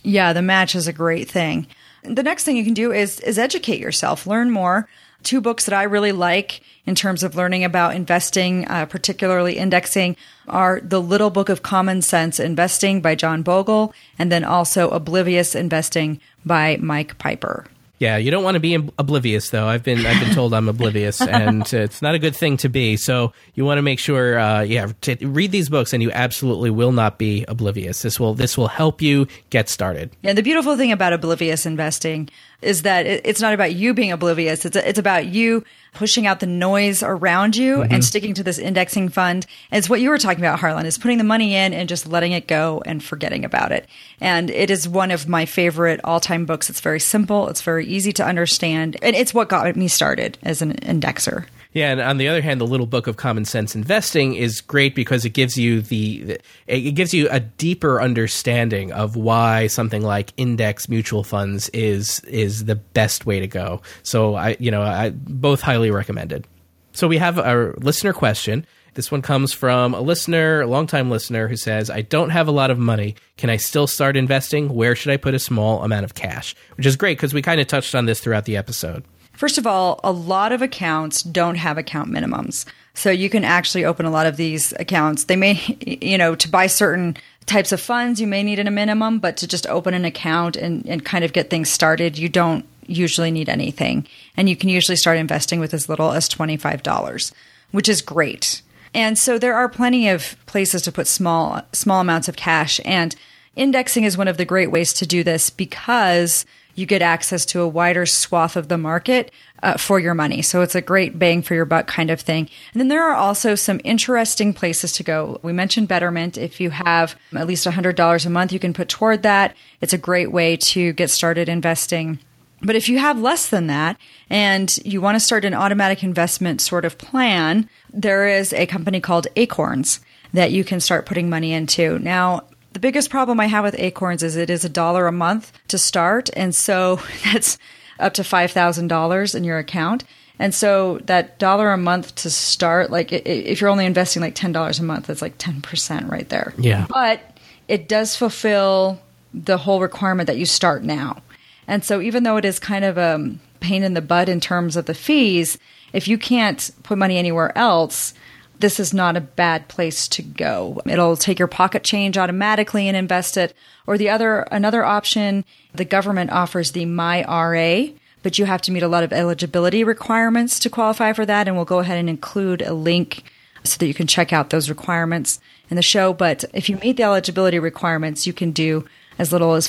Yeah, 0.03 0.33
the 0.33 0.41
match 0.41 0.75
is 0.75 0.87
a 0.87 0.93
great 0.93 1.29
thing. 1.29 1.67
The 2.03 2.23
next 2.23 2.43
thing 2.43 2.57
you 2.57 2.63
can 2.63 2.75
do 2.75 2.91
is 2.91 3.19
is 3.21 3.39
educate 3.39 3.79
yourself, 3.79 4.27
learn 4.27 4.51
more. 4.51 4.87
Two 5.23 5.41
books 5.41 5.65
that 5.65 5.73
I 5.73 5.83
really 5.83 6.11
like 6.11 6.61
in 6.85 6.93
terms 6.93 7.23
of 7.23 7.35
learning 7.35 7.63
about 7.63 7.95
investing, 7.95 8.67
uh, 8.67 8.85
particularly 8.85 9.57
indexing, 9.57 10.15
are 10.47 10.79
The 10.81 11.01
Little 11.01 11.31
Book 11.31 11.49
of 11.49 11.63
Common 11.63 12.03
Sense 12.03 12.39
Investing 12.39 13.01
by 13.01 13.15
John 13.15 13.41
Bogle, 13.41 13.91
and 14.19 14.31
then 14.31 14.43
also 14.43 14.91
Oblivious 14.91 15.55
Investing 15.55 16.19
by 16.45 16.77
Mike 16.79 17.17
Piper. 17.17 17.65
Yeah, 17.97 18.17
you 18.17 18.29
don't 18.29 18.43
want 18.43 18.55
to 18.55 18.59
be 18.59 18.75
oblivious, 18.75 19.49
though. 19.51 19.67
I've 19.67 19.83
been 19.83 20.05
I've 20.05 20.23
been 20.23 20.33
told 20.33 20.53
I'm 20.53 20.67
oblivious, 20.67 21.21
and 21.25 21.71
it's 21.73 22.01
not 22.01 22.13
a 22.13 22.19
good 22.19 22.35
thing 22.35 22.57
to 22.57 22.69
be. 22.69 22.97
So 22.97 23.31
you 23.53 23.63
want 23.63 23.77
to 23.77 23.81
make 23.81 23.99
sure, 23.99 24.37
uh, 24.37 24.61
yeah, 24.61 24.91
to 25.01 25.15
read 25.27 25.51
these 25.51 25.69
books, 25.69 25.93
and 25.93 26.03
you 26.03 26.11
absolutely 26.11 26.69
will 26.69 26.91
not 26.91 27.17
be 27.17 27.45
oblivious. 27.47 28.01
This 28.01 28.19
will 28.19 28.33
this 28.33 28.57
will 28.57 28.67
help 28.67 29.01
you 29.01 29.27
get 29.49 29.69
started. 29.69 30.11
Yeah, 30.21 30.33
the 30.33 30.43
beautiful 30.43 30.75
thing 30.75 30.91
about 30.91 31.13
oblivious 31.13 31.65
investing 31.65 32.29
is 32.61 32.81
that 32.81 33.05
it's 33.05 33.41
not 33.41 33.53
about 33.53 33.75
you 33.75 33.93
being 33.93 34.11
oblivious. 34.11 34.65
It's 34.65 34.75
it's 34.75 34.99
about 34.99 35.27
you 35.27 35.63
pushing 35.93 36.27
out 36.27 36.41
the 36.41 36.45
noise 36.45 37.01
around 37.01 37.55
you 37.55 37.77
mm-hmm. 37.77 37.93
and 37.93 38.03
sticking 38.03 38.33
to 38.33 38.43
this 38.43 38.59
indexing 38.59 39.09
fund. 39.09 39.45
And 39.71 39.79
it's 39.79 39.89
what 39.89 40.01
you 40.01 40.09
were 40.09 40.17
talking 40.17 40.43
about, 40.43 40.59
Harlan, 40.59 40.85
is 40.85 40.97
putting 40.97 41.17
the 41.17 41.23
money 41.23 41.55
in 41.55 41.73
and 41.73 41.87
just 41.87 42.05
letting 42.05 42.33
it 42.33 42.47
go 42.47 42.83
and 42.85 43.01
forgetting 43.03 43.45
about 43.45 43.71
it. 43.71 43.87
And 44.19 44.49
it 44.49 44.69
is 44.69 44.87
one 44.87 45.11
of 45.11 45.27
my 45.27 45.45
favorite 45.45 46.01
all 46.03 46.19
time 46.19 46.45
books. 46.45 46.69
It's 46.69 46.81
very 46.81 46.99
simple. 46.99 47.47
It's 47.47 47.61
very 47.61 47.84
easy 47.85 48.11
to 48.13 48.25
understand. 48.25 48.97
And 49.01 49.15
it's 49.15 49.33
what 49.33 49.49
got 49.49 49.75
me 49.75 49.87
started 49.87 50.37
as 50.43 50.61
an 50.61 50.73
indexer. 50.73 51.45
Yeah, 51.75 51.91
and 51.91 51.99
on 51.99 52.17
the 52.17 52.29
other 52.29 52.41
hand, 52.41 52.61
the 52.61 52.65
little 52.65 52.85
book 52.85 53.05
of 53.05 53.17
common 53.17 53.43
sense 53.43 53.75
investing 53.75 54.35
is 54.35 54.61
great 54.61 54.95
because 54.95 55.25
it 55.25 55.31
gives 55.31 55.57
you 55.57 55.81
the 55.81 56.39
it 56.67 56.91
gives 56.91 57.13
you 57.13 57.27
a 57.29 57.41
deeper 57.41 58.01
understanding 58.01 58.93
of 58.93 59.17
why 59.17 59.67
something 59.67 60.01
like 60.01 60.31
index 60.37 60.87
mutual 60.87 61.25
funds 61.25 61.67
is 61.69 62.21
is 62.21 62.63
the 62.63 62.75
best 62.75 63.25
way 63.25 63.41
to 63.41 63.47
go. 63.47 63.81
So 64.03 64.35
I, 64.35 64.55
you 64.57 64.71
know, 64.71 64.81
I 64.81 65.09
both 65.09 65.59
highly 65.59 65.91
recommended. 65.91 66.47
So 66.93 67.09
we 67.09 67.17
have 67.17 67.37
a 67.37 67.73
listener 67.77 68.13
question. 68.13 68.65
This 68.95 69.11
one 69.11 69.21
comes 69.21 69.51
from 69.51 69.93
a 69.93 69.99
listener, 69.99 70.61
a 70.61 70.67
longtime 70.67 71.11
listener, 71.11 71.49
who 71.49 71.57
says, 71.57 71.89
I 71.89 72.01
don't 72.01 72.29
have 72.29 72.47
a 72.47 72.51
lot 72.51 72.71
of 72.71 72.79
money. 72.79 73.15
Can 73.35 73.49
I 73.49 73.57
still 73.57 73.87
start 73.87 74.15
investing? 74.15 74.69
Where 74.69 74.95
should 74.95 75.11
I 75.11 75.17
put 75.17 75.33
a 75.33 75.39
small 75.39 75.83
amount 75.83 76.05
of 76.05 76.15
cash? 76.15 76.55
Which 76.77 76.85
is 76.85 76.95
great 76.95 77.17
because 77.17 77.33
we 77.33 77.41
kind 77.41 77.59
of 77.59 77.67
touched 77.67 77.93
on 77.93 78.05
this 78.05 78.21
throughout 78.21 78.45
the 78.45 78.55
episode. 78.55 79.03
First 79.33 79.57
of 79.57 79.67
all, 79.67 79.99
a 80.01 80.13
lot 80.13 80.53
of 80.53 80.61
accounts 80.61 81.23
don't 81.23 81.55
have 81.55 81.77
account 81.77 82.09
minimums. 82.09 82.65
So 82.93 83.11
you 83.11 83.29
can 83.29 83.43
actually 83.43 83.83
open 83.83 84.05
a 84.05 84.11
lot 84.11 84.27
of 84.27 84.37
these 84.37 84.73
accounts. 84.79 85.25
They 85.25 85.35
may, 85.35 85.53
you 85.85 86.17
know, 86.17 86.33
to 86.35 86.49
buy 86.49 86.67
certain 86.67 87.17
types 87.45 87.73
of 87.73 87.81
funds, 87.81 88.21
you 88.21 88.27
may 88.27 88.43
need 88.43 88.59
a 88.59 88.71
minimum, 88.71 89.19
but 89.19 89.35
to 89.37 89.47
just 89.47 89.67
open 89.67 89.93
an 89.93 90.05
account 90.05 90.55
and, 90.55 90.87
and 90.87 91.03
kind 91.03 91.23
of 91.25 91.33
get 91.33 91.49
things 91.49 91.69
started, 91.69 92.17
you 92.17 92.29
don't 92.29 92.65
usually 92.87 93.29
need 93.29 93.49
anything. 93.49 94.07
And 94.37 94.47
you 94.47 94.55
can 94.55 94.69
usually 94.69 94.95
start 94.95 95.17
investing 95.17 95.59
with 95.59 95.73
as 95.73 95.89
little 95.89 96.11
as 96.11 96.29
$25, 96.29 97.33
which 97.71 97.89
is 97.89 98.01
great. 98.01 98.61
And 98.95 99.17
so 99.17 99.37
there 99.37 99.55
are 99.55 99.67
plenty 99.67 100.07
of 100.07 100.37
places 100.45 100.81
to 100.83 100.91
put 100.91 101.05
small 101.05 101.61
small 101.73 101.99
amounts 101.99 102.29
of 102.29 102.37
cash 102.37 102.79
and 102.85 103.13
indexing 103.55 104.05
is 104.05 104.17
one 104.17 104.29
of 104.29 104.37
the 104.37 104.45
great 104.45 104.71
ways 104.71 104.93
to 104.93 105.05
do 105.05 105.21
this 105.21 105.49
because 105.49 106.45
you 106.75 106.85
get 106.85 107.01
access 107.01 107.45
to 107.45 107.61
a 107.61 107.67
wider 107.67 108.05
swath 108.05 108.55
of 108.55 108.69
the 108.69 108.77
market 108.77 109.31
uh, 109.63 109.77
for 109.77 109.99
your 109.99 110.13
money. 110.13 110.41
So 110.41 110.61
it's 110.61 110.75
a 110.75 110.81
great 110.81 111.19
bang 111.19 111.41
for 111.41 111.55
your 111.55 111.65
buck 111.65 111.87
kind 111.87 112.09
of 112.09 112.21
thing. 112.21 112.49
And 112.73 112.79
then 112.79 112.87
there 112.87 113.03
are 113.03 113.15
also 113.15 113.55
some 113.55 113.79
interesting 113.83 114.53
places 114.53 114.91
to 114.93 115.03
go. 115.03 115.39
We 115.41 115.53
mentioned 115.53 115.87
Betterment. 115.87 116.37
If 116.37 116.59
you 116.59 116.69
have 116.71 117.15
at 117.33 117.47
least 117.47 117.65
$100 117.65 118.25
a 118.25 118.29
month, 118.29 118.51
you 118.51 118.59
can 118.59 118.73
put 118.73 118.89
toward 118.89 119.23
that. 119.23 119.55
It's 119.79 119.93
a 119.93 119.97
great 119.97 120.31
way 120.31 120.57
to 120.57 120.91
get 120.93 121.09
started 121.09 121.47
investing. 121.47 122.19
But 122.61 122.75
if 122.75 122.89
you 122.89 122.99
have 122.99 123.19
less 123.19 123.49
than 123.49 123.67
that 123.67 123.97
and 124.29 124.77
you 124.83 125.01
want 125.01 125.15
to 125.15 125.19
start 125.19 125.45
an 125.45 125.53
automatic 125.53 126.03
investment 126.03 126.61
sort 126.61 126.85
of 126.85 126.97
plan, 126.97 127.69
there 127.93 128.27
is 128.27 128.53
a 128.53 128.65
company 128.65 128.99
called 128.99 129.27
Acorns 129.35 129.99
that 130.33 130.51
you 130.51 130.63
can 130.63 130.79
start 130.79 131.05
putting 131.05 131.29
money 131.29 131.53
into. 131.53 131.99
Now, 131.99 132.43
the 132.73 132.79
biggest 132.79 133.09
problem 133.09 133.39
I 133.39 133.45
have 133.47 133.63
with 133.63 133.75
Acorns 133.79 134.23
is 134.23 134.35
it 134.35 134.49
is 134.49 134.65
a 134.65 134.69
dollar 134.69 135.07
a 135.07 135.11
month 135.11 135.51
to 135.69 135.77
start. 135.77 136.29
And 136.35 136.53
so 136.53 136.99
that's 137.23 137.57
up 137.99 138.13
to 138.15 138.21
$5,000 138.21 139.35
in 139.35 139.43
your 139.43 139.57
account. 139.57 140.03
And 140.37 140.53
so 140.53 140.99
that 141.05 141.39
dollar 141.39 141.71
a 141.71 141.77
month 141.77 142.15
to 142.15 142.29
start, 142.29 142.89
like 142.89 143.13
if 143.13 143.61
you're 143.61 143.69
only 143.69 143.85
investing 143.85 144.21
like 144.21 144.35
$10 144.35 144.79
a 144.79 144.83
month, 144.83 145.07
that's 145.07 145.21
like 145.21 145.37
10% 145.37 146.09
right 146.09 146.27
there. 146.27 146.53
Yeah. 146.57 146.87
But 146.89 147.21
it 147.69 147.87
does 147.87 148.17
fulfill 148.17 148.99
the 149.33 149.57
whole 149.57 149.79
requirement 149.79 150.27
that 150.27 150.37
you 150.37 150.45
start 150.45 150.83
now. 150.83 151.21
And 151.67 151.83
so 151.83 152.01
even 152.01 152.23
though 152.23 152.37
it 152.37 152.45
is 152.45 152.59
kind 152.59 152.85
of 152.85 152.97
a 152.97 153.35
pain 153.59 153.83
in 153.83 153.93
the 153.93 154.01
butt 154.01 154.29
in 154.29 154.39
terms 154.39 154.75
of 154.75 154.85
the 154.85 154.93
fees, 154.93 155.57
if 155.93 156.07
you 156.07 156.17
can't 156.17 156.71
put 156.83 156.97
money 156.97 157.17
anywhere 157.17 157.57
else, 157.57 158.13
this 158.59 158.79
is 158.79 158.93
not 158.93 159.17
a 159.17 159.21
bad 159.21 159.67
place 159.67 160.07
to 160.09 160.21
go. 160.21 160.81
It'll 160.85 161.17
take 161.17 161.39
your 161.39 161.47
pocket 161.47 161.83
change 161.83 162.17
automatically 162.17 162.87
and 162.87 162.95
invest 162.95 163.37
it. 163.37 163.53
Or 163.87 163.97
the 163.97 164.09
other, 164.09 164.41
another 164.51 164.83
option, 164.83 165.45
the 165.73 165.85
government 165.85 166.31
offers 166.31 166.71
the 166.71 166.85
MyRA, 166.85 167.97
but 168.23 168.39
you 168.39 168.45
have 168.45 168.61
to 168.63 168.71
meet 168.71 168.83
a 168.83 168.87
lot 168.87 169.03
of 169.03 169.13
eligibility 169.13 169.83
requirements 169.83 170.59
to 170.59 170.69
qualify 170.69 171.13
for 171.13 171.25
that. 171.25 171.47
And 171.47 171.55
we'll 171.55 171.65
go 171.65 171.79
ahead 171.79 171.97
and 171.97 172.09
include 172.09 172.61
a 172.61 172.73
link 172.73 173.23
so 173.63 173.77
that 173.77 173.87
you 173.87 173.93
can 173.93 174.07
check 174.07 174.31
out 174.31 174.51
those 174.51 174.69
requirements 174.69 175.39
in 175.69 175.75
the 175.75 175.81
show. 175.81 176.13
But 176.13 176.45
if 176.53 176.69
you 176.69 176.77
meet 176.77 176.97
the 176.97 177.03
eligibility 177.03 177.59
requirements, 177.59 178.25
you 178.25 178.33
can 178.33 178.51
do 178.51 178.85
as 179.17 179.31
little 179.31 179.53
as 179.53 179.67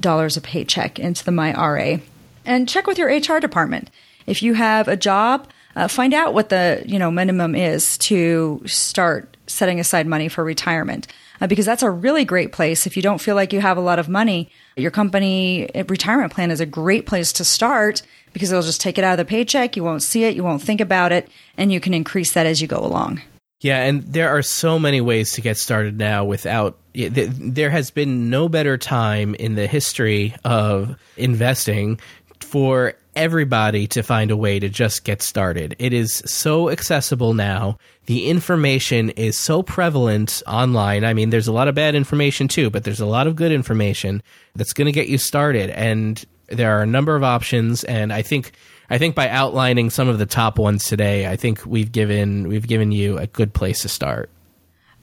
$5 0.00 0.36
a 0.36 0.40
paycheck 0.40 0.98
into 0.98 1.24
the 1.24 1.30
MyRA. 1.30 2.00
And 2.44 2.68
check 2.68 2.86
with 2.86 2.98
your 2.98 3.08
HR 3.08 3.40
department. 3.40 3.90
If 4.26 4.42
you 4.42 4.54
have 4.54 4.88
a 4.88 4.96
job, 4.96 5.48
uh, 5.76 5.88
find 5.88 6.12
out 6.12 6.34
what 6.34 6.48
the 6.48 6.82
you 6.86 6.98
know 6.98 7.10
minimum 7.10 7.54
is 7.54 7.98
to 7.98 8.62
start 8.66 9.36
setting 9.46 9.78
aside 9.80 10.06
money 10.06 10.28
for 10.28 10.44
retirement. 10.44 11.06
Uh, 11.40 11.46
because 11.46 11.64
that's 11.64 11.84
a 11.84 11.90
really 11.90 12.24
great 12.24 12.50
place. 12.50 12.86
If 12.86 12.96
you 12.96 13.02
don't 13.02 13.20
feel 13.20 13.36
like 13.36 13.52
you 13.52 13.60
have 13.60 13.76
a 13.76 13.82
lot 13.82 14.00
of 14.00 14.08
money, 14.08 14.50
your 14.76 14.90
company 14.90 15.72
uh, 15.74 15.84
retirement 15.84 16.32
plan 16.32 16.50
is 16.50 16.60
a 16.60 16.66
great 16.66 17.06
place 17.06 17.32
to 17.34 17.44
start 17.44 18.02
because 18.32 18.50
it'll 18.50 18.62
just 18.62 18.80
take 18.80 18.98
it 18.98 19.04
out 19.04 19.12
of 19.12 19.18
the 19.18 19.24
paycheck. 19.24 19.76
You 19.76 19.84
won't 19.84 20.02
see 20.02 20.24
it, 20.24 20.34
you 20.34 20.42
won't 20.42 20.62
think 20.62 20.80
about 20.80 21.12
it, 21.12 21.28
and 21.56 21.70
you 21.70 21.80
can 21.80 21.94
increase 21.94 22.32
that 22.32 22.46
as 22.46 22.60
you 22.60 22.66
go 22.66 22.78
along. 22.78 23.22
Yeah, 23.60 23.82
and 23.82 24.04
there 24.04 24.28
are 24.28 24.42
so 24.42 24.78
many 24.78 25.00
ways 25.00 25.32
to 25.32 25.40
get 25.40 25.56
started 25.56 25.98
now 25.98 26.24
without. 26.24 26.78
There 26.94 27.70
has 27.70 27.90
been 27.90 28.30
no 28.30 28.48
better 28.48 28.78
time 28.78 29.34
in 29.34 29.56
the 29.56 29.66
history 29.66 30.34
of 30.44 30.96
investing 31.16 31.98
for 32.40 32.94
everybody 33.16 33.88
to 33.88 34.02
find 34.04 34.30
a 34.30 34.36
way 34.36 34.60
to 34.60 34.68
just 34.68 35.02
get 35.02 35.22
started. 35.22 35.74
It 35.80 35.92
is 35.92 36.22
so 36.24 36.70
accessible 36.70 37.34
now. 37.34 37.78
The 38.06 38.28
information 38.28 39.10
is 39.10 39.36
so 39.36 39.64
prevalent 39.64 40.40
online. 40.46 41.04
I 41.04 41.14
mean, 41.14 41.30
there's 41.30 41.48
a 41.48 41.52
lot 41.52 41.66
of 41.66 41.74
bad 41.74 41.96
information 41.96 42.46
too, 42.46 42.70
but 42.70 42.84
there's 42.84 43.00
a 43.00 43.06
lot 43.06 43.26
of 43.26 43.34
good 43.34 43.50
information 43.50 44.22
that's 44.54 44.72
going 44.72 44.86
to 44.86 44.92
get 44.92 45.08
you 45.08 45.18
started. 45.18 45.70
And 45.70 46.24
there 46.46 46.78
are 46.78 46.82
a 46.82 46.86
number 46.86 47.16
of 47.16 47.24
options. 47.24 47.82
And 47.84 48.12
I 48.12 48.22
think 48.22 48.52
I 48.90 48.98
think 48.98 49.14
by 49.14 49.28
outlining 49.28 49.90
some 49.90 50.08
of 50.08 50.18
the 50.18 50.26
top 50.26 50.58
ones 50.58 50.84
today, 50.84 51.26
I 51.26 51.36
think 51.36 51.64
we've 51.66 51.92
given 51.92 52.48
we've 52.48 52.66
given 52.66 52.92
you 52.92 53.18
a 53.18 53.26
good 53.26 53.52
place 53.52 53.82
to 53.82 53.88
start. 53.88 54.30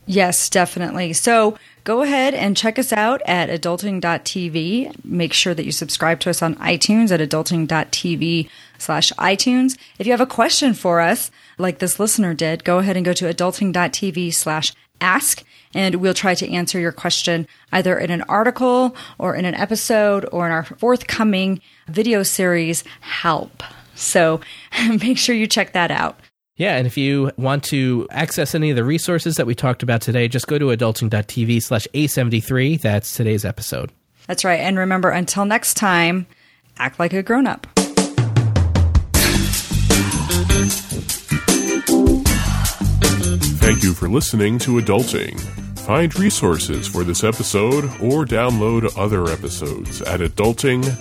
Yes, 0.08 0.50
definitely. 0.50 1.14
So 1.14 1.58
go 1.84 2.04
ahead 2.04 2.36
and 2.36 2.56
check 2.56 2.78
us 2.78 2.94
out 2.94 3.22
at 3.26 3.50
adulting.tv. 3.50 5.04
Make 5.04 5.34
sure 5.34 5.56
that 5.56 5.66
you 5.66 5.72
subscribe 5.72 6.20
to 6.22 6.30
us 6.30 6.44
on 6.44 6.56
iTunes 6.56 7.12
at 7.12 7.28
adulting.tv 7.28 8.50
slash 8.78 9.12
iTunes. 9.14 9.78
If 9.98 10.06
you 10.06 10.14
have 10.14 10.22
a 10.22 10.28
question 10.28 10.76
for 10.76 11.02
us, 11.02 11.32
like 11.58 11.80
this 11.80 12.00
listener 12.00 12.36
did, 12.36 12.64
go 12.64 12.78
ahead 12.80 12.98
and 12.98 13.06
go 13.06 13.14
to 13.14 13.26
adulting.tv 13.26 14.34
slash 14.34 14.74
ask 15.02 15.44
and 15.74 15.96
we'll 15.96 16.14
try 16.14 16.34
to 16.34 16.50
answer 16.52 16.80
your 16.80 16.92
question 16.92 17.48
either 17.72 17.98
in 18.00 18.10
an 18.10 18.22
article 18.24 18.96
or 19.20 19.36
in 19.36 19.46
an 19.46 19.54
episode 19.54 20.28
or 20.32 20.46
in 20.46 20.52
our 20.52 20.64
forthcoming 20.64 21.62
video 21.88 22.24
series, 22.24 22.84
Help. 23.02 23.62
So 23.94 24.40
make 25.02 25.18
sure 25.18 25.36
you 25.36 25.48
check 25.48 25.74
that 25.74 25.92
out. 25.92 26.20
Yeah, 26.58 26.78
and 26.78 26.88
if 26.88 26.98
you 26.98 27.32
want 27.36 27.66
to 27.66 28.08
access 28.12 28.56
any 28.56 28.70
of 28.70 28.78
the 28.78 28.86
resources 28.86 29.36
that 29.36 29.46
we 29.46 29.56
talked 29.56 29.84
about 29.84 30.00
today, 30.00 30.30
just 30.30 30.48
go 30.48 30.58
to 30.58 30.68
adulting.tv 30.68 31.62
slash 31.62 31.86
A73. 31.94 32.80
That's 32.80 33.14
today's 33.14 33.44
episode. 33.44 33.92
That's 34.28 34.46
right. 34.46 34.62
And 34.62 34.78
remember, 34.78 35.10
until 35.10 35.44
next 35.44 35.74
time, 35.74 36.28
act 36.78 36.98
like 36.98 37.12
a 37.12 37.22
grown 37.22 37.46
up. 37.46 37.68
Thank 43.66 43.82
you 43.82 43.96
for 43.96 44.08
listening 44.08 44.60
to 44.60 44.80
Adulting. 44.80 45.40
Find 45.80 46.16
resources 46.20 46.88
for 46.88 47.04
this 47.04 47.24
episode 47.24 47.86
or 48.00 48.24
download 48.24 48.96
other 48.96 49.26
episodes 49.26 50.04
at 50.04 50.20
adulting.tv. 50.20 50.96